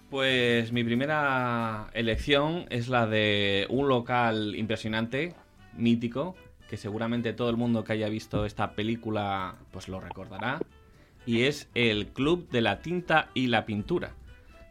[0.10, 5.36] Pues mi primera elección es la de un local impresionante,
[5.78, 6.36] mítico,
[6.68, 10.60] que seguramente todo el mundo que haya visto esta película pues lo recordará,
[11.28, 14.16] y es el Club de la Tinta y la Pintura,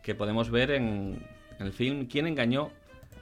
[0.03, 1.23] que podemos ver en
[1.61, 2.73] el film ¿Quién engañó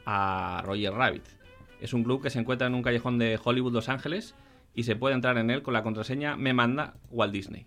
[0.06, 1.44] a Roger Rabbit?
[1.85, 4.35] Es un club que se encuentra en un callejón de Hollywood, Los Ángeles,
[4.74, 7.66] y se puede entrar en él con la contraseña Me manda Walt Disney.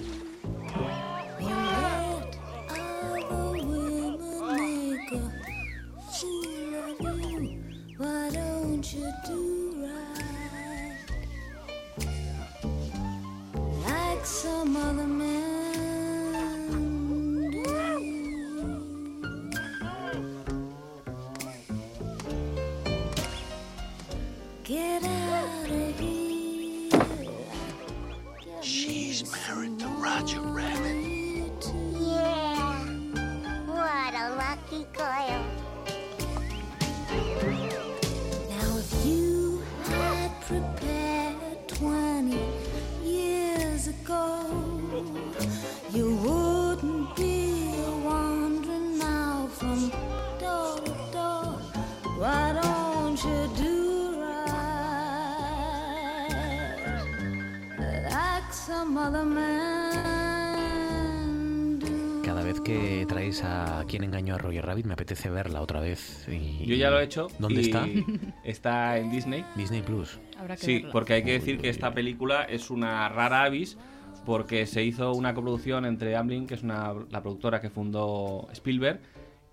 [1.41, 2.37] You let
[2.69, 5.33] other women make a
[6.13, 7.63] fool of you.
[7.97, 10.99] Why don't you do right?
[13.85, 15.07] Like some other
[34.85, 35.45] a.
[38.49, 42.39] Now, if you had prepared 20
[43.05, 44.47] years ago,
[45.93, 47.73] you wouldn't be
[48.05, 49.91] wandering now from
[50.39, 51.59] door to door.
[52.19, 54.81] Why don't you do right
[58.11, 59.80] like some other man
[62.71, 66.27] que traéis a quien engañó a Roger Rabbit me apetece verla otra vez.
[66.29, 67.29] y- Yo ya lo he hecho.
[67.39, 67.87] ¿Dónde y está?
[68.45, 69.45] Está en Disney.
[69.57, 70.19] Disney Plus.
[70.39, 70.93] Habrá que Sí, verla.
[70.93, 73.77] porque hay que decir que esta película es una rara avis
[74.25, 79.01] porque se hizo una coproducción entre Amblin, que es una, la productora que fundó Spielberg,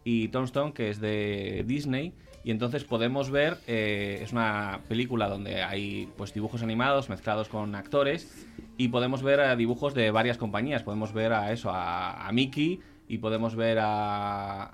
[0.03, 2.13] y Tombstone, que es de Disney.
[2.43, 7.75] Y entonces podemos ver, eh, es una película donde hay pues dibujos animados mezclados con
[7.75, 10.83] actores y podemos ver eh, dibujos de varias compañías.
[10.83, 14.71] Podemos ver a eso, a, a Mickey y podemos ver a,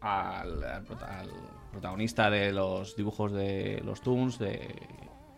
[0.00, 1.30] al, al prota- al
[1.72, 4.68] protagonista de los dibujos de los Toons, de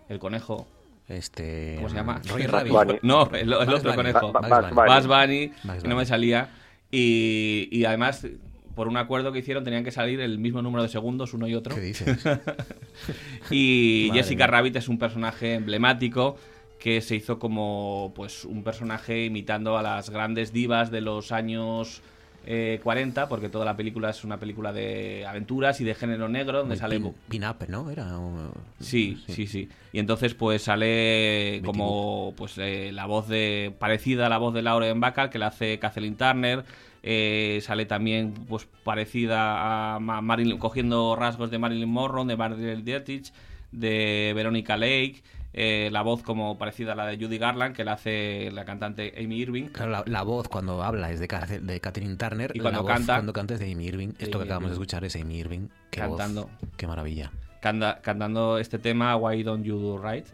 [0.08, 0.66] El Conejo.
[1.08, 1.74] Este.
[1.76, 2.20] ¿Cómo se llama?
[2.48, 3.02] Rabbit.
[3.02, 3.94] No, el, el otro Bunny.
[3.94, 4.32] conejo.
[4.32, 5.52] Bugs Bunny.
[5.64, 6.48] Bunny, que no me salía.
[6.90, 8.26] Y, y además,
[8.74, 11.54] por un acuerdo que hicieron, tenían que salir el mismo número de segundos uno y
[11.54, 11.74] otro.
[11.74, 12.24] ¿Qué dices?
[13.50, 14.56] y Jessica mía.
[14.58, 16.36] Rabbit es un personaje emblemático
[16.86, 22.00] que se hizo como pues un personaje imitando a las grandes divas de los años
[22.46, 26.58] eh, 40, porque toda la película es una película de aventuras y de género negro,
[26.60, 27.90] donde sale pin, pin-up, ¿no?
[27.90, 28.16] Era.
[28.16, 29.68] un- Sí, sí, sí.
[29.92, 34.62] Y entonces pues sale como pues eh, la voz de parecida a la voz de
[34.62, 36.64] Lauren Bacall que la hace Kathleen Turner.
[37.02, 42.84] Eh, sale también pues parecida a Ma- Marilyn cogiendo rasgos de Marilyn Monroe, de Margaret
[42.84, 43.32] Dietrich,
[43.72, 45.24] de Veronica Lake.
[45.56, 49.14] Eh, la voz como parecida a la de Judy Garland que la hace la cantante
[49.18, 49.64] Amy Irving.
[49.68, 51.26] Claro, la, la voz cuando habla es de,
[51.62, 52.52] de Catherine Turner.
[52.54, 54.08] Y cuando la voz canta- cuando canta es de Amy Irving.
[54.18, 55.68] Esto que acabamos de escuchar es Amy Irving.
[55.90, 56.50] Qué voz, Cantando.
[56.76, 57.32] qué maravilla.
[57.62, 60.26] canta- cantando este tema Why Don't You Do Right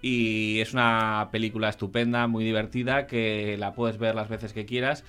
[0.00, 5.02] y es una película estupenda muy divertida que la puedes ver las veces que quieras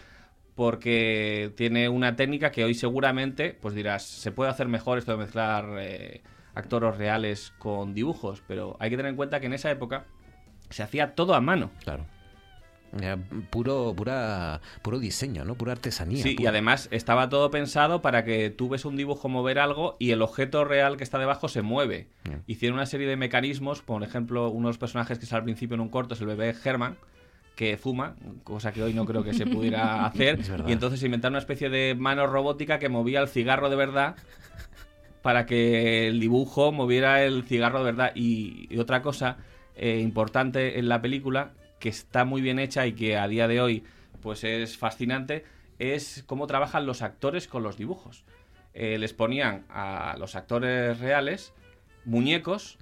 [0.55, 5.17] porque tiene una técnica que hoy seguramente pues dirás se puede hacer mejor esto de
[5.19, 6.21] mezclar eh,
[6.59, 10.05] actores reales con dibujos pero hay que tener en cuenta que en esa época
[10.69, 12.05] se hacía todo a mano Claro.
[12.97, 13.17] Era
[13.49, 15.55] puro, pura, puro diseño, ¿no?
[15.55, 16.23] Pura artesanía.
[16.23, 20.11] Sí, y además estaba todo pensado para que tú ves un dibujo mover algo y
[20.11, 22.07] el objeto real que está debajo se mueve.
[22.47, 25.89] Hicieron una serie de mecanismos, por ejemplo, unos personajes que sale al principio en un
[25.89, 26.97] corto es el bebé Herman,
[27.55, 30.39] que fuma, cosa que hoy no creo que se pudiera hacer.
[30.67, 34.15] Y entonces inventaron una especie de mano robótica que movía el cigarro de verdad
[35.21, 38.11] para que el dibujo moviera el cigarro de verdad.
[38.15, 39.37] Y, otra cosa
[39.75, 43.61] eh, importante en la película, que está muy bien hecha y que a día de
[43.61, 43.83] hoy
[44.21, 45.45] pues es fascinante,
[45.79, 48.25] es cómo trabajan los actores con los dibujos.
[48.73, 51.53] Eh, les ponían a los actores reales
[52.05, 52.77] muñecos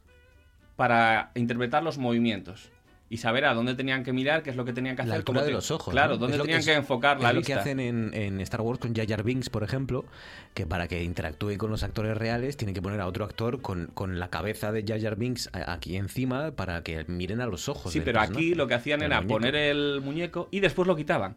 [0.75, 2.71] para interpretar los movimientos.
[3.09, 5.09] Y saber a dónde tenían que mirar, qué es lo que tenían que hacer.
[5.09, 5.93] La altura de los ojos.
[5.93, 6.17] Claro, ¿no?
[6.19, 9.07] dónde tenían que enfocar la es lo que hacen en, en Star Wars con Jar
[9.07, 10.05] Jar Binks, por ejemplo,
[10.53, 13.87] que para que interactúe con los actores reales tienen que poner a otro actor con,
[13.93, 17.93] con la cabeza de Jar Jar Binks aquí encima para que miren a los ojos.
[17.93, 19.33] Sí, pero aquí lo que hacían era muñeco.
[19.33, 21.35] poner el muñeco y después lo quitaban.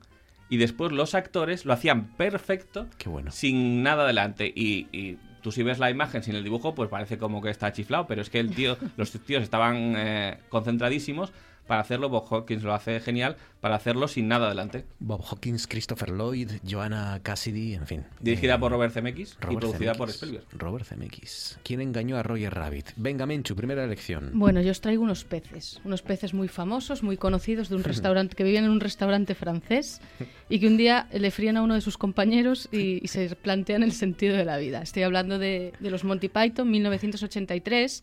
[0.49, 2.89] Y después los actores lo hacían perfecto,
[3.31, 4.53] sin nada delante.
[4.53, 7.73] Y, y tú si ves la imagen sin el dibujo, pues parece como que está
[7.73, 11.33] chiflado, pero es que el tío, los tíos estaban eh, concentradísimos
[11.71, 12.09] para hacerlo.
[12.09, 14.85] Bob Hawkins lo hace genial para hacerlo sin nada delante.
[14.99, 18.05] Bob Hawkins, Christopher Lloyd, Joanna Cassidy, en fin.
[18.19, 19.99] Dirigida Eh, por Robert Zemeckis y Robert producida Zemeckis.
[19.99, 20.45] por Spielberg.
[20.53, 21.59] Robert Zemeckis.
[21.63, 22.89] ¿Quién engañó a Roger Rabbit?
[22.97, 24.31] Venga, Menchu, primera elección.
[24.35, 28.35] Bueno, yo os traigo unos peces, unos peces muy famosos, muy conocidos de un restaurante
[28.35, 30.01] que vivían en un restaurante francés
[30.49, 33.85] y que un día le frían a uno de sus compañeros y, y se plantean
[33.85, 34.83] el sentido de la vida.
[34.83, 38.03] Estoy hablando de, de los Monty Python, 1983,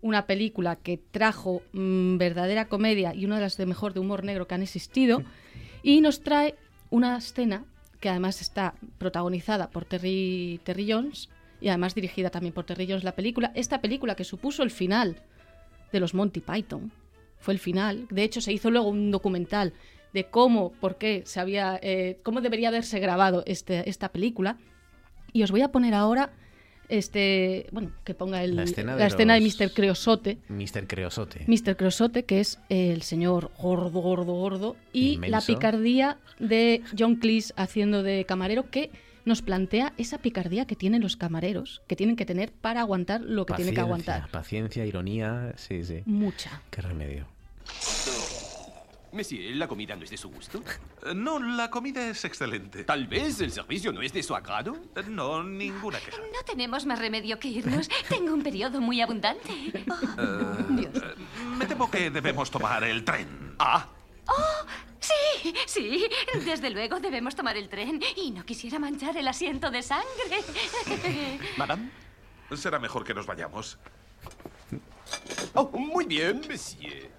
[0.00, 4.24] una película que trajo mm, verdadera comedia y una de las de mejor de humor
[4.24, 5.22] negro que han existido
[5.82, 6.54] y nos trae
[6.90, 7.64] una escena
[8.00, 11.28] que además está protagonizada por Terry, Terry Jones
[11.60, 13.52] y además dirigida también por Terry Jones la película.
[13.54, 15.22] Esta película que supuso el final
[15.92, 16.92] de los Monty Python.
[17.38, 18.06] Fue el final.
[18.10, 19.72] De hecho, se hizo luego un documental
[20.12, 24.58] de cómo, por qué se había, eh, cómo debería haberse grabado este, esta película.
[25.32, 26.30] Y os voy a poner ahora,
[26.88, 29.72] este, bueno, que ponga el, La escena de la escena de Mr.
[29.72, 30.38] Creosote.
[30.48, 30.86] Mr.
[30.86, 31.44] Creosote.
[31.46, 31.76] Mr.
[31.76, 35.36] Creosote, que es el señor gordo, gordo, gordo, y Inmenso.
[35.36, 38.90] la picardía de John Cleese haciendo de camarero, que
[39.24, 43.44] nos plantea esa picardía que tienen los camareros, que tienen que tener para aguantar lo
[43.44, 44.30] que tienen que Paciencia, aguantar.
[44.30, 46.02] Paciencia, ironía, sí, sí.
[46.06, 46.62] Mucha.
[46.70, 47.26] Qué remedio.
[49.16, 50.62] Monsieur, ¿la comida no es de su gusto?
[51.14, 52.84] No, la comida es excelente.
[52.84, 54.76] Tal vez el servicio no es de su agrado.
[55.08, 56.18] No, ninguna queja.
[56.18, 57.88] No tenemos más remedio que irnos.
[58.10, 59.50] Tengo un periodo muy abundante.
[60.18, 61.14] Eh,
[61.58, 63.54] me temo que debemos tomar el tren.
[63.58, 63.88] Ah,
[64.28, 64.66] ¡Oh!
[65.00, 66.06] Sí, sí.
[66.44, 68.00] Desde luego debemos tomar el tren.
[68.16, 70.08] Y no quisiera manchar el asiento de sangre.
[71.56, 71.90] Madame,
[72.54, 73.78] será mejor que nos vayamos.
[75.54, 77.15] Oh, muy bien, monsieur.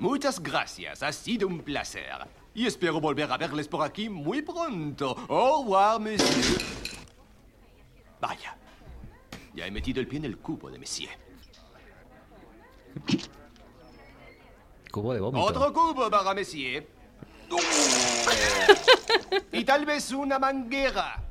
[0.00, 2.26] Muchas gracias, ha sido un placer.
[2.54, 5.14] Y espero volver a verles por aquí muy pronto.
[5.28, 6.58] Au revoir, monsieur.
[8.18, 8.56] Vaya,
[9.54, 11.10] ya he metido el pie en el cubo de monsieur.
[14.90, 15.44] Cubo de vómito.
[15.44, 16.86] Otro cubo para monsieur.
[19.52, 21.22] y tal vez una manguera.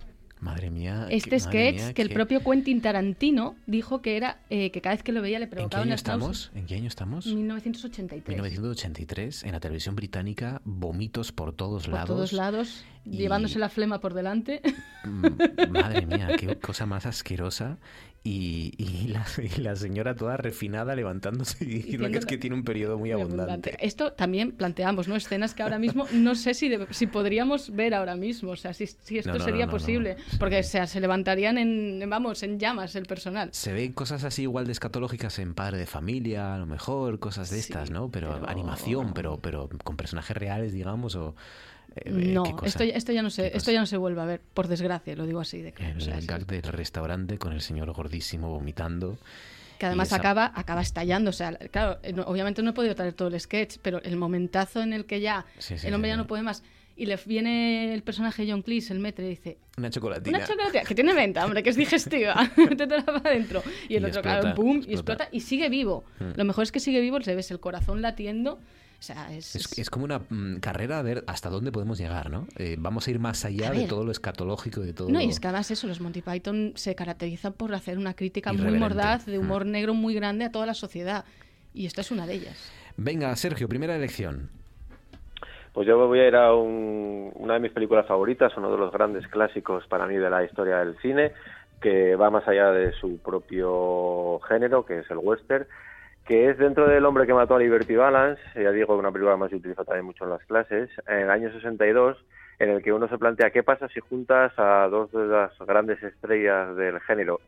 [0.42, 1.08] Madre mía.
[1.10, 4.80] Este qué- madre sketch mía, que el propio Quentin Tarantino dijo que era eh, que
[4.82, 6.52] cada vez que lo veía le ¿En qué año estamos?
[6.56, 7.26] ¿En qué año estamos?
[7.26, 8.28] 1983.
[8.28, 12.08] 1983, en la televisión británica, vómitos por todos Por lados.
[12.08, 14.62] todos lados, llevándose la flema por delante.
[15.04, 17.78] Mm, Madre mía, qué cosa más asquerosa.
[18.22, 19.26] Y, y la,
[19.58, 23.12] y la señora toda refinada levantándose y diciendo que es que tiene un periodo muy
[23.12, 23.52] Muy abundante.
[23.54, 23.78] abundante.
[23.86, 25.16] Esto también planteamos, ¿no?
[25.16, 28.74] Escenas que ahora mismo no sé si, de- si podríamos ver ahora mismo, o sea,
[28.74, 32.10] si, si esto No, no, sería no, posible, porque o sea, se levantarían en, en,
[32.10, 33.50] vamos, en llamas el personal.
[33.54, 37.50] Se ven cosas así igual de escatológicas en Padre de Familia, a lo mejor, cosas
[37.50, 38.10] de estas, ¿no?
[38.12, 41.36] Pero, animación, pero, pero con personajes reales, digamos, o...
[42.06, 42.66] No, ¿qué cosa?
[42.68, 45.16] esto, ya- esto ya no se, esto ya no se vuelve a ver, por desgracia,
[45.16, 45.92] lo digo así de claro.
[45.94, 49.18] El o sea, gag del restaurante con el señor gordísimo vomitando.
[49.80, 51.30] que además esa- acaba, acaba estallando.
[51.30, 54.16] O sea, claro, eh, no- obviamente no he podido traer todo el sketch, pero el
[54.18, 56.64] momentazo en el que ya Sí, sí, el hombre sí, ya no puede más.
[56.98, 60.38] Y le viene el personaje John Cleese, el metre, y dice, Una chocolatina.
[60.40, 62.36] Una chocolatina que tiene venta, hombre, que es digestiva.
[62.58, 63.64] Métetela para adentro.
[63.88, 65.14] Y el Y otro, explota, claro, boom, y explota.
[65.14, 66.04] explota y sigue vivo.
[66.20, 66.32] Hmm.
[66.36, 68.60] Lo mejor es que sigue vivo, le ves el corazón latiendo.
[69.00, 69.56] O sea, es.
[69.56, 72.48] Es, es como una mm, carrera a ver hasta dónde podemos llegar, ¿no?
[72.58, 75.30] Eh, vamos a ir más allá de todo lo escatológico y de todo No, y
[75.30, 79.26] es que además eso, los Monty Python se caracterizan por hacer una crítica muy mordaz,
[79.26, 79.72] de humor Hmm.
[79.72, 81.24] negro muy grande a toda la sociedad.
[81.74, 82.72] Y esta es una de ellas.
[82.98, 84.50] Venga, Sergio, primera elección.
[85.72, 88.92] Pues yo voy a ir a un- una de mis películas favoritas, uno de los
[88.92, 91.32] grandes clásicos para mí de la historia del cine,
[91.80, 95.66] que va más allá de su propio género, que es el western,
[96.30, 99.50] que es dentro del hombre que mató a Liberty Balance, ya digo, una película más
[99.50, 102.24] se utiliza también mucho en las clases, en el año 62,
[102.60, 106.04] en el que uno se plantea qué pasa si juntas a dos de las grandes
[106.04, 107.42] estrellas del género,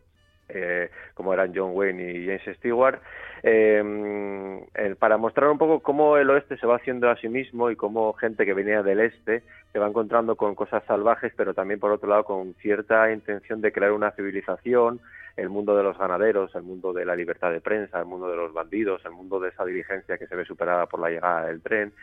[0.49, 2.99] eh, como eran John Wayne y James Stewart,
[3.43, 7.71] eh, eh, para mostrar un poco cómo el oeste se va haciendo a sí mismo
[7.71, 11.79] y cómo gente que venía del este se va encontrando con cosas salvajes, pero también
[11.79, 14.99] por otro lado con cierta intención de crear una civilización,
[15.37, 18.35] el mundo de los ganaderos, el mundo de la libertad de prensa, el mundo de
[18.35, 21.61] los bandidos, el mundo de esa diligencia que se ve superada por la llegada del
[21.61, 21.93] tren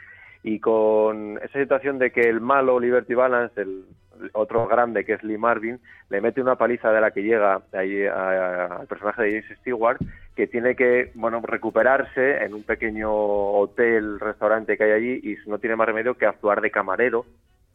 [0.49, 3.85] y con esa situación de que el malo Liberty Balance, el
[4.33, 8.07] otro grande que es Lee Marvin, le mete una paliza de la que llega ahí
[8.07, 9.99] al personaje de James Stewart,
[10.35, 15.59] que tiene que bueno recuperarse en un pequeño hotel, restaurante que hay allí y no
[15.59, 17.27] tiene más remedio que actuar de camarero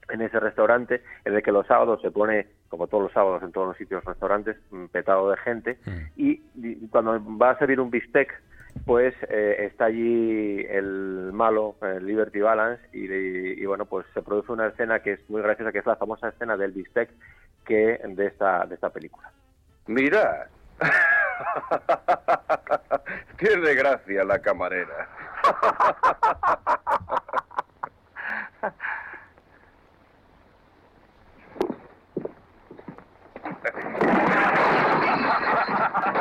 [0.10, 3.52] en ese restaurante en el que los sábados se pone, como todos los sábados en
[3.52, 5.78] todos los sitios restaurantes, mm, petado de gente.
[6.18, 8.34] Y, y cuando va a servir un bistec
[8.86, 14.52] pues eh, está allí el malo, el Liberty Balance, y, y, bueno, pues se produce
[14.52, 17.10] una escena que es muy graciosa, que es la famosa escena del bistec
[17.66, 19.32] que de esta, de esta película.
[19.88, 20.48] Mirad.
[23.38, 25.08] Tiene gracia la camarera.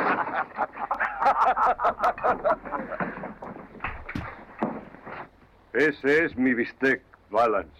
[5.73, 7.71] Ese es mi bistec, Balance.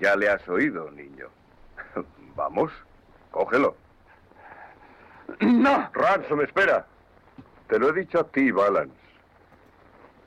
[0.00, 1.28] Ya le has oído, niño.
[2.34, 2.72] Vamos,
[3.30, 3.76] cógelo.
[5.40, 5.90] No.
[5.92, 6.86] Ransom, espera.
[7.68, 8.96] Te lo he dicho a ti, Balance.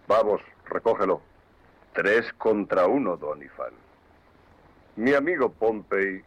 [0.08, 1.22] Vamos, recógelo.
[1.94, 3.74] Tres contra uno, Donifan.
[4.96, 6.24] Mi amigo Pompey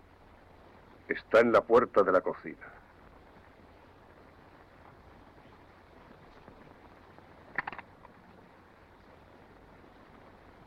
[1.09, 2.67] está en la puerta de la cocina.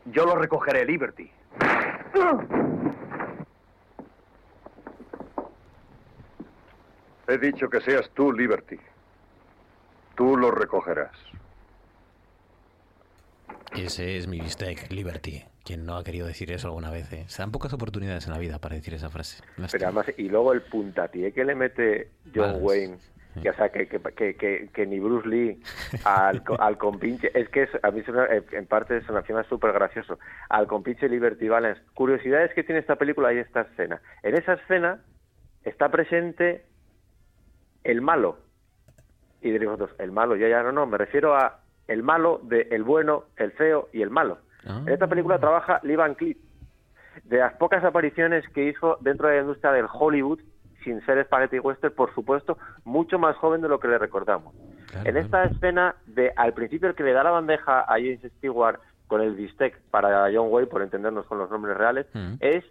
[0.06, 1.30] Yo lo recogeré, Liberty.
[7.28, 8.78] He dicho que seas tú, Liberty.
[10.14, 11.16] Tú lo recogerás.
[13.74, 15.51] Ese es mi bistec, Liberty.
[15.64, 17.24] Quien no ha querido decir eso alguna vez, ¿eh?
[17.28, 19.42] Se dan pocas oportunidades en la vida para decir esa frase.
[19.70, 22.56] Pero además, y luego el puntapié que le mete John.
[22.60, 22.98] Wayne,
[23.40, 25.62] que, o sea, que, que, que, que- que ni Bruce Lee
[26.04, 29.72] al, co- al compinche, es que es, a mí eh, en parte se me súper
[29.72, 30.18] gracioso,
[30.48, 31.80] al compinche Liberty Balance.
[31.94, 34.02] Curiosidades que tiene esta película y esta escena.
[34.22, 35.00] En esa escena
[35.64, 36.66] está presente
[37.84, 38.38] el malo.
[39.40, 42.68] Y diréis vosotros, el malo, ya, ya, no, no, me refiero a el malo de
[42.70, 44.38] el bueno, el feo y el malo.
[44.64, 46.36] En esta película trabaja Lee Van Cleef,
[47.24, 50.40] de las pocas apariciones que hizo dentro de la industria del Hollywood,
[50.84, 54.54] sin ser spaghetti western, por supuesto, mucho más joven de lo que le recordamos.
[55.04, 58.80] en esta escena, de al principio el que le da la bandeja a James Stewart
[59.06, 62.06] con el bistec para John Wayne, por entendernos con los nombres reales,
[62.40, 62.64] es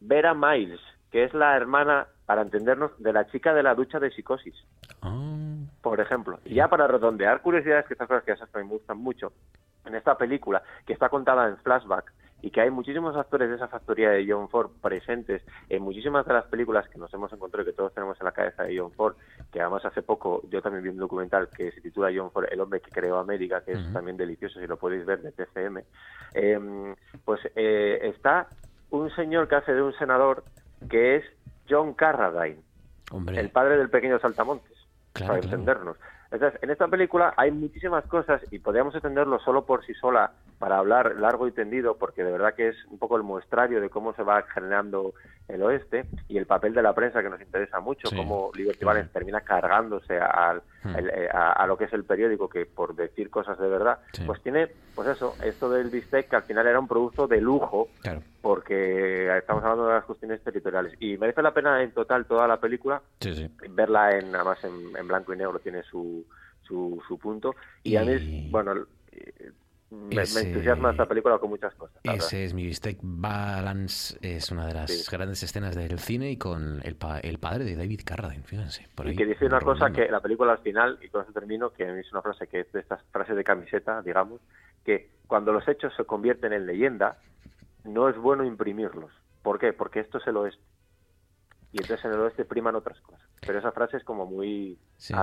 [0.00, 0.80] Vera Miles,
[1.10, 4.54] que es la hermana, para entendernos, de la chica de la ducha de psicosis.
[5.82, 6.38] Por ejemplo.
[6.44, 9.32] Y ya para redondear curiosidades, que estas cosas que esas me gustan mucho,
[9.84, 12.12] en esta película, que está contada en flashback,
[12.42, 16.32] y que hay muchísimos actores de esa factoría de John Ford presentes en muchísimas de
[16.32, 18.92] las películas que nos hemos encontrado y que todos tenemos en la cabeza de John
[18.92, 19.14] Ford,
[19.52, 22.60] que además hace poco yo también vi un documental que se titula John Ford, el
[22.60, 25.82] hombre que creó América, que es también delicioso si lo podéis ver de TCM,
[26.32, 26.94] eh,
[27.26, 28.48] pues eh, está
[28.88, 30.42] un señor que hace de un senador
[30.88, 31.24] que es
[31.68, 32.62] John Carradine,
[33.36, 34.78] el padre del pequeño Saltamontes,
[35.12, 35.56] Claro, para claro.
[35.58, 35.96] entendernos.
[36.30, 40.78] Entonces, en esta película hay muchísimas cosas y podríamos entenderlo solo por sí sola para
[40.78, 44.12] hablar largo y tendido, porque de verdad que es un poco el muestrario de cómo
[44.14, 45.12] se va generando
[45.48, 48.16] el oeste y el papel de la prensa que nos interesa mucho, Sí.
[48.16, 50.96] cómo Liberty Valance termina cargándose al- Hmm.
[50.96, 53.98] el- eh, a, a lo que es el periódico, que por decir cosas de verdad,
[54.14, 54.22] Sí.
[54.26, 57.88] pues tiene, pues eso, esto del bistec que al final era un producto de lujo,
[58.02, 58.22] Claro.
[58.40, 60.94] porque estamos hablando de las cuestiones territoriales.
[61.00, 63.50] Y merece la pena en total toda la película Sí, sí.
[63.70, 66.24] verla en además en, en blanco y negro tiene su
[66.62, 68.74] su, su punto y, a mí bueno
[69.92, 72.18] eh, me, entusiasma esta película con muchas cosas verdad.
[72.18, 72.98] Ese es mi bistec.
[73.02, 77.64] Balance es una de las grandes escenas del cine y con el, pa- el padre
[77.64, 78.86] de David Carradine, fíjense.
[78.94, 81.32] Por ahí, y que dice una cosa que la película al final y con eso
[81.32, 84.40] termino que es una frase que es de estas frases de camiseta digamos
[84.84, 87.18] que cuando los hechos se convierten en leyenda
[87.84, 89.10] no es bueno imprimirlos
[89.42, 89.72] ¿por qué?
[89.72, 90.62] porque esto es el oeste
[91.72, 95.14] y entonces en el oeste priman otras cosas pero esa frase es como muy Sí.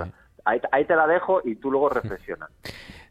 [0.45, 2.49] Ahí, ahí te la dejo y tú luego reflexionas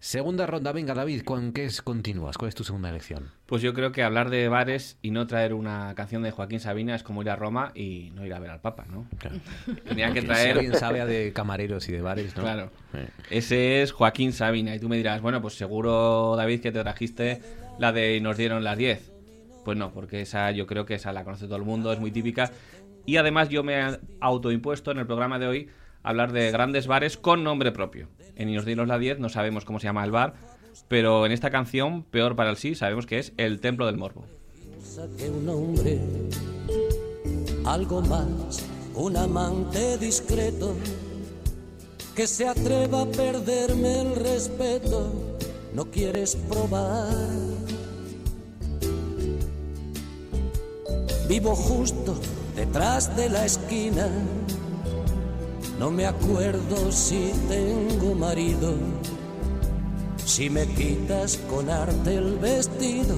[0.07, 2.39] Segunda ronda, venga David, ¿con qué es, continúas?
[2.39, 3.31] ¿Cuál es tu segunda elección?
[3.47, 6.95] Pues yo creo que hablar de bares y no traer una canción de Joaquín Sabina
[6.95, 9.07] es como ir a Roma y no ir a ver al Papa, ¿no?
[9.89, 10.53] Tenía que traer...
[10.53, 12.43] Si alguien sabe de camareros y de bares, ¿no?
[12.43, 12.71] Claro.
[12.93, 13.09] Eh.
[13.31, 14.75] Ese es Joaquín Sabina.
[14.75, 17.41] Y tú me dirás, bueno, pues seguro, David, que te trajiste
[17.79, 19.13] la de Nos dieron las 10.
[19.65, 22.13] Pues no, porque esa yo creo que esa la conoce todo el mundo, es muy
[22.13, 22.53] típica.
[23.07, 25.69] Y además yo me he autoimpuesto en el programa de hoy
[26.03, 28.09] hablar de grandes bares con nombre propio.
[28.35, 30.35] En Nos dieron las 10 no sabemos cómo se llama el bar,
[30.89, 34.24] pero en esta canción, Peor para el sí, sabemos que es El Templo del Morbo.
[35.16, 36.01] que un hombre,
[37.65, 40.74] algo más, un amante discreto,
[42.15, 45.12] que se atreva a perderme el respeto,
[45.74, 47.09] no quieres probar.
[51.28, 52.15] Vivo justo
[52.57, 54.09] detrás de la esquina,
[55.78, 58.74] no me acuerdo si tengo marido,
[60.24, 63.15] si me quitas con arte el vestido.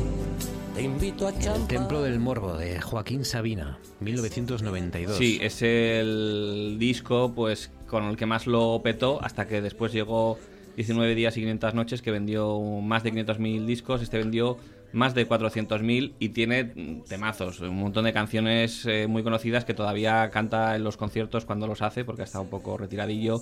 [0.74, 1.66] Te invito a El.
[1.66, 5.16] Templo del Morbo de Joaquín Sabina, 1992.
[5.16, 10.38] Sí, es el disco pues con el que más lo petó hasta que después llegó
[10.76, 14.58] 19 días y 500 noches que vendió más de 500.000 discos, este vendió
[14.92, 19.74] más de 400.000 y tiene mm, temazos, un montón de canciones eh, muy conocidas que
[19.74, 23.40] todavía canta en los conciertos cuando los hace porque está un poco retiradillo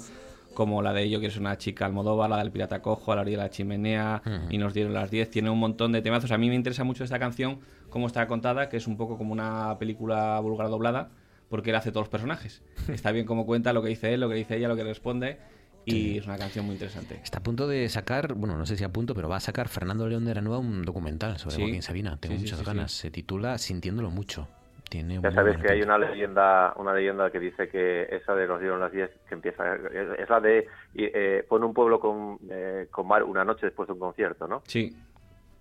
[0.56, 3.20] como la de Yo quiero ser una chica Almodóvar, la del Pirata Cojo, a la
[3.20, 5.30] orilla de la chimenea y nos dieron las 10.
[5.30, 6.32] Tiene un montón de temazos.
[6.32, 7.60] A mí me interesa mucho esta canción,
[7.90, 11.10] cómo está contada, que es un poco como una película vulgar doblada,
[11.50, 12.62] porque él hace todos los personajes.
[12.88, 15.38] Está bien cómo cuenta lo que dice él, lo que dice ella, lo que responde.
[15.86, 17.20] Y es una canción muy interesante.
[17.22, 19.68] Está a punto de sacar, bueno, no sé si a punto, pero va a sacar
[19.68, 21.62] Fernando León de la Nueva un documental sobre Sí.
[21.62, 22.16] Joaquín Sabina.
[22.18, 22.92] Tengo Sí, muchas sí, ganas.
[22.92, 24.48] Se titula Sintiéndolo mucho.
[24.88, 28.60] Tiene Ya sabes que hay una leyenda, una leyenda que dice que esa de los
[28.60, 32.86] dieron las 10 que empieza es, es la de eh, pone un pueblo con, eh,
[32.90, 34.62] con mar una noche después de un concierto, ¿no?
[34.66, 34.96] Sí.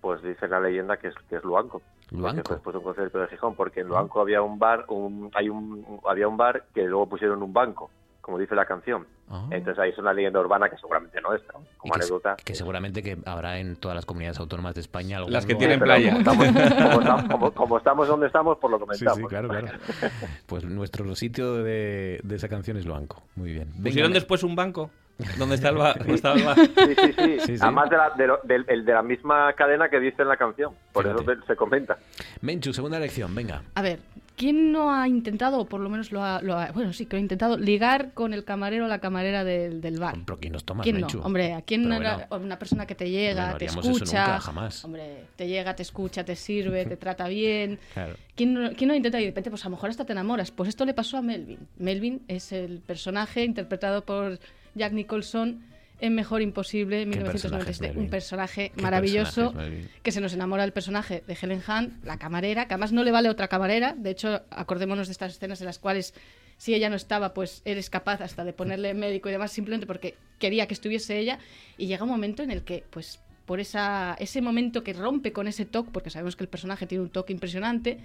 [0.00, 1.82] Pues dice la leyenda que es que es Luanco.
[2.12, 2.54] Luanco.
[2.54, 6.00] Después de un concierto de Gijón, porque en Luanco había un bar, un, hay un
[6.08, 7.90] había un bar que luego pusieron un banco,
[8.26, 9.06] como dice la canción.
[9.30, 9.46] Ah.
[9.52, 11.60] Entonces ahí es una leyenda urbana que seguramente no es, ¿no?
[11.78, 12.34] Como que, anécdota.
[12.44, 15.68] que seguramente que habrá en todas las comunidades autónomas de España algún Las que lugar-
[15.68, 16.10] tienen playa.
[16.24, 19.18] Como estamos, como estamos- como- como estamos donde estamos, por lo Sí, comentamos.
[19.18, 19.68] sí, claro, claro.
[20.46, 23.22] Pues nuestro sitio de, de esa canción es Luanco.
[23.36, 23.68] Muy bien.
[23.74, 24.90] Venga, ¿Pusieron después un banco?
[25.38, 25.98] ¿Dónde está el bar?
[25.98, 26.56] ¿Dónde está el bar?
[26.58, 27.40] Sí, sí, sí.
[27.40, 27.62] Sí, sí.
[27.62, 30.72] Además de la, de, lo- el de la misma cadena que dice en la canción.
[30.92, 31.32] Por Fíjate.
[31.32, 31.96] eso se comenta.
[32.42, 33.62] Menchu, segunda elección, venga.
[33.74, 34.00] A ver,
[34.36, 37.16] ¿quién no ha intentado, o por lo menos lo ha, lo ha- bueno, sí que
[37.16, 40.16] lo ha intentado, ligar con el camarero o la camarera del, del bar?
[40.26, 41.18] Pero ¿quién nos toma, ¿Quién Menchu?
[41.18, 41.24] no?
[41.24, 42.44] Hombre, ¿a quién era- bueno.
[42.44, 44.84] una persona que te llega, no te haríamos eso escucha, nunca, jamás.
[44.84, 47.78] hombre, te llega, te escucha, te sirve, te trata bien?
[47.94, 48.14] Claro.
[48.34, 50.50] ¿Quién no, quién no intenta y de repente, pues a lo mejor hasta te enamoras?
[50.50, 51.58] Pues esto le pasó a Melvin.
[51.78, 54.38] Melvin es el personaje interpretado por
[54.76, 55.64] Jack Nicholson
[56.00, 57.98] en Mejor Imposible, ¿Qué personaje es 1997.
[57.98, 62.18] Un personaje ¿Qué maravilloso personaje que se nos enamora del personaje de Helen Hunt, la
[62.18, 63.94] camarera, que además no le vale otra camarera.
[63.96, 66.14] De hecho, acordémonos de estas escenas en las cuales
[66.58, 70.14] si ella no estaba, pues eres capaz hasta de ponerle médico y demás simplemente porque
[70.38, 71.38] quería que estuviese ella.
[71.78, 75.48] Y llega un momento en el que, pues, por esa, ese momento que rompe con
[75.48, 77.98] ese toque, porque sabemos que el personaje tiene un toque impresionante,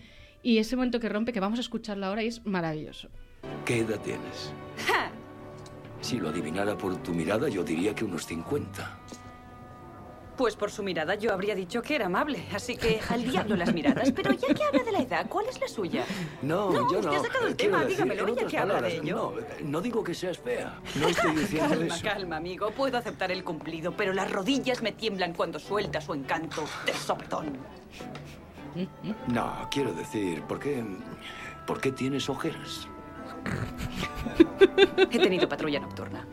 [0.44, 3.10] y ese momento que rompe, que vamos a escucharlo ahora, y es maravilloso.
[3.66, 4.54] ¿Qué edad tienes?
[6.02, 8.98] Si lo adivinara por tu mirada, yo diría que unos 50.
[10.38, 13.72] Pues por su mirada yo habría dicho que era amable, así que al diablo las
[13.74, 14.12] miradas.
[14.12, 16.04] Pero ya que habla de la edad, ¿cuál es la suya?
[16.42, 17.20] No, No, yo usted no.
[17.20, 19.34] ha sacado el Quiero tema, decir, dígamelo, otras que habla de ello.
[19.62, 20.80] No, no digo que seas fea.
[21.00, 22.04] No estoy diciendo calma, eso.
[22.04, 22.72] calma, amigo.
[22.72, 27.58] Puedo aceptar el cumplido, pero las rodillas me tiemblan cuando suelta su encanto de sopetón.
[29.28, 30.84] No, quiero decir, ¿por qué,
[31.68, 32.88] ¿por qué tienes ojeras?
[35.12, 36.26] He tenido patrulla nocturna.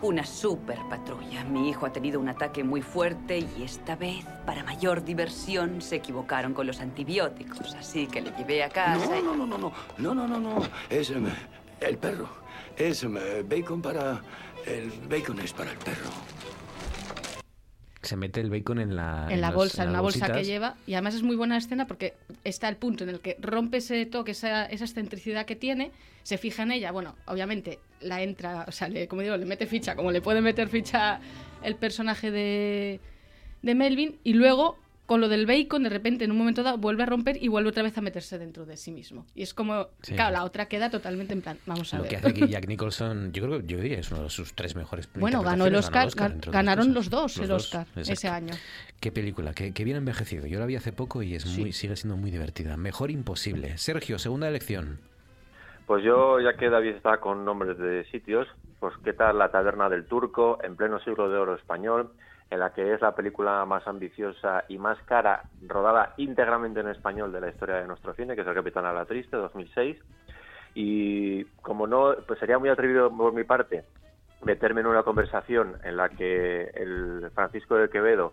[0.00, 1.42] Una super patrulla.
[1.44, 5.96] Mi hijo ha tenido un ataque muy fuerte y esta vez, para mayor diversión, se
[5.96, 7.74] equivocaron con los antibióticos.
[7.74, 9.18] Así que le llevé a casa.
[9.18, 10.62] y- No, no, no, no, no, no, no, no.
[10.88, 11.26] Es em,
[11.80, 12.28] el perro.
[12.76, 13.16] Es em,
[13.48, 14.20] bacon para...
[14.66, 16.10] El bacon es para el perro.
[18.08, 20.76] Se mete el bacon en la, en la los- bolsa, en la bolsa que lleva.
[20.86, 24.06] Y además es muy buena escena porque está el punto en el que rompe ese
[24.06, 25.90] toque, esa, esa excentricidad que tiene,
[26.22, 26.90] se fija en ella.
[26.90, 30.40] Bueno, obviamente la entra, o sea, le, como digo, le mete ficha, como le puede
[30.40, 31.20] meter ficha
[31.62, 33.00] el personaje de,
[33.60, 34.16] de Melvin.
[34.24, 34.78] Y luego,
[35.08, 37.70] con lo del bacon, de repente, en un momento dado, vuelve a romper y vuelve
[37.70, 39.24] otra vez a meterse dentro de sí mismo.
[39.34, 40.14] Y es como, Sí.
[40.14, 42.10] claro, la otra queda totalmente en plan, vamos a Lo ver.
[42.10, 44.52] que hace aquí Jack Nicholson, yo creo que yo diría que es uno de sus
[44.52, 47.38] tres mejores Bueno, ganó el Oscar, ganó el gan- entre otras ganaron los dos Los
[47.38, 48.12] el dos, Oscar exacto.
[48.12, 48.52] ese año.
[49.00, 50.46] Qué película, qué, qué bien envejecido.
[50.46, 52.76] Yo la vi hace poco y es muy, sigue siendo muy divertida.
[52.76, 53.78] Mejor imposible.
[53.78, 54.98] Sergio, segunda elección.
[55.86, 58.46] Pues yo, ya que David está con nombres de sitios,
[58.78, 62.10] pues qué tal La Taberna del Turco, en pleno siglo de oro español,
[62.50, 67.32] en la que es la película más ambiciosa y más cara, rodada íntegramente en español
[67.32, 69.98] de la historia de nuestro cine, que es El Capitán a la Triste, 2006.
[70.74, 73.84] Y como no, pues sería muy atrevido por mi parte
[74.44, 78.32] meterme en una conversación en la que el Francisco de Quevedo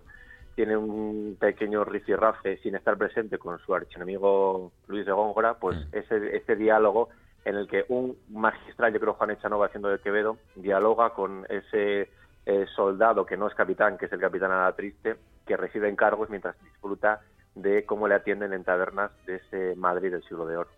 [0.56, 6.38] tiene un pequeño rifirrafe sin estar presente con su archienemigo Luis de Góngora, pues ese,
[6.38, 7.10] ese diálogo
[7.44, 12.10] en el que un magistral, yo creo Juan Echanova haciendo de Quevedo, dialoga con ese
[12.46, 15.16] eh, soldado que no es capitán, que es el capitán a la triste,
[15.46, 17.22] que recibe encargos mientras disfruta
[17.56, 20.70] de cómo le atienden en tabernas de ese Madrid del siglo de oro.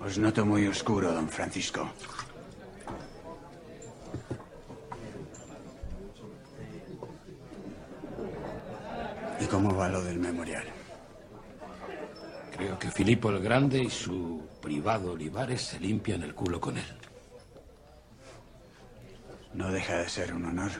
[0.00, 1.88] Os noto muy oscuro, don Francisco.
[9.40, 10.64] ¿Y cómo va lo del memorial?
[12.56, 16.98] Creo que Filipo el Grande y su privado Olivares se limpian el culo con él.
[19.54, 20.70] No deja de ser un honor.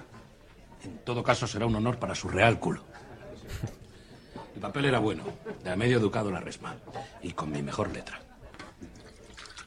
[0.85, 2.83] En todo caso, será un honor para su real culo.
[4.55, 5.25] El papel era bueno,
[5.63, 6.77] de a medio educado la resma,
[7.23, 8.21] y con mi mejor letra.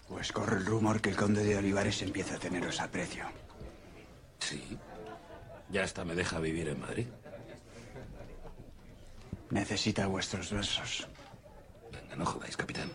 [0.08, 3.26] Pues corre el rumor que el conde de Olivares empieza a teneros aprecio.
[4.40, 4.78] Sí.
[5.70, 7.08] Ya hasta me deja vivir en Madrid.
[9.50, 11.08] Necesita vuestros versos.
[11.92, 12.90] Venga, no jodáis, capitán.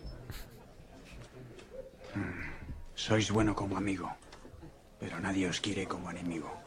[2.15, 2.51] Mm.
[2.95, 4.13] Sois bueno como amigo,
[4.99, 6.60] pero nadie os quiere como enemigo.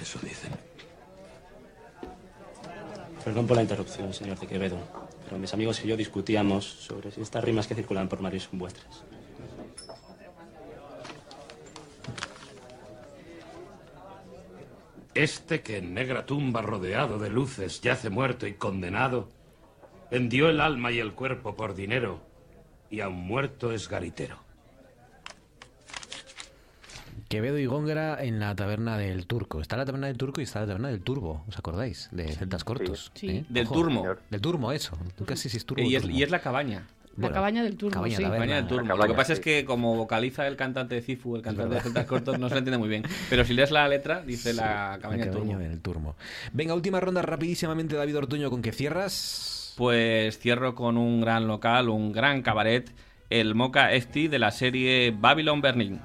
[0.00, 0.52] Eso dicen.
[3.24, 4.78] Perdón por la interrupción, señor de Quevedo,
[5.24, 8.58] pero mis amigos y yo discutíamos sobre si estas rimas que circulan por Madrid son
[8.58, 9.04] vuestras.
[15.14, 19.28] Este que en negra tumba rodeado de luces yace muerto y condenado,
[20.10, 22.20] vendió el alma y el cuerpo por dinero,
[22.88, 24.47] y aun muerto es garitero.
[27.28, 29.60] Quevedo y Góngora en la taberna del Turco.
[29.60, 32.08] Está la taberna del Turco y está la taberna del Turbo, ¿os acordáis?
[32.10, 33.12] De Celtas Cortos.
[33.14, 33.28] Sí.
[33.28, 33.44] ¿eh?
[33.50, 34.04] Del Ojo, Turmo.
[34.30, 34.96] Del Turmo, eso.
[35.16, 35.82] Tú casi si es Turbo.
[35.82, 36.16] Y es, Turmo.
[36.16, 36.86] y es la cabaña.
[37.16, 38.22] La Bueno, cabaña del turno, cabaña sí.
[38.22, 38.36] taberna.
[38.46, 38.82] Cabaña del Turmo.
[38.88, 41.74] La Lo que cabaña, pasa es que como vocaliza el cantante de Cifu, el cantante
[41.74, 41.80] de.
[41.82, 43.02] Celtas Cortos, no se entiende muy bien.
[43.28, 45.58] Pero si lees la letra, dice la cabaña del Turmo.
[45.58, 46.16] del Turmo.
[46.52, 49.74] Venga, última ronda rapidísimamente, David Ortuño, ¿con qué cierras?
[49.76, 52.90] Pues cierro con un gran local, un gran cabaret,
[53.30, 56.00] el Mocha Esti de la serie Babylon Berlin.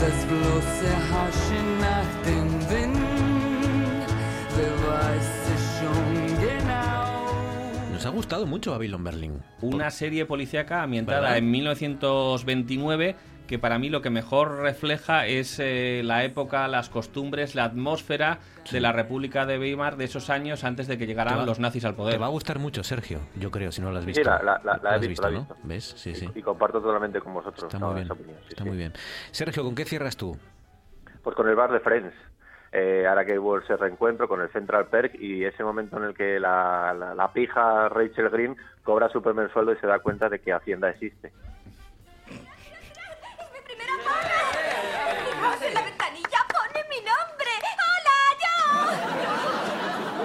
[0.00, 4.06] Das bloße Haschen nach dem Wind,
[4.56, 7.92] wer weiß es schon genau.
[7.92, 9.42] Nos ha gustado mucho Babylon Berlin.
[9.60, 11.38] Una serie policíaca ambientada ¿Verdad?
[11.38, 13.16] en 1929
[13.48, 18.38] que para mí lo que mejor refleja es eh, la época, las costumbres, la atmósfera
[18.70, 21.84] de la República de Weimar de esos años antes de que llegaran va- los nazis
[21.86, 22.12] al poder.
[22.14, 24.22] Te va a gustar mucho, Sergio, yo creo, si no lo has Sí, visto.
[24.30, 25.38] la- la- la- he has visto, ¿no?
[25.40, 25.56] visto.
[25.64, 25.94] ¿Ves?
[25.96, 26.28] Sí, sí.
[26.34, 28.04] Y comparto totalmente con vosotros Está muy bien.
[28.04, 28.36] esa opinión.
[28.42, 28.68] sí, Está sí.
[28.68, 28.92] muy bien.
[29.32, 30.38] Sergio, ¿con qué cierras tú?
[31.22, 32.14] Pues con el bar de Friends.
[32.70, 36.14] Eh, ahora que hubo ese reencuentro con el Central Perk y ese momento en el
[36.14, 38.54] que la, la, la pija Rachel Green
[38.84, 41.32] cobra su primer sueldo y se da cuenta de que Hacienda existe.
[44.28, 47.52] Fijaos en la ventanilla, pone mi nombre.
[47.88, 48.18] ¡Hola,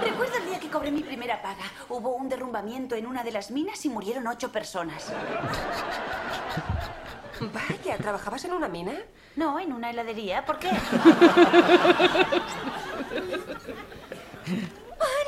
[0.10, 1.64] Recuerdo el día que cobré mi primera paga.
[1.88, 5.10] Hubo un derrumbamiento en una de las minas y murieron ocho personas.
[7.40, 8.92] Vaya, ¿trabajabas en una mina?
[9.36, 10.44] No, en una heladería.
[10.44, 10.68] ¿Por qué?
[10.68, 10.76] Ay,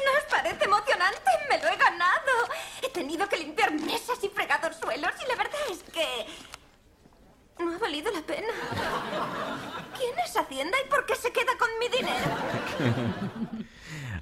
[0.05, 1.31] ¿No os parece emocionante?
[1.49, 2.33] Me lo he ganado.
[2.83, 6.27] He tenido que limpiar mesas y fregar suelos y la verdad es que...
[7.59, 8.53] No ha valido la pena.
[9.97, 13.56] ¿Quién es Hacienda y por qué se queda con mi dinero?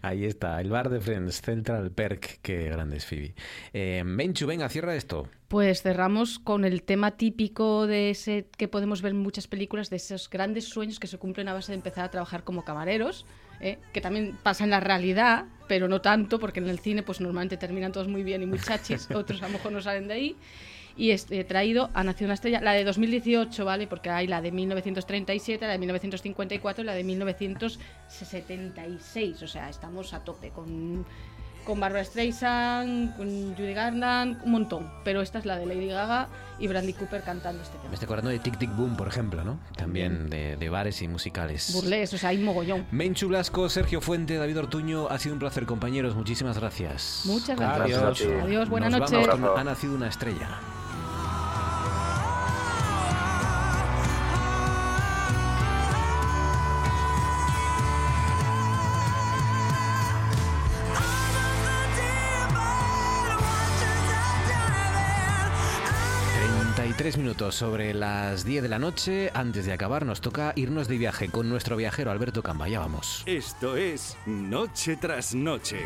[0.05, 2.41] Ahí está, el bar de Friends, Central Perk.
[2.43, 3.35] Qué grande es Phoebe.
[3.73, 5.31] Eh, Menchu, venga, cierra esto.
[5.49, 9.97] Pues cerramos con el tema típico de ese que podemos ver en muchas películas, de
[9.97, 13.25] esos grandes sueños que se cumplen a base de empezar a trabajar como camareros,
[13.61, 13.79] ¿eh?
[13.95, 17.57] que también pasa en la realidad, pero no tanto, porque en el cine pues normalmente
[17.57, 20.37] terminan todos muy bien y muy chachis, otros a lo mejor no salen de ahí.
[20.97, 23.89] Y he traído a Nación una estrella, la de 2018, ¿vale?
[23.89, 29.43] Porque hay la de 1937, la de 1954 y la de 1976.
[29.43, 31.05] O sea, estamos a tope con,
[31.65, 34.91] con Barbara Streisand, con Judy Garland, un montón.
[35.05, 36.29] Pero esta es la de Lady Gaga
[36.59, 37.89] y Brandy Cooper cantando este tema.
[37.89, 39.59] Me estoy acordando de Tic Tic Boom, por ejemplo, ¿no?
[39.77, 41.73] También de, de bares y musicales.
[41.75, 42.87] Burles, o sea, hay mogollón.
[42.91, 46.15] Menchu Blasco, Sergio Fuente, David Ortuño, ha sido un placer, compañeros.
[46.15, 47.23] Muchísimas gracias.
[47.25, 47.99] Muchas gracias.
[47.99, 48.23] Adiós.
[48.43, 49.27] Adiós, buena Nos noche.
[49.27, 50.49] vamos con Ha nacido una estrella.
[67.45, 69.31] Minutos sobre las 10 de la noche.
[69.35, 72.69] Antes de acabar, nos toca irnos de viaje con nuestro viajero Alberto Camba.
[72.69, 73.23] Ya vamos.
[73.27, 75.81] Esto es Noche tras Noche.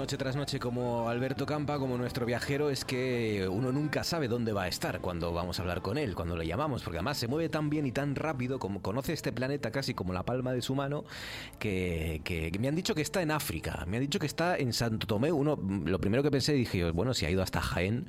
[0.00, 4.54] Noche tras Noche como Alberto Campa, como nuestro viajero, es que uno nunca sabe dónde
[4.54, 7.28] va a estar cuando vamos a hablar con él, cuando le llamamos, porque además se
[7.28, 10.62] mueve tan bien y tan rápido, como conoce este planeta casi como la palma de
[10.62, 11.04] su mano,
[11.58, 15.06] que, me han dicho que está en África, me han dicho que está en Santo
[15.06, 15.32] Tomé.
[15.32, 18.08] Uno, lo primero que pensé, dije, bueno, si ha ido hasta Jaén,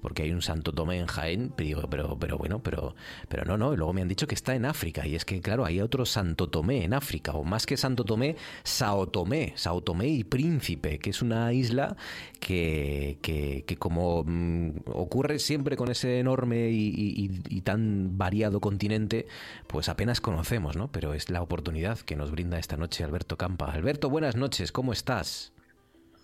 [0.00, 2.94] porque hay un Santo Tomé en Jaén, pero, pero, pero bueno, pero,
[3.28, 5.40] pero no, no, y luego me han dicho que está en África, y es que
[5.40, 9.80] claro, hay otro Santo Tomé en África, o más que Santo Tomé, Sao Tomé, Sao
[9.82, 11.96] Tomé y Príncipe, que es una isla
[12.40, 19.26] que, que, que como mm, ocurre siempre con ese enorme y- y tan variado continente,
[19.66, 20.90] pues apenas conocemos, ¿no?
[20.90, 23.66] Pero es la oportunidad que nos brinda esta noche Alberto Campa.
[23.72, 25.52] Alberto, buenas noches, ¿cómo estás?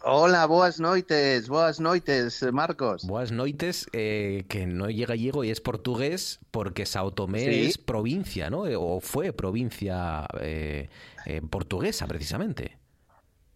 [0.08, 3.02] Hola, boas noites, boas noites, Marcos.
[3.02, 7.66] Boas noites, eh, que no llega gallego y es portugués, porque Sao Tomé Sí.
[7.66, 8.66] es provincia, ¿no?
[8.68, 10.88] Eh, O fue provincia eh,
[11.24, 12.78] eh, portuguesa, precisamente.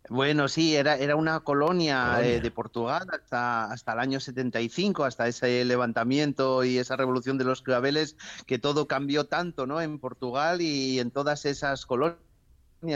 [0.09, 2.37] Bueno, sí, era, era una colonia, Colonia.
[2.37, 7.45] eh, de Portugal hasta, hasta el año 75, hasta ese levantamiento y esa revolución de
[7.45, 8.17] los claveles,
[8.47, 9.81] que todo cambió tanto, ¿no?
[9.81, 12.19] En Portugal y en todas esas colonias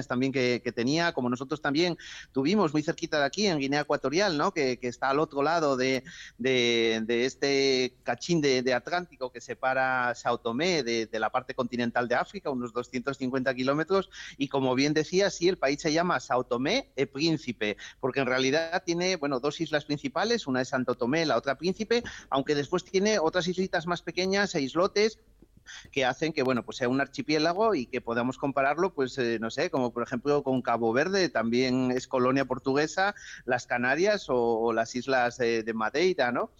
[0.08, 1.96] también que, que tenía, como nosotros también
[2.32, 4.52] tuvimos muy cerquita de aquí, en Guinea Ecuatorial, ¿no?
[4.52, 6.02] Que, que está al otro lado de,
[6.38, 12.08] de- de este cachín de, de Atlántico que separa Sao Tomé de, la parte continental
[12.08, 16.44] de África, unos 250 kilómetros, y como bien decía, sí, el país se llama Sao
[16.44, 21.26] Tomé e Príncipe, porque en realidad tiene, bueno, dos islas principales, una es Santo Tomé,
[21.26, 25.18] la otra Príncipe, aunque después tiene otras islitas más pequeñas e islotes
[25.92, 29.50] que hacen que bueno pues sea un archipiélago y que podamos compararlo pues eh, no
[29.50, 33.14] sé como por ejemplo con Cabo Verde también es colonia portuguesa
[33.44, 36.50] las Canarias o, las islas de, de Madeira no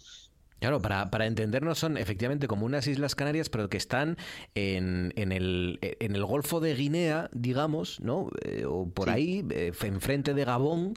[0.59, 4.17] Claro, para, para entendernos son efectivamente como unas Islas Canarias, pero que están
[4.55, 8.29] en, en, el, en el Golfo de Guinea, digamos, ¿no?
[8.43, 9.11] Eh, o por Sí.
[9.13, 10.93] ahí, eh, enfrente de Gabón,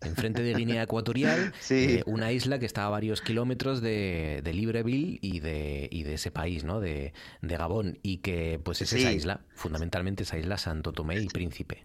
[0.00, 5.18] enfrente de Guinea Ecuatorial, eh, una isla que está a varios kilómetros de, de Libreville
[5.20, 6.80] y de, y de ese país, ¿no?
[6.80, 7.12] De,
[7.42, 11.84] de Gabón, y que pues es esa isla, fundamentalmente esa isla Santo Tomé y Príncipe.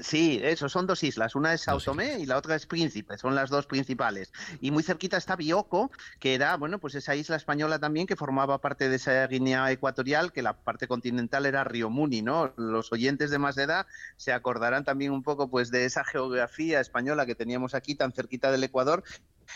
[0.00, 1.34] Sí, eso, son dos islas.
[1.34, 4.32] Una es Sao Tomé y la otra es Príncipe, son las dos principales.
[4.60, 8.60] Y muy cerquita está Bioko, que era, bueno, pues esa isla española también que formaba
[8.60, 12.52] parte de esa Guinea ecuatorial, que la parte continental era Río Muni, ¿no?
[12.56, 13.86] Los oyentes de más edad
[14.16, 18.50] se acordarán también un poco, pues, de esa geografía española que teníamos aquí tan cerquita
[18.50, 19.04] del Ecuador.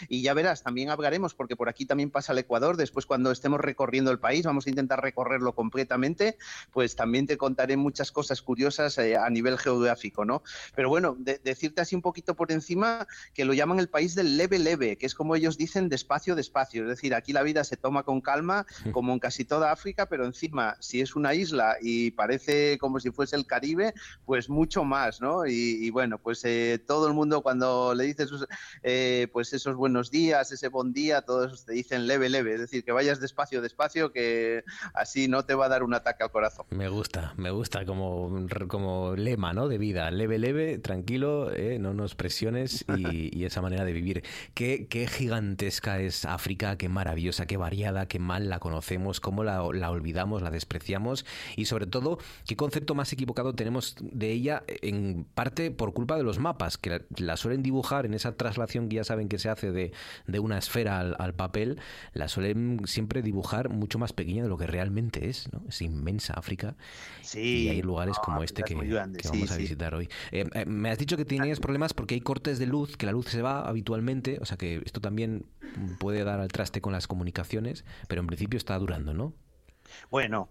[0.08, 2.76] Y ya verás, también hablaremos, porque por aquí también pasa el Ecuador.
[2.76, 6.36] Después, cuando estemos recorriendo el país, vamos a intentar recorrerlo completamente,
[6.72, 10.42] pues también te contaré muchas cosas curiosas eh, a nivel geográfico, ¿no?
[10.74, 14.36] Pero bueno, de- decirte así un poquito por encima que lo llaman el país del
[14.36, 16.82] leve leve, que es como ellos dicen, despacio, despacio.
[16.82, 20.24] Es decir, aquí la vida se toma con calma, como en casi toda África, pero
[20.24, 23.94] encima, si es una isla y parece como si fuese el Caribe,
[24.24, 25.46] pues mucho más, ¿no?
[25.46, 28.30] Y, y bueno, pues eh, todo el mundo cuando le dices
[28.82, 32.52] eh, pues esos buenos días, ese buen día, todos te dicen leve, leve.
[32.52, 34.62] Es decir, que vayas despacio, despacio, que
[34.92, 36.66] así no te va a dar un ataque al corazón.
[36.68, 39.68] Me gusta, me gusta como, como lema ¿no?
[39.68, 40.10] de vida.
[40.10, 44.22] Leve, leve, tranquilo, eh, no nos presiones y, y esa manera de vivir.
[44.52, 49.66] Qué, qué gigantesca es África, qué maravillosa, qué variada, qué mal la conocemos, cómo la,
[49.72, 51.24] la olvidamos, la despreciamos
[51.56, 56.22] y sobre todo qué concepto más equivocado tenemos de ella en parte por culpa de
[56.22, 59.48] los mapas, que la, la suelen dibujar en esa traslación que ya saben que se
[59.48, 59.92] hace de,
[60.26, 61.80] de una esfera al, al papel,
[62.12, 65.62] la suelen siempre dibujar mucho más pequeña de lo que realmente es, ¿no?
[65.68, 66.76] Es inmensa África.
[67.22, 67.64] Sí.
[67.64, 68.74] Y hay lugares No, como este que,
[69.22, 69.62] sí, vamos a sí.
[69.62, 70.08] visitar hoy.
[70.32, 73.12] Eh, eh, me has dicho que tenías problemas porque hay cortes de luz, que la
[73.12, 75.46] luz se va habitualmente, o sea que esto también
[75.98, 79.34] puede dar al traste con las comunicaciones, pero en principio está durando, ¿no?
[80.10, 80.50] Bueno,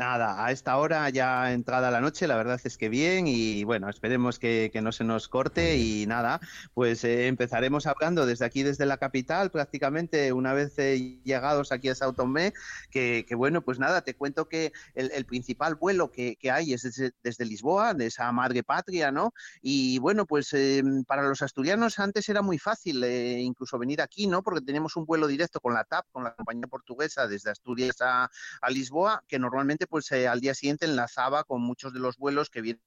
[0.00, 3.90] nada, a esta hora ya entrada la noche, la verdad es que bien y bueno,
[3.90, 6.40] esperemos que, que no se nos corte y nada,
[6.72, 11.90] pues eh, empezaremos hablando desde aquí, desde la capital, prácticamente una vez eh, llegados aquí
[11.90, 12.54] a Sao Tomé,
[12.90, 16.72] que, que bueno, pues nada, te cuento que el, el principal vuelo que, que hay
[16.72, 19.34] es desde, desde Lisboa, de esa madre patria, ¿no?
[19.60, 24.26] Y bueno, pues eh, para los asturianos antes era muy fácil eh, incluso venir aquí,
[24.26, 24.42] ¿no?
[24.42, 28.30] Porque teníamos un vuelo directo con la TAP, con la compañía portuguesa, desde Asturias a,
[28.62, 32.48] a Lisboa, que normalmente pues eh, al día siguiente enlazaba con muchos de los vuelos
[32.48, 32.82] que vienen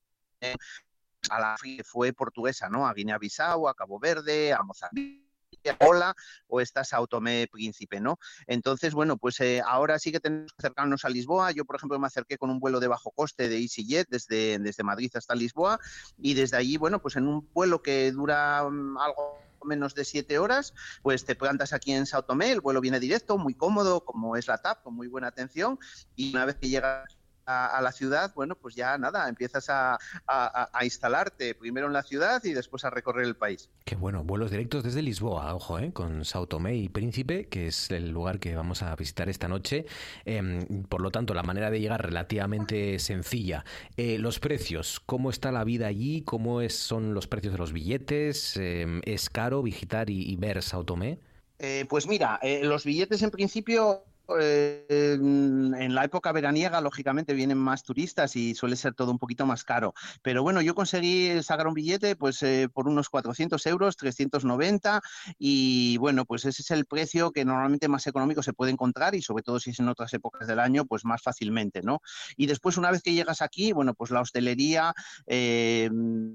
[1.29, 2.87] a la que fue portuguesa, ¿no?
[2.87, 5.23] A Guinea-Bissau, a Cabo Verde, a Mozambique.
[5.65, 6.15] a Angola
[6.47, 8.17] o esta Sao Tomé Príncipe, ¿no?
[8.47, 11.51] Entonces, bueno, pues eh, ahora sí que tenemos que acercarnos a Lisboa.
[11.51, 14.83] Yo, por ejemplo, me acerqué con un vuelo de bajo coste de EasyJet desde, desde
[14.83, 15.79] Madrid hasta Lisboa
[16.17, 20.39] y desde allí, bueno, pues en un vuelo que dura mm, algo menos de siete
[20.39, 24.35] horas, pues te plantas aquí en Sao Tomé, el vuelo viene directo, muy cómodo, como
[24.35, 25.79] es la TAP, con muy buena atención,
[26.15, 29.97] y una vez que llegas a, a la ciudad, bueno, pues ya nada, empiezas a,
[30.27, 33.69] a- instalarte primero en la ciudad y después a recorrer el país.
[33.85, 35.91] Qué bueno, vuelos directos desde Lisboa, ojo, ¿eh?
[35.91, 39.85] con Sao Tomé y Príncipe, que es el lugar que vamos a visitar esta noche.
[40.23, 43.65] Em, por lo tanto, la manera de llegar relativamente sencilla.
[43.97, 46.21] Eh, los precios, ¿cómo está la vida allí?
[46.23, 48.55] ¿Cómo es- son los precios de los billetes?
[48.57, 51.19] Em, ¿Es caro visitar y, y ver Sao Tomé?
[51.59, 54.03] Eh, pues mira, eh, los billetes en principio
[54.39, 59.19] eh, en en la época veraniega, lógicamente, vienen más turistas y suele ser todo un
[59.19, 59.93] poquito más caro.
[60.21, 65.01] Pero bueno, yo conseguí sacar un billete pues eh, por unos 400 euros, 390,
[65.37, 69.21] y bueno, pues ese es el precio que normalmente más económico se puede encontrar y
[69.21, 72.01] sobre todo si es en otras épocas del año, pues más fácilmente, ¿no?
[72.37, 74.93] Y después, una vez que llegas aquí, bueno, pues la hostelería
[75.27, 75.89] eh,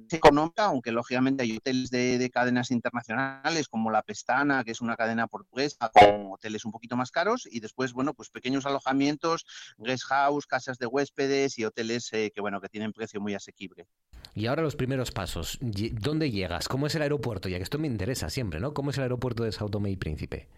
[0.07, 4.81] es económica, aunque lógicamente hay hoteles de, de cadenas internacionales como La Pestana, que es
[4.81, 9.47] una cadena portuguesa, con hoteles un poquito más caros, y después, bueno, pues pequeños alojamientos,
[9.79, 13.87] guest house, casas de huéspedes y hoteles eh, que, bueno, que tienen precio muy asequible.
[14.35, 15.59] Y ahora los primeros pasos.
[15.61, 16.69] ¿Dónde llegas?
[16.69, 17.49] ¿Cómo es el aeropuerto?
[17.49, 18.75] Ya que esto me interesa siempre, ¿no?
[18.75, 20.49] ¿Cómo es el aeropuerto de Sao Tomé y Príncipe?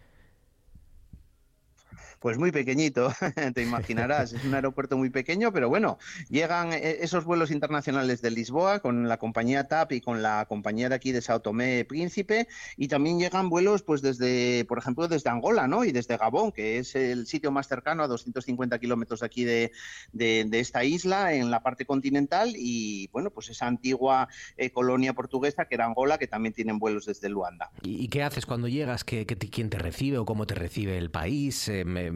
[2.21, 3.11] Pues muy pequeñito,
[3.55, 4.35] te imaginarás.
[4.35, 5.99] Es un aeropuerto muy pequeño, pero bueno,
[6.29, 10.91] llegan eh, esos vuelos internacionales de Lisboa con la compañía TAP y con la compañía
[10.91, 15.31] de aquí de Sao Tomé Príncipe, y también llegan vuelos, pues desde, por ejemplo, desde
[15.31, 15.83] Angola, ¿no?
[15.83, 19.73] Y desde Gabón, que es el sitio más cercano a 250 kilómetros de aquí de,
[20.13, 24.29] de- esta isla, en la parte continental, y bueno, pues esa antigua
[24.59, 27.71] eh, colonia portuguesa que era Angola, que también tienen vuelos desde Luanda.
[27.83, 29.05] ¿Y qué haces cuando llegas?
[29.05, 31.67] ¿Qué, qué ¿Quién te recibe o cómo te recibe el país?
[31.69, 32.10] Eh,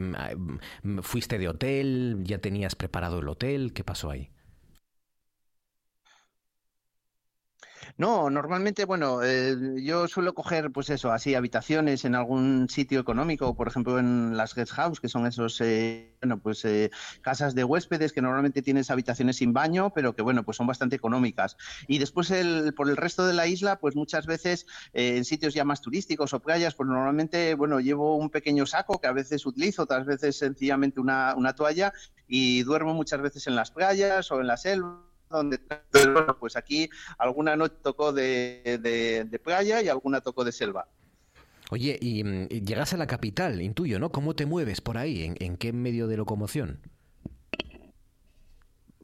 [1.03, 2.21] ¿Fuiste de hotel?
[2.25, 3.73] ¿Ya tenías preparado el hotel?
[3.73, 4.31] ¿Qué pasó ahí?
[7.97, 13.55] No, normalmente, bueno, eh, yo suelo coger, pues eso, así, habitaciones en algún sitio económico,
[13.56, 16.90] por ejemplo, en las guest house, que son esos, eh, bueno, pues eh,
[17.23, 20.97] casas de huéspedes que normalmente tienes habitaciones sin baño, pero que, bueno, pues son bastante
[20.97, 21.56] económicas.
[21.86, 25.55] Y después, el, por el resto de la isla, pues muchas veces eh, en sitios
[25.55, 29.47] ya más turísticos o playas, pues normalmente, bueno, llevo un pequeño saco que a veces
[29.47, 31.93] utilizo, otras veces sencillamente una, una toalla
[32.27, 35.61] y duermo muchas veces en las playas o en la selva donde
[35.93, 36.89] bueno, pues aquí
[37.19, 40.89] alguna noche tocó de, de- playa y alguna tocó de selva.
[41.70, 44.11] Oye, y, mm, y llegas a la capital, intuyo, ¿no?
[44.11, 45.24] ¿Cómo te mueves por ahí?
[45.24, 46.81] ¿En, en qué medio de locomoción?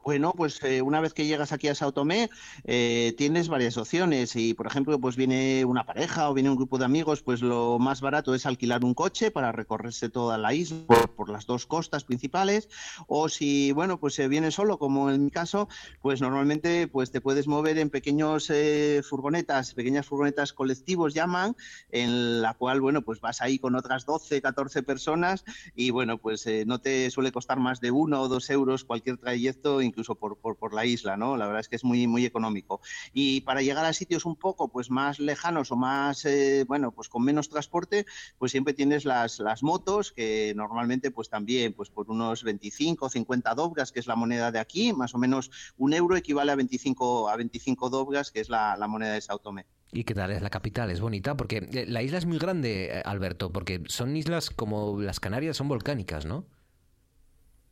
[0.03, 2.31] Bueno, pues eh, una vez que llegas aquí a Sao Tomé,
[2.65, 6.79] eh, tienes varias opciones y, por ejemplo, pues viene una pareja o viene un grupo
[6.79, 10.87] de amigos, pues lo más barato es alquilar un coche para recorrerse toda la isla
[11.17, 12.71] por, las dos costas principales
[13.09, 15.69] o si, bueno, pues se viene solo, como en mi caso,
[16.01, 21.55] pues normalmente pues te puedes mover en pequeños eh, furgonetas, pequeñas furgonetas colectivos llaman,
[21.91, 25.45] en la cual, bueno, pues vas ahí con otras 12, 14 personas
[25.75, 29.19] y, bueno, pues eh, no te suele costar más de uno o dos euros cualquier
[29.19, 31.37] trayecto, incluso por, por, por la isla, ¿no?
[31.37, 32.81] La verdad es que es muy, muy económico.
[33.13, 37.09] Y para llegar a sitios un poco pues más lejanos o más, eh, bueno, pues
[37.09, 38.07] con menos transporte,
[38.39, 43.09] pues siempre tienes las, las motos, que normalmente pues también pues por unos 25 o
[43.09, 46.57] 50 dobras, que es la moneda de aquí, más o menos un euro equivale a
[46.57, 49.67] 25, a 25 dobras, que es la, la moneda de Sao Tomé.
[49.93, 50.91] ¿Y qué tal es la capital?
[50.91, 51.37] ¿Es bonita?
[51.37, 55.57] Porque eh, la isla es muy grande, eh, Alberto, porque son islas como las Canarias,
[55.57, 56.47] son volcánicas, ¿no?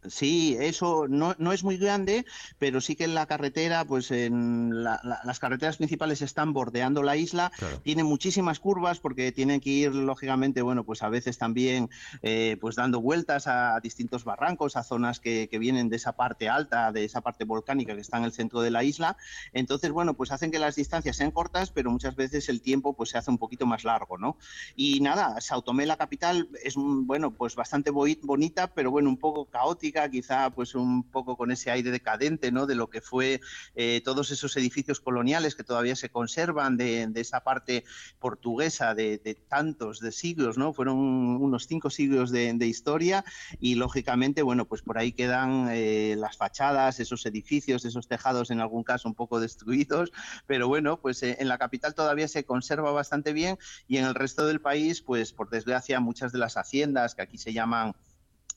[0.08, 2.24] Sí, eso no, no es muy grande,
[2.58, 7.02] pero sí que en la carretera, pues en la- la- las carreteras principales están bordeando
[7.02, 7.52] la isla,
[7.82, 11.88] tiene muchísimas curvas porque tienen que ir, lógicamente, bueno, pues a veces también
[12.22, 16.48] eh, pues dando vueltas a, distintos barrancos, a zonas que, que vienen de esa parte
[16.48, 19.16] alta, de esa parte volcánica que está en el centro de la isla.
[19.52, 23.10] Entonces, bueno, pues hacen que las distancias sean cortas, pero muchas veces el tiempo pues
[23.10, 24.36] se hace un poquito más largo, ¿no?
[24.76, 29.46] Y nada, Sao Tomé, la capital, es, bueno, pues bastante bonita, pero bueno, un poco
[29.46, 32.66] caótica, quizá pues un poco con ese aire decadente, ¿no?
[32.66, 33.40] De lo que fue
[33.74, 37.84] eh, todos esos edificios coloniales que todavía se conservan de, esa parte
[38.18, 39.18] portuguesa de,
[39.48, 40.72] tantos, de siglos, ¿no?
[40.72, 43.24] Fueron unos cinco siglos de, de historia
[43.58, 48.60] y lógicamente, bueno, pues por ahí quedan eh, las fachadas, esos edificios, esos tejados en
[48.60, 50.12] algún caso un poco destruidos,
[50.46, 54.14] pero bueno, pues eh, en la capital todavía se conserva bastante bien y en el
[54.14, 57.94] resto del país, pues por desgracia, muchas de las haciendas que aquí se llaman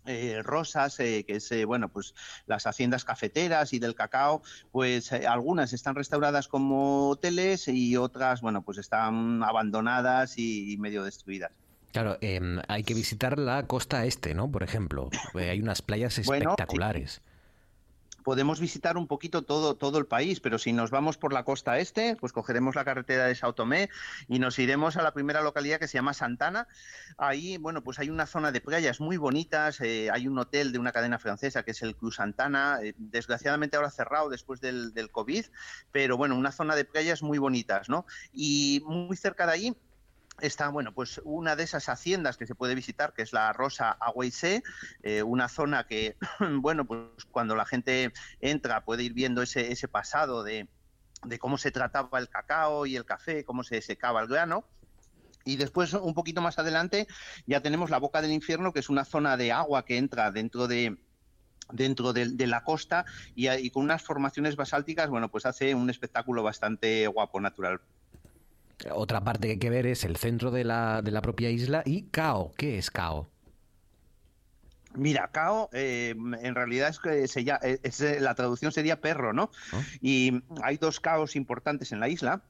[0.06, 2.14] eh, rosas, eh, que es, eh, bueno, pues
[2.46, 4.42] las haciendas cafeteras y del cacao,
[4.72, 10.78] pues eh, algunas están restauradas como hoteles y otras, bueno, pues están abandonadas y, y
[10.78, 11.52] medio destruidas.
[11.92, 14.50] Claro, em, hay que visitar la costa este, ¿no?
[14.50, 17.22] Por ejemplo, Eh, hay unas playas Bueno, sí.
[18.24, 21.80] Podemos visitar un poquito todo, todo el país, pero si nos vamos por la costa
[21.80, 23.90] este, pues cogeremos la carretera de Sao Tomé
[24.28, 26.68] y nos iremos a la primera localidad que se llama Santana.
[27.18, 30.80] Ahí, bueno, pues hay una zona de playas muy bonitas, eh, hay un hotel de
[30.80, 35.12] una cadena francesa que es el Cruz Santana, eh, desgraciadamente ahora cerrado después del, del
[35.12, 35.46] COVID,
[35.92, 38.06] pero bueno, una zona de playas muy bonitas, ¿no?
[38.34, 39.78] Y muy cerca de ahí
[40.42, 43.98] está, bueno, pues una de esas haciendas que se puede visitar, que es la Rosa
[44.32, 44.64] Sé,
[45.04, 46.18] eh, una zona que,
[46.60, 50.68] bueno, pues cuando la gente entra puede ir viendo ese, ese pasado de,
[51.24, 54.66] de cómo se trataba el cacao y el café, cómo se secaba el grano.
[55.44, 57.08] Y después, un poquito más adelante,
[57.48, 60.68] ya tenemos la Boca del Infierno, que es una zona de agua que entra dentro
[60.68, 60.98] de,
[61.72, 65.90] dentro de, de la costa y, y con unas formaciones basálticas, bueno, pues hace un
[65.90, 67.82] espectáculo bastante guapo, natural.
[68.94, 71.84] Otra parte que hay que ver es el centro de la, de la propia isla
[71.86, 72.52] y Cao.
[72.58, 73.30] ¿Qué es Cao?
[74.96, 79.32] Mira, Cao, eh, en realidad es que se llama- es, eh, la traducción sería perro,
[79.32, 79.50] ¿no?
[80.02, 82.42] Y hay dos caos importantes en la isla.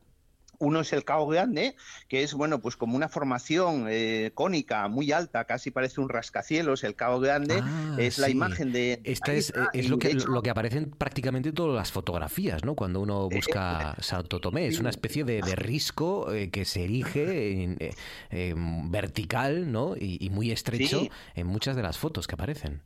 [0.62, 1.76] Uno es el Cao Grande,
[2.08, 6.84] que es, bueno, pues como una formación eh, cónica muy alta, casi parece un rascacielos.
[6.84, 9.02] El Cao Grande Ah, es la imagen de.
[9.04, 12.76] Esta es, es lo, que, hecho- lo que aparece en prácticamente todas las fotografías, ¿no?
[12.76, 14.68] Cuando uno busca Santo Tomé.
[14.68, 17.94] Es una especie de, de risco eh, que se erige en, eh,
[18.30, 19.96] eh, vertical, ¿no?
[19.98, 21.12] Y, y muy estrecho Sí.
[21.36, 22.82] en muchas de las fotos que aparecen.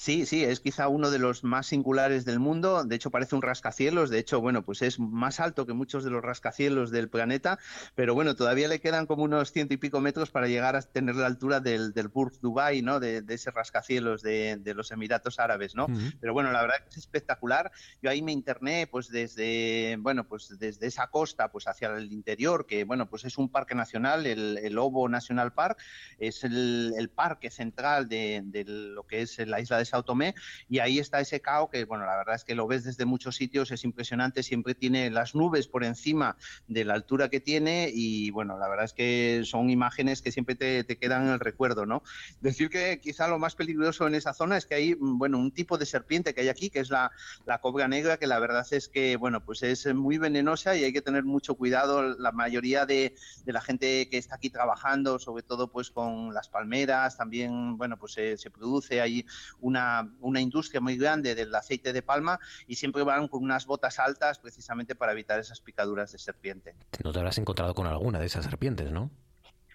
[0.00, 2.84] Sí, sí, es quizá uno de los más singulares del mundo.
[2.84, 4.08] De hecho, parece un rascacielos.
[4.08, 7.58] De hecho, bueno, pues es más alto que muchos de los rascacielos del planeta.
[7.94, 11.16] Pero bueno, todavía le quedan como unos ciento y pico metros para llegar a tener
[11.16, 12.98] la altura del, del Burj Dubai, ¿no?
[12.98, 15.86] De, de ese rascacielos de, de los Emiratos Árabes, ¿no?
[16.18, 17.70] Pero bueno, la verdad es espectacular.
[18.00, 22.64] Yo ahí me interné, pues desde, bueno, pues desde esa costa, pues hacia el interior,
[22.64, 25.78] que bueno, pues es un parque nacional, el, el Lobo National Park,
[26.18, 30.34] es el, el parque central de, de lo que es la isla de Sao Tomé,
[30.68, 33.36] y ahí está ese cao que, bueno, la verdad es que lo ves desde muchos
[33.36, 36.36] sitios, es impresionante, siempre tiene las nubes por encima
[36.68, 40.54] de la altura que tiene, y bueno, la verdad es que son imágenes que siempre
[40.54, 42.02] te, te quedan en el recuerdo, ¿no?
[42.40, 45.78] Decir que quizá lo más peligroso en esa zona es que hay, bueno, un tipo
[45.78, 47.10] de serpiente que hay aquí, que es la,
[47.46, 50.92] la cobra negra, que la verdad es que, bueno, pues es muy venenosa y hay
[50.92, 52.02] que tener mucho cuidado.
[52.18, 53.14] La mayoría de,
[53.44, 57.98] de la gente que está aquí trabajando, sobre todo pues con las palmeras, también, bueno,
[57.98, 59.26] pues se, se produce ahí
[59.60, 59.79] una,
[60.20, 64.38] una industria muy grande del aceite de palma y siempre van con unas botas altas
[64.38, 66.74] precisamente para evitar esas picaduras de serpiente.
[67.02, 69.10] No te habrás encontrado con alguna de esas serpientes, ¿no?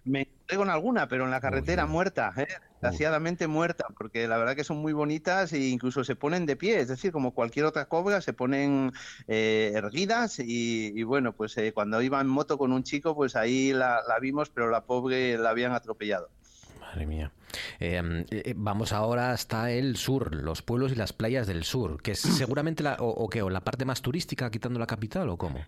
[0.03, 2.45] Me encontré con alguna, pero en la carretera muerta, ¿eh?
[2.80, 6.80] desgraciadamente muerta, porque la verdad que son muy bonitas e incluso se ponen de pie,
[6.80, 8.91] es decir, como cualquier otra cobra, se ponen
[9.27, 13.36] eh, erguidas y, y bueno, pues eh, cuando iba en moto con un chico, pues
[13.36, 16.30] ahí la, la vimos, pero la pobre la habían atropellado.
[16.86, 17.32] Madre mía.
[17.80, 22.12] Eh, eh, vamos ahora hasta el sur, los pueblos y las playas del sur, que
[22.12, 25.38] es seguramente la, o, o qué, o la parte más turística quitando la capital o
[25.38, 25.66] cómo.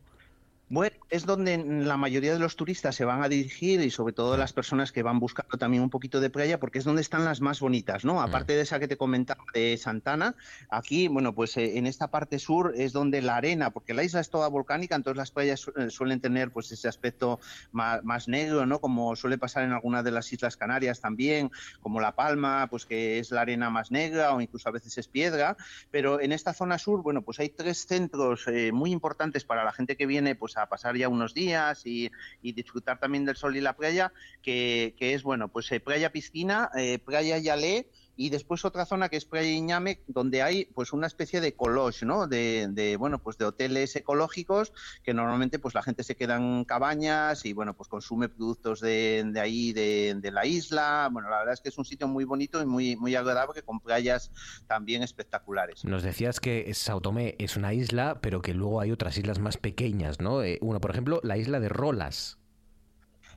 [0.69, 4.35] Bueno, es donde la mayoría de los turistas se van a dirigir y sobre todo
[4.35, 7.39] las personas que van buscando también un poquito de playa porque es donde están las
[7.39, 8.21] más bonitas, ¿no?
[8.21, 10.35] Aparte de esa que te comentaba de Santana,
[10.69, 14.19] aquí, bueno, pues eh, en esta parte sur es donde la arena, porque la isla
[14.19, 17.39] es toda volcánica, entonces las playas su- eh, suelen tener pues ese aspecto
[17.71, 18.81] más, más negro, ¿no?
[18.81, 21.49] Como suele pasar en algunas de las Islas Canarias también,
[21.79, 25.07] como La Palma, pues que es la arena más negra o incluso a veces es
[25.07, 25.55] piedra,
[25.91, 29.71] pero en esta zona sur, bueno, pues hay tres centros eh, muy importantes para la
[29.71, 32.11] gente que viene pues a pasar ya unos días y,
[32.41, 34.11] y disfrutar también del sol y la playa,
[34.41, 37.87] que, que es, bueno, pues eh, playa piscina, eh, playa Yalé
[38.17, 42.05] y después otra zona que es Playa Iñame, donde hay pues una especie de collage,
[42.05, 42.27] ¿no?
[42.27, 44.73] De, de, bueno, pues de hoteles ecológicos
[45.03, 49.23] que normalmente pues la gente se queda en cabañas y bueno, pues consume productos de,
[49.25, 51.07] de ahí, de, la isla.
[51.11, 53.79] Bueno, la verdad es que es un sitio muy bonito y muy, muy agradable con
[53.79, 54.31] playas
[54.67, 55.85] también espectaculares.
[55.85, 59.57] Nos decías que Sao Tomé es una isla, pero que luego hay otras islas más
[59.57, 60.43] pequeñas, ¿no?
[60.43, 62.37] Eh, por ejemplo, la isla de Rolas.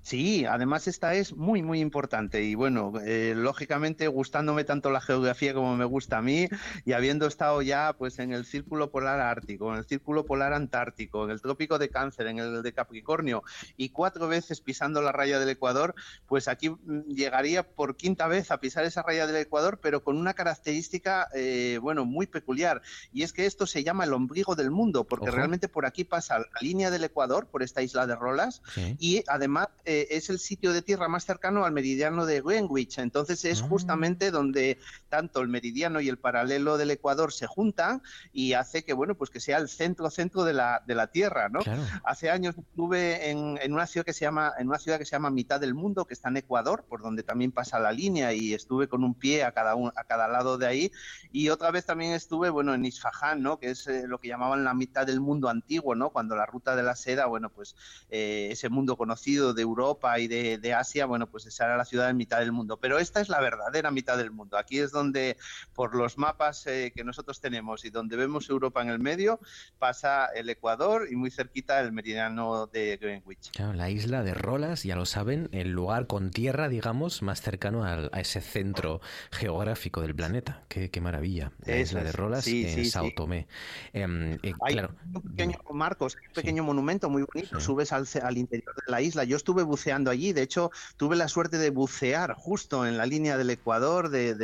[0.03, 5.53] Sí, además esta es muy, muy importante y bueno, eh, lógicamente gustándome tanto la geografía
[5.53, 6.49] como me gusta a mí
[6.87, 11.25] y habiendo estado ya pues en el círculo polar ártico, en el círculo polar antártico,
[11.25, 13.43] en el trópico de cáncer, en el de Capricornio
[13.77, 15.95] y cuatro veces pisando la raya del Ecuador,
[16.27, 20.17] pues aquí mm, llegaría por quinta vez a pisar esa raya del Ecuador, pero con
[20.17, 22.81] una característica, eh, bueno, muy peculiar
[23.13, 25.37] y es que esto se llama el ombligo del mundo porque Ojo.
[25.37, 28.97] realmente por aquí pasa la línea del Ecuador, por esta isla de Rolas Sí.
[28.99, 32.99] y además eh, es el sitio de tierra más cercano al meridiano de Greenwich.
[32.99, 33.67] Entonces es Ah.
[33.69, 38.03] justamente donde tanto el meridiano y el paralelo del Ecuador se juntan
[38.33, 41.49] y hace que, bueno, pues que sea el centro centro de la, de la Tierra,
[41.49, 41.61] ¿no?
[41.61, 41.83] Claro.
[42.05, 45.13] Hace años estuve en, en una ciudad que se llama en una ciudad que se
[45.13, 48.55] llama Mitad del Mundo, que está en Ecuador, por donde también pasa la línea y
[48.55, 50.93] estuve con un pie a cada un- a cada lado de ahí
[51.33, 53.59] y otra vez también estuve, bueno, en Isfahan, ¿no?
[53.59, 56.11] Que es eh, lo que llamaban la mitad del mundo antiguo, ¿no?
[56.11, 57.75] Cuando la ruta de la seda, bueno, pues
[58.11, 59.80] eh, ese mundo conocido de Europa
[60.19, 62.79] y de, de Asia, bueno, pues esa era la ciudad en mitad del mundo.
[62.79, 64.57] Pero esta es la verdadera mitad del mundo.
[64.57, 65.37] Aquí es donde,
[65.75, 69.41] por los mapas eh, que nosotros tenemos y donde vemos Europa en el medio,
[69.79, 73.51] pasa el Ecuador y muy cerquita el meridiano de Greenwich.
[73.53, 77.85] Claro, la isla de Rolas, ya lo saben, el lugar con tierra, digamos, más cercano
[77.85, 79.01] al- a ese centro
[79.31, 80.65] geográfico del planeta.
[80.69, 81.53] Qué, qué maravilla.
[81.65, 82.13] La Eso isla de.
[82.13, 82.91] Rolas Sí, en sí, sí.
[82.91, 83.47] Sao Tomé.
[83.93, 88.39] Em, eh, Hay claro, un pequeño, Marcos, un pequeño monumento muy bonito, subes al, al
[88.39, 89.25] interior de la isla.
[89.25, 93.37] Yo estuve buceando allí, de hecho, tuve la suerte de bucear justo en la línea
[93.39, 94.35] del Ecuador, de,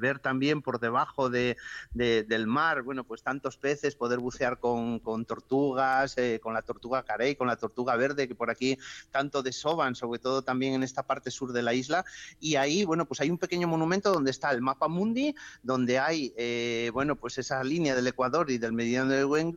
[0.00, 1.56] ver también por debajo de,
[1.92, 7.02] de- del mar, bueno, pues tantos peces, poder bucear con, tortugas, eh, con la tortuga
[7.02, 8.78] carey, con la tortuga verde, que por aquí
[9.10, 12.04] tanto desoban, sobre todo también en esta parte sur de la isla.
[12.38, 16.32] Y ahí, bueno, pues hay un pequeño monumento donde está el mapa mundi, donde hay,
[16.36, 19.10] eh, bueno, pues esa línea del Ecuador y del meridiano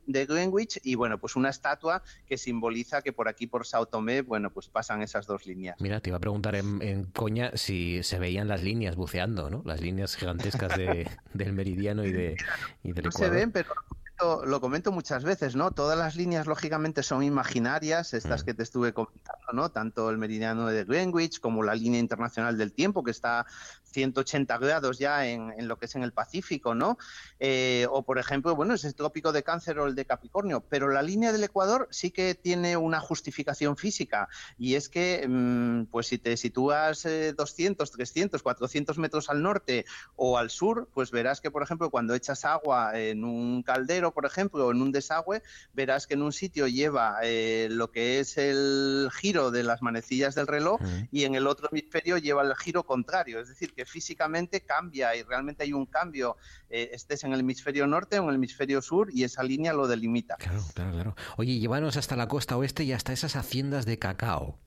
[0.06, 4.22] de Greenwich, y bueno, pues una estatua que simboliza que por aquí, por Sao Tomé,
[4.22, 5.76] bueno, pues pasan esas dos líneas.
[5.80, 9.62] Mira, te iba a preguntar en, en coña si se veían las líneas buceando, ¿no?
[9.66, 12.38] Las líneas gigantescas de- del meridiano y, de,
[12.84, 13.72] y del No se ven, pero
[14.20, 15.72] comento, lo comento muchas veces, ¿no?
[15.72, 18.18] Todas las líneas, lógicamente, son imaginarias, Mm.
[18.18, 19.70] estas que te estuve comentando, ¿no?
[19.72, 23.46] Tanto el meridiano de Greenwich como la línea internacional del tiempo, que está
[23.84, 26.98] 180 grados ya en, en lo que es en el Pacífico, ¿no?
[27.40, 30.90] Eh, o, por ejemplo, bueno, es el trópico de Cáncer o el de Capricornio, pero
[30.90, 36.08] la línea del Ecuador sí que tiene una justificación física, y es que, mm, pues
[36.08, 39.86] si te sitúas eh, 200, 300, 400 metros al norte
[40.16, 44.26] o al sur, pues verás que, por ejemplo, cuando echas agua en un caldero, por
[44.26, 45.42] ejemplo, en un desagüe,
[45.74, 50.36] verás que en un sitio lleva eh, lo que es el giro de las manecillas
[50.36, 50.80] del reloj
[51.12, 53.40] y en el otro hemisferio lleva el giro contrario.
[53.40, 56.38] Es decir, que físicamente cambia y realmente hay un cambio,
[56.70, 59.88] eh, estés en el hemisferio norte o en el hemisferio sur y esa línea lo
[59.88, 60.36] delimita.
[60.36, 61.16] Claro, claro, claro.
[61.38, 64.58] Oye, llévanos hasta la costa oeste y hasta esas haciendas de cacao.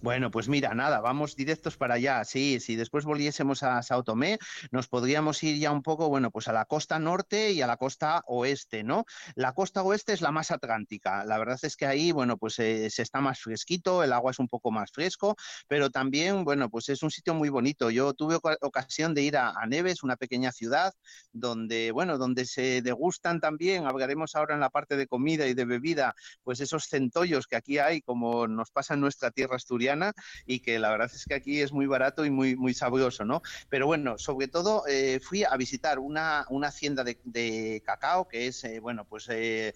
[0.00, 2.24] Bueno, pues mira, nada, vamos directos para allá.
[2.24, 4.38] Sí, si después volviésemos a Sao Tomé,
[4.70, 7.76] nos podríamos ir ya un poco, bueno, pues a la costa norte y a la
[7.76, 9.04] costa oeste, ¿no?
[9.34, 11.24] La costa oeste es la más atlántica.
[11.24, 14.38] La verdad es que ahí, bueno, pues eh, se está más fresquito, el agua es
[14.38, 15.34] un poco más fresco,
[15.68, 17.90] pero también, bueno, pues es un sitio muy bonito.
[17.90, 20.92] Yo tuve oca- ocasión de ir a, a Neves, una pequeña ciudad,
[21.32, 25.64] donde, bueno, donde se degustan también, hablaremos ahora en la parte de comida y de
[25.64, 30.12] bebida, pues esos centollos que aquí hay, como nos pasa en nuestra tierra asturiana,
[30.46, 33.42] y que la verdad es que aquí es muy barato y muy, muy sabroso, ¿no?
[33.70, 38.62] Pero bueno, sobre todo eh, fui a visitar una, una hacienda de, cacao, que es,
[38.64, 39.72] eh, bueno, pues eh,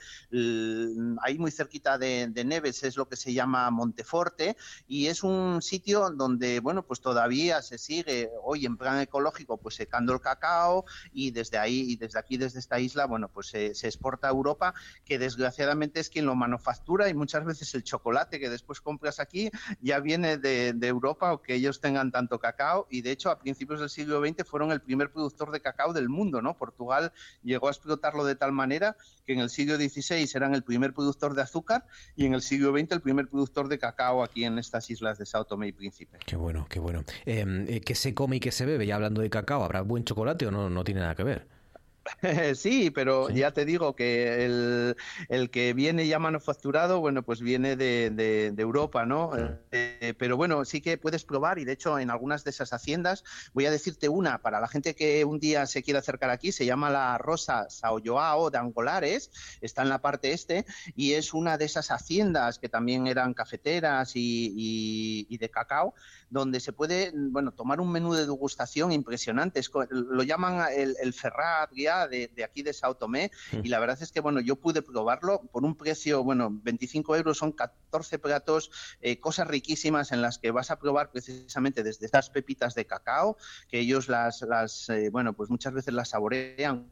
[1.22, 4.56] ahí muy cerquita de, de Neves es lo que se llama Monteforte,
[4.86, 9.76] y es un sitio donde, bueno, pues todavía se sigue hoy en plan ecológico, pues
[9.76, 13.74] secando el cacao, y desde ahí, y desde aquí, desde esta isla, bueno, pues se,
[13.74, 14.74] se exporta a Europa,
[15.04, 19.50] que desgraciadamente es quien lo manufactura, y muchas veces el chocolate que después compras aquí
[19.80, 23.80] ya viene de, Europa o que ellos tengan tanto cacao y de hecho a principios
[23.80, 26.56] del siglo XX fueron el primer productor de cacao del mundo, ¿no?
[26.56, 28.96] Portugal llegó a explotarlo de tal manera
[29.26, 31.84] que en el siglo XVI eran el primer productor de azúcar
[32.16, 35.26] y en el siglo XX el primer productor de cacao aquí en estas islas de
[35.26, 36.18] Sao Tomé y Príncipe.
[36.24, 37.04] Qué bueno, qué bueno.
[37.26, 38.86] Eh, eh, ¿Qué se come y qué se bebe?
[38.86, 40.70] Ya hablando de cacao, ¿habrá buen chocolate o no?
[40.70, 41.57] No tiene nada que ver.
[42.54, 44.96] Sí, pero ya te digo que el,
[45.28, 49.30] el que viene ya manufacturado, bueno, pues viene de, de- de Europa, ¿no?
[49.72, 53.24] Eh, pero bueno, sí que puedes probar y de hecho en algunas de esas haciendas,
[53.52, 56.64] voy a decirte una, para la gente que un día se quiera acercar aquí, se
[56.66, 59.30] llama la Rosa Sao Joao de Angolares,
[59.60, 60.64] está en la parte este
[60.94, 65.94] y es una de esas haciendas que también eran cafeteras y, y- y de cacao,
[66.30, 69.60] donde se puede, bueno, tomar un menú de degustación impresionante.
[69.60, 71.70] Es lo llaman el, el Ferrat
[72.06, 73.30] de, de aquí de Sao Tomé
[73.64, 77.38] y la verdad es que, bueno, yo pude probarlo por un precio, bueno, 25 euros
[77.38, 78.70] son 14 platos,
[79.00, 83.36] eh, cosas riquísimas en las que vas a probar precisamente desde estas pepitas de cacao,
[83.68, 86.90] que ellos las, las eh, bueno, pues muchas veces las saborean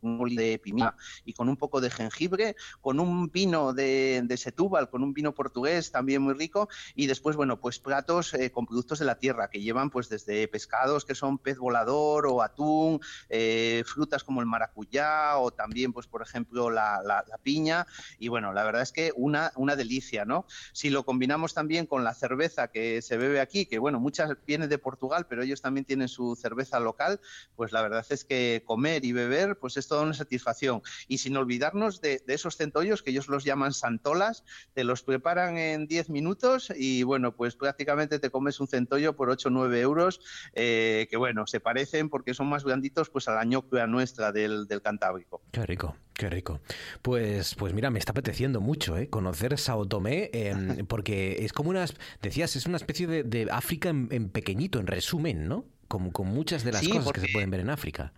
[0.00, 4.88] un de pimienta y con un poco de jengibre, con un vino de, de Setúbal,
[4.90, 8.98] con un vino portugués también muy rico y después, bueno, pues platos eh, con productos
[8.98, 13.82] de la tierra que llevan pues desde pescados que son pez volador o atún, eh,
[13.86, 17.86] frutas como el maracuyá o también pues por ejemplo la, la- piña
[18.18, 20.46] y bueno, la verdad es que una, una delicia, ¿no?
[20.72, 24.68] Si lo combinamos también con la cerveza que se bebe aquí, que bueno, muchas viene
[24.68, 27.20] de Portugal, pero ellos también tienen su cerveza local,
[27.54, 30.80] pues la verdad es que comer y beber pues es toda una satisfacción.
[31.08, 35.58] Y sin olvidarnos de, de esos centollos que ellos los llaman santolas, te los preparan
[35.58, 39.80] en 10 minutos y bueno, pues prácticamente te comes un centollo por 8 o 9
[39.80, 40.20] euros,
[40.54, 44.66] eh, que bueno, se parecen porque son más blanditos pues a la ñocla nuestra del,
[44.66, 45.42] del Cantábrico.
[45.50, 46.60] Qué rico, qué rico.
[47.02, 49.08] Pues, pues mira, me está apeteciendo mucho, ¿eh?
[49.10, 51.84] Conocer Sao Tomé, em, porque es como una,
[52.22, 55.64] decías, es una especie de, de África en, en pequeñito, en resumen, ¿no?
[55.88, 58.12] Como con muchas de las Sí, cosas porque- que se pueden ver en África.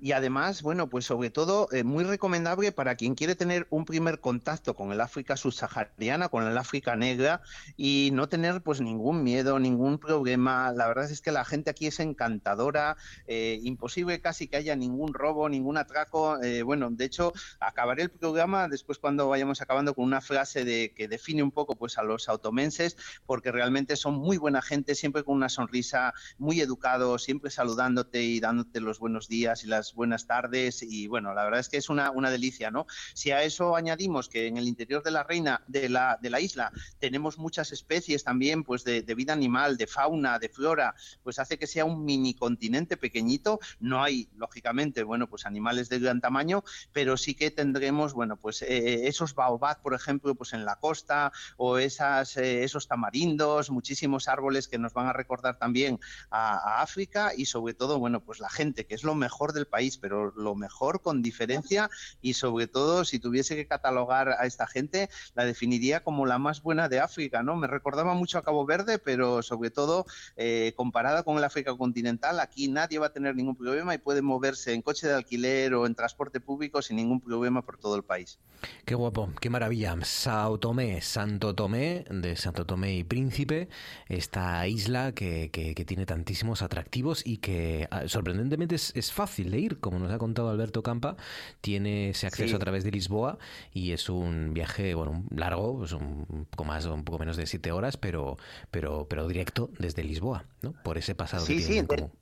[0.00, 4.20] Y además, bueno, pues sobre todo eh, muy recomendable para quien quiere tener un primer
[4.20, 7.40] contacto con el África subsahariana, con el África negra
[7.76, 10.72] y no tener pues ningún miedo, ningún problema.
[10.72, 12.96] La verdad es que la gente aquí es encantadora,
[13.26, 16.40] eh, imposible casi que haya ningún robo, ningún atraco.
[16.44, 20.92] Eh, bueno, de hecho, acabaré el programa después cuando vayamos acabando con una frase de
[20.94, 22.96] que define un poco pues a los automenses,
[23.26, 28.38] porque realmente son muy buena gente, siempre con una sonrisa, muy educados, siempre saludándote y
[28.38, 31.88] dándote los buenos días y las buenas tardes y bueno, la verdad es que es
[31.88, 32.86] una, una delicia, ¿no?
[33.14, 36.40] Si a eso añadimos que en el interior de la reina de la, de la
[36.40, 41.58] isla tenemos muchas especies también pues de, vida animal, de fauna, de flora, pues hace
[41.58, 46.62] que sea un mini continente pequeñito, no hay lógicamente, bueno, pues animales de gran tamaño,
[46.92, 51.32] pero sí que tendremos, bueno, pues eh, esos baobab, por ejemplo, pues en la costa
[51.56, 55.98] o esas, eh, esos tamarindos, muchísimos árboles que nos van a recordar también
[56.30, 59.66] a, a África y sobre todo, bueno, pues la gente, que es lo mejor del
[59.66, 61.88] país, pero lo mejor con diferencia
[62.20, 66.62] y sobre todo, si tuviese que catalogar a esta gente, la definiría como la más
[66.62, 67.56] buena de África, ¿no?
[67.56, 70.04] Me recordaba mucho a Cabo Verde, pero sobre todo,
[70.36, 74.22] eh, comparada con el África continental, aquí nadie va a tener ningún problema y puede
[74.22, 78.02] moverse en coche de alquiler o en transporte público sin ningún problema por todo el
[78.02, 78.38] país.
[78.84, 79.96] Qué guapo, qué maravilla.
[80.02, 83.68] Sao Tomé, Santo Tomé, de Santo Tomé y Príncipe,
[84.08, 89.50] esta isla que, que- que tiene tantísimos atractivos y que ah, sorprendentemente es, es fácil
[89.50, 91.16] de ir, como nos ha contado Alberto Campa,
[91.60, 92.54] tiene ese acceso Sí.
[92.54, 93.38] a través de Lisboa
[93.72, 97.46] y es un viaje, bueno, largo, pues un poco más o un poco menos de
[97.46, 98.36] siete horas, pero,
[98.70, 100.72] pero, pero directo desde Lisboa, ¿no?
[100.82, 102.12] Por ese pasado Sí, que sí, tienen en común.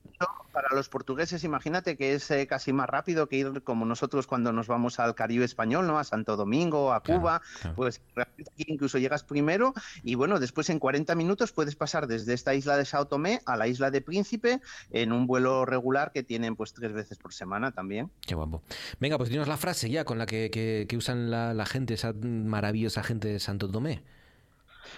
[0.53, 4.53] Para los portugueses, imagínate que es eh, casi más rápido que ir como nosotros cuando
[4.53, 5.99] nos vamos al Caribe español, ¿no?
[5.99, 7.43] A Santo Domingo, a Cuba,
[7.77, 12.33] pues realmente aquí incluso llegas primero y bueno, después en 40 minutos puedes pasar desde
[12.33, 14.61] esta isla de Sao Tomé a la isla de Príncipe
[14.91, 18.11] en un vuelo regular que tienen pues tres veces por semana también.
[18.27, 18.63] Qué guapo.
[18.99, 21.95] Venga, pues dinos la frase ya con la que, que- que usan la, la gente,
[21.95, 24.03] esa maravillosa gente de Santo Tomé.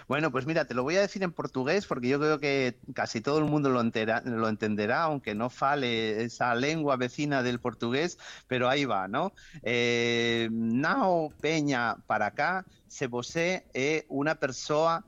[0.08, 3.20] Bueno, pues mira, te lo voy a decir en portugués porque yo creo que casi
[3.20, 8.18] todo el mundo lo, entera- lo entenderá, aunque no fale esa lengua vecina del portugués,
[8.46, 9.34] pero ahí va, ¿no?
[9.62, 15.04] Eh, Nao Peña para acá, se você é una persoa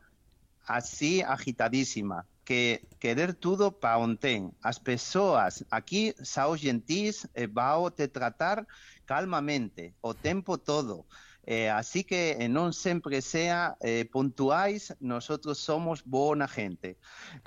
[0.66, 4.50] así agitadísima que querer tudo para ontem.
[4.62, 8.66] As pessoas aqui são gentis e vão te tratar
[9.06, 11.06] calmamente o tempo todo.
[11.46, 16.96] Eh, así que non sempre sea eh, puntuais, nosotros somos buena gente.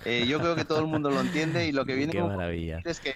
[0.03, 2.81] Eh, yo creo que todo el mundo lo entiende y lo que viene Qué maravilla.
[2.83, 3.13] es que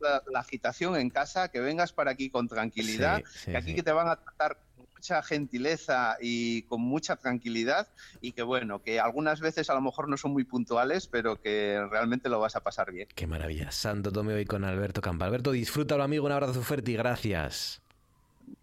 [0.00, 3.70] la, la agitación en casa, que vengas para aquí con tranquilidad, Sí, sí, que aquí
[3.70, 3.74] sí.
[3.76, 7.86] que te van a tratar con mucha gentileza y con mucha tranquilidad
[8.22, 11.78] y que bueno, que algunas veces a lo mejor no son muy puntuales, pero que
[11.90, 13.06] realmente lo vas a pasar bien.
[13.14, 13.70] Qué maravilla.
[13.70, 15.26] Santo Tomé hoy con Alberto Campa.
[15.26, 16.24] Alberto, disfrútalo, amigo.
[16.24, 17.82] Un abrazo fuerte y gracias.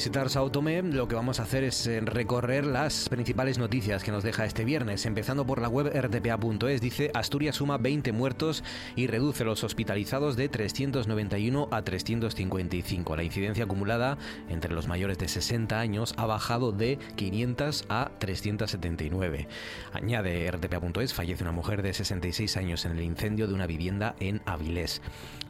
[0.02, 4.10] Visitar Sao Tomé, lo que vamos a hacer es eh, recorrer las principales noticias que
[4.10, 6.80] nos deja este viernes, empezando por la web rtpa.es.
[6.80, 8.64] Dice, Asturias suma 20 muertos
[8.96, 13.14] y reduce los hospitalizados de 391 a 355.
[13.14, 14.18] La incidencia acumulada
[14.48, 19.46] entre los mayores de 60 años ha bajado de 500 a 379.
[19.92, 24.42] Añade rtpa.es, fallece una mujer de 66 años en el incendio de una vivienda en
[24.46, 25.00] Avilés.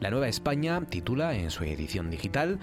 [0.03, 2.59] La Nueva España titula en su edición digital,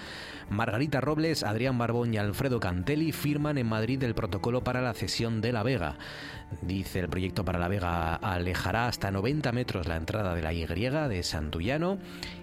[0.51, 5.41] Margarita Robles, Adrián Barbón y Alfredo Cantelli firman en Madrid el protocolo para la cesión
[5.41, 5.97] de La Vega.
[6.61, 10.67] Dice el proyecto para La Vega alejará hasta 90 metros la entrada de la Y
[10.67, 11.99] de Santullano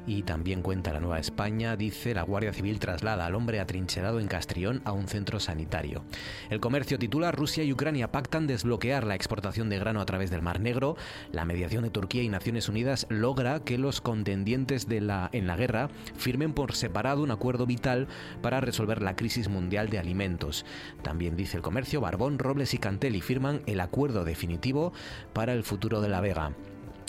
[0.08, 4.28] y también cuenta la Nueva España, dice la Guardia Civil traslada al hombre atrincherado en
[4.28, 6.06] Castrión a un centro sanitario.
[6.50, 10.42] El comercio titula Rusia y Ucrania pactan desbloquear la exportación de grano a través del
[10.42, 10.96] Mar Negro.
[11.34, 16.54] La mediación de Turquía y Naciones Unidas logra que los contendientes en la guerra firmen
[16.54, 18.08] por separado un acuerdo vital
[18.42, 20.66] para resolver la crisis mundial de alimentos.
[21.02, 24.94] También dice el comercio, Barbón, Robles y Cantelli firman el acuerdo definitivo
[25.34, 26.54] para el futuro de la Vega.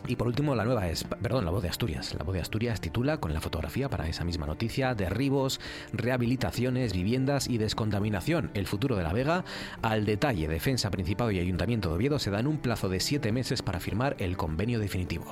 [0.06, 2.14] Y por último, la nueva es, perdón, la voz de Asturias.
[2.14, 5.60] La voz de Asturias titula con la fotografía para esa misma noticia: Derribos,
[5.92, 8.50] rehabilitaciones, viviendas y descontaminación.
[8.54, 9.44] El futuro de la Vega.
[9.82, 13.60] Al detalle, Defensa, Principado y Ayuntamiento de Oviedo se dan un plazo de siete meses
[13.60, 15.26] para firmar el convenio definitivo.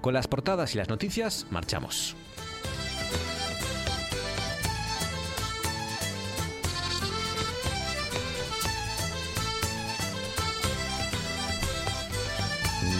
[0.00, 2.16] Con las portadas y las noticias, marchamos.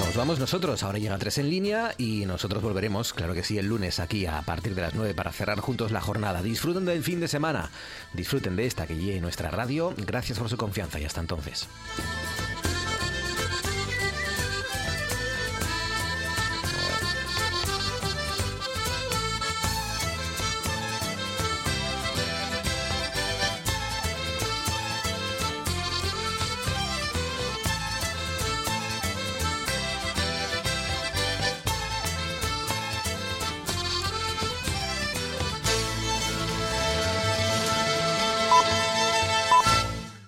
[0.04, 3.66] Nos vamos nosotros, ahora llega 3 en línea y nosotros volveremos, claro que sí, el
[3.66, 6.42] lunes aquí a partir de las 9 para cerrar juntos la jornada.
[6.42, 7.70] Disfruten del fin de semana,
[8.12, 9.94] disfruten de esta que llegue nuestra radio.
[9.96, 11.68] Gracias por su confianza y hasta entonces.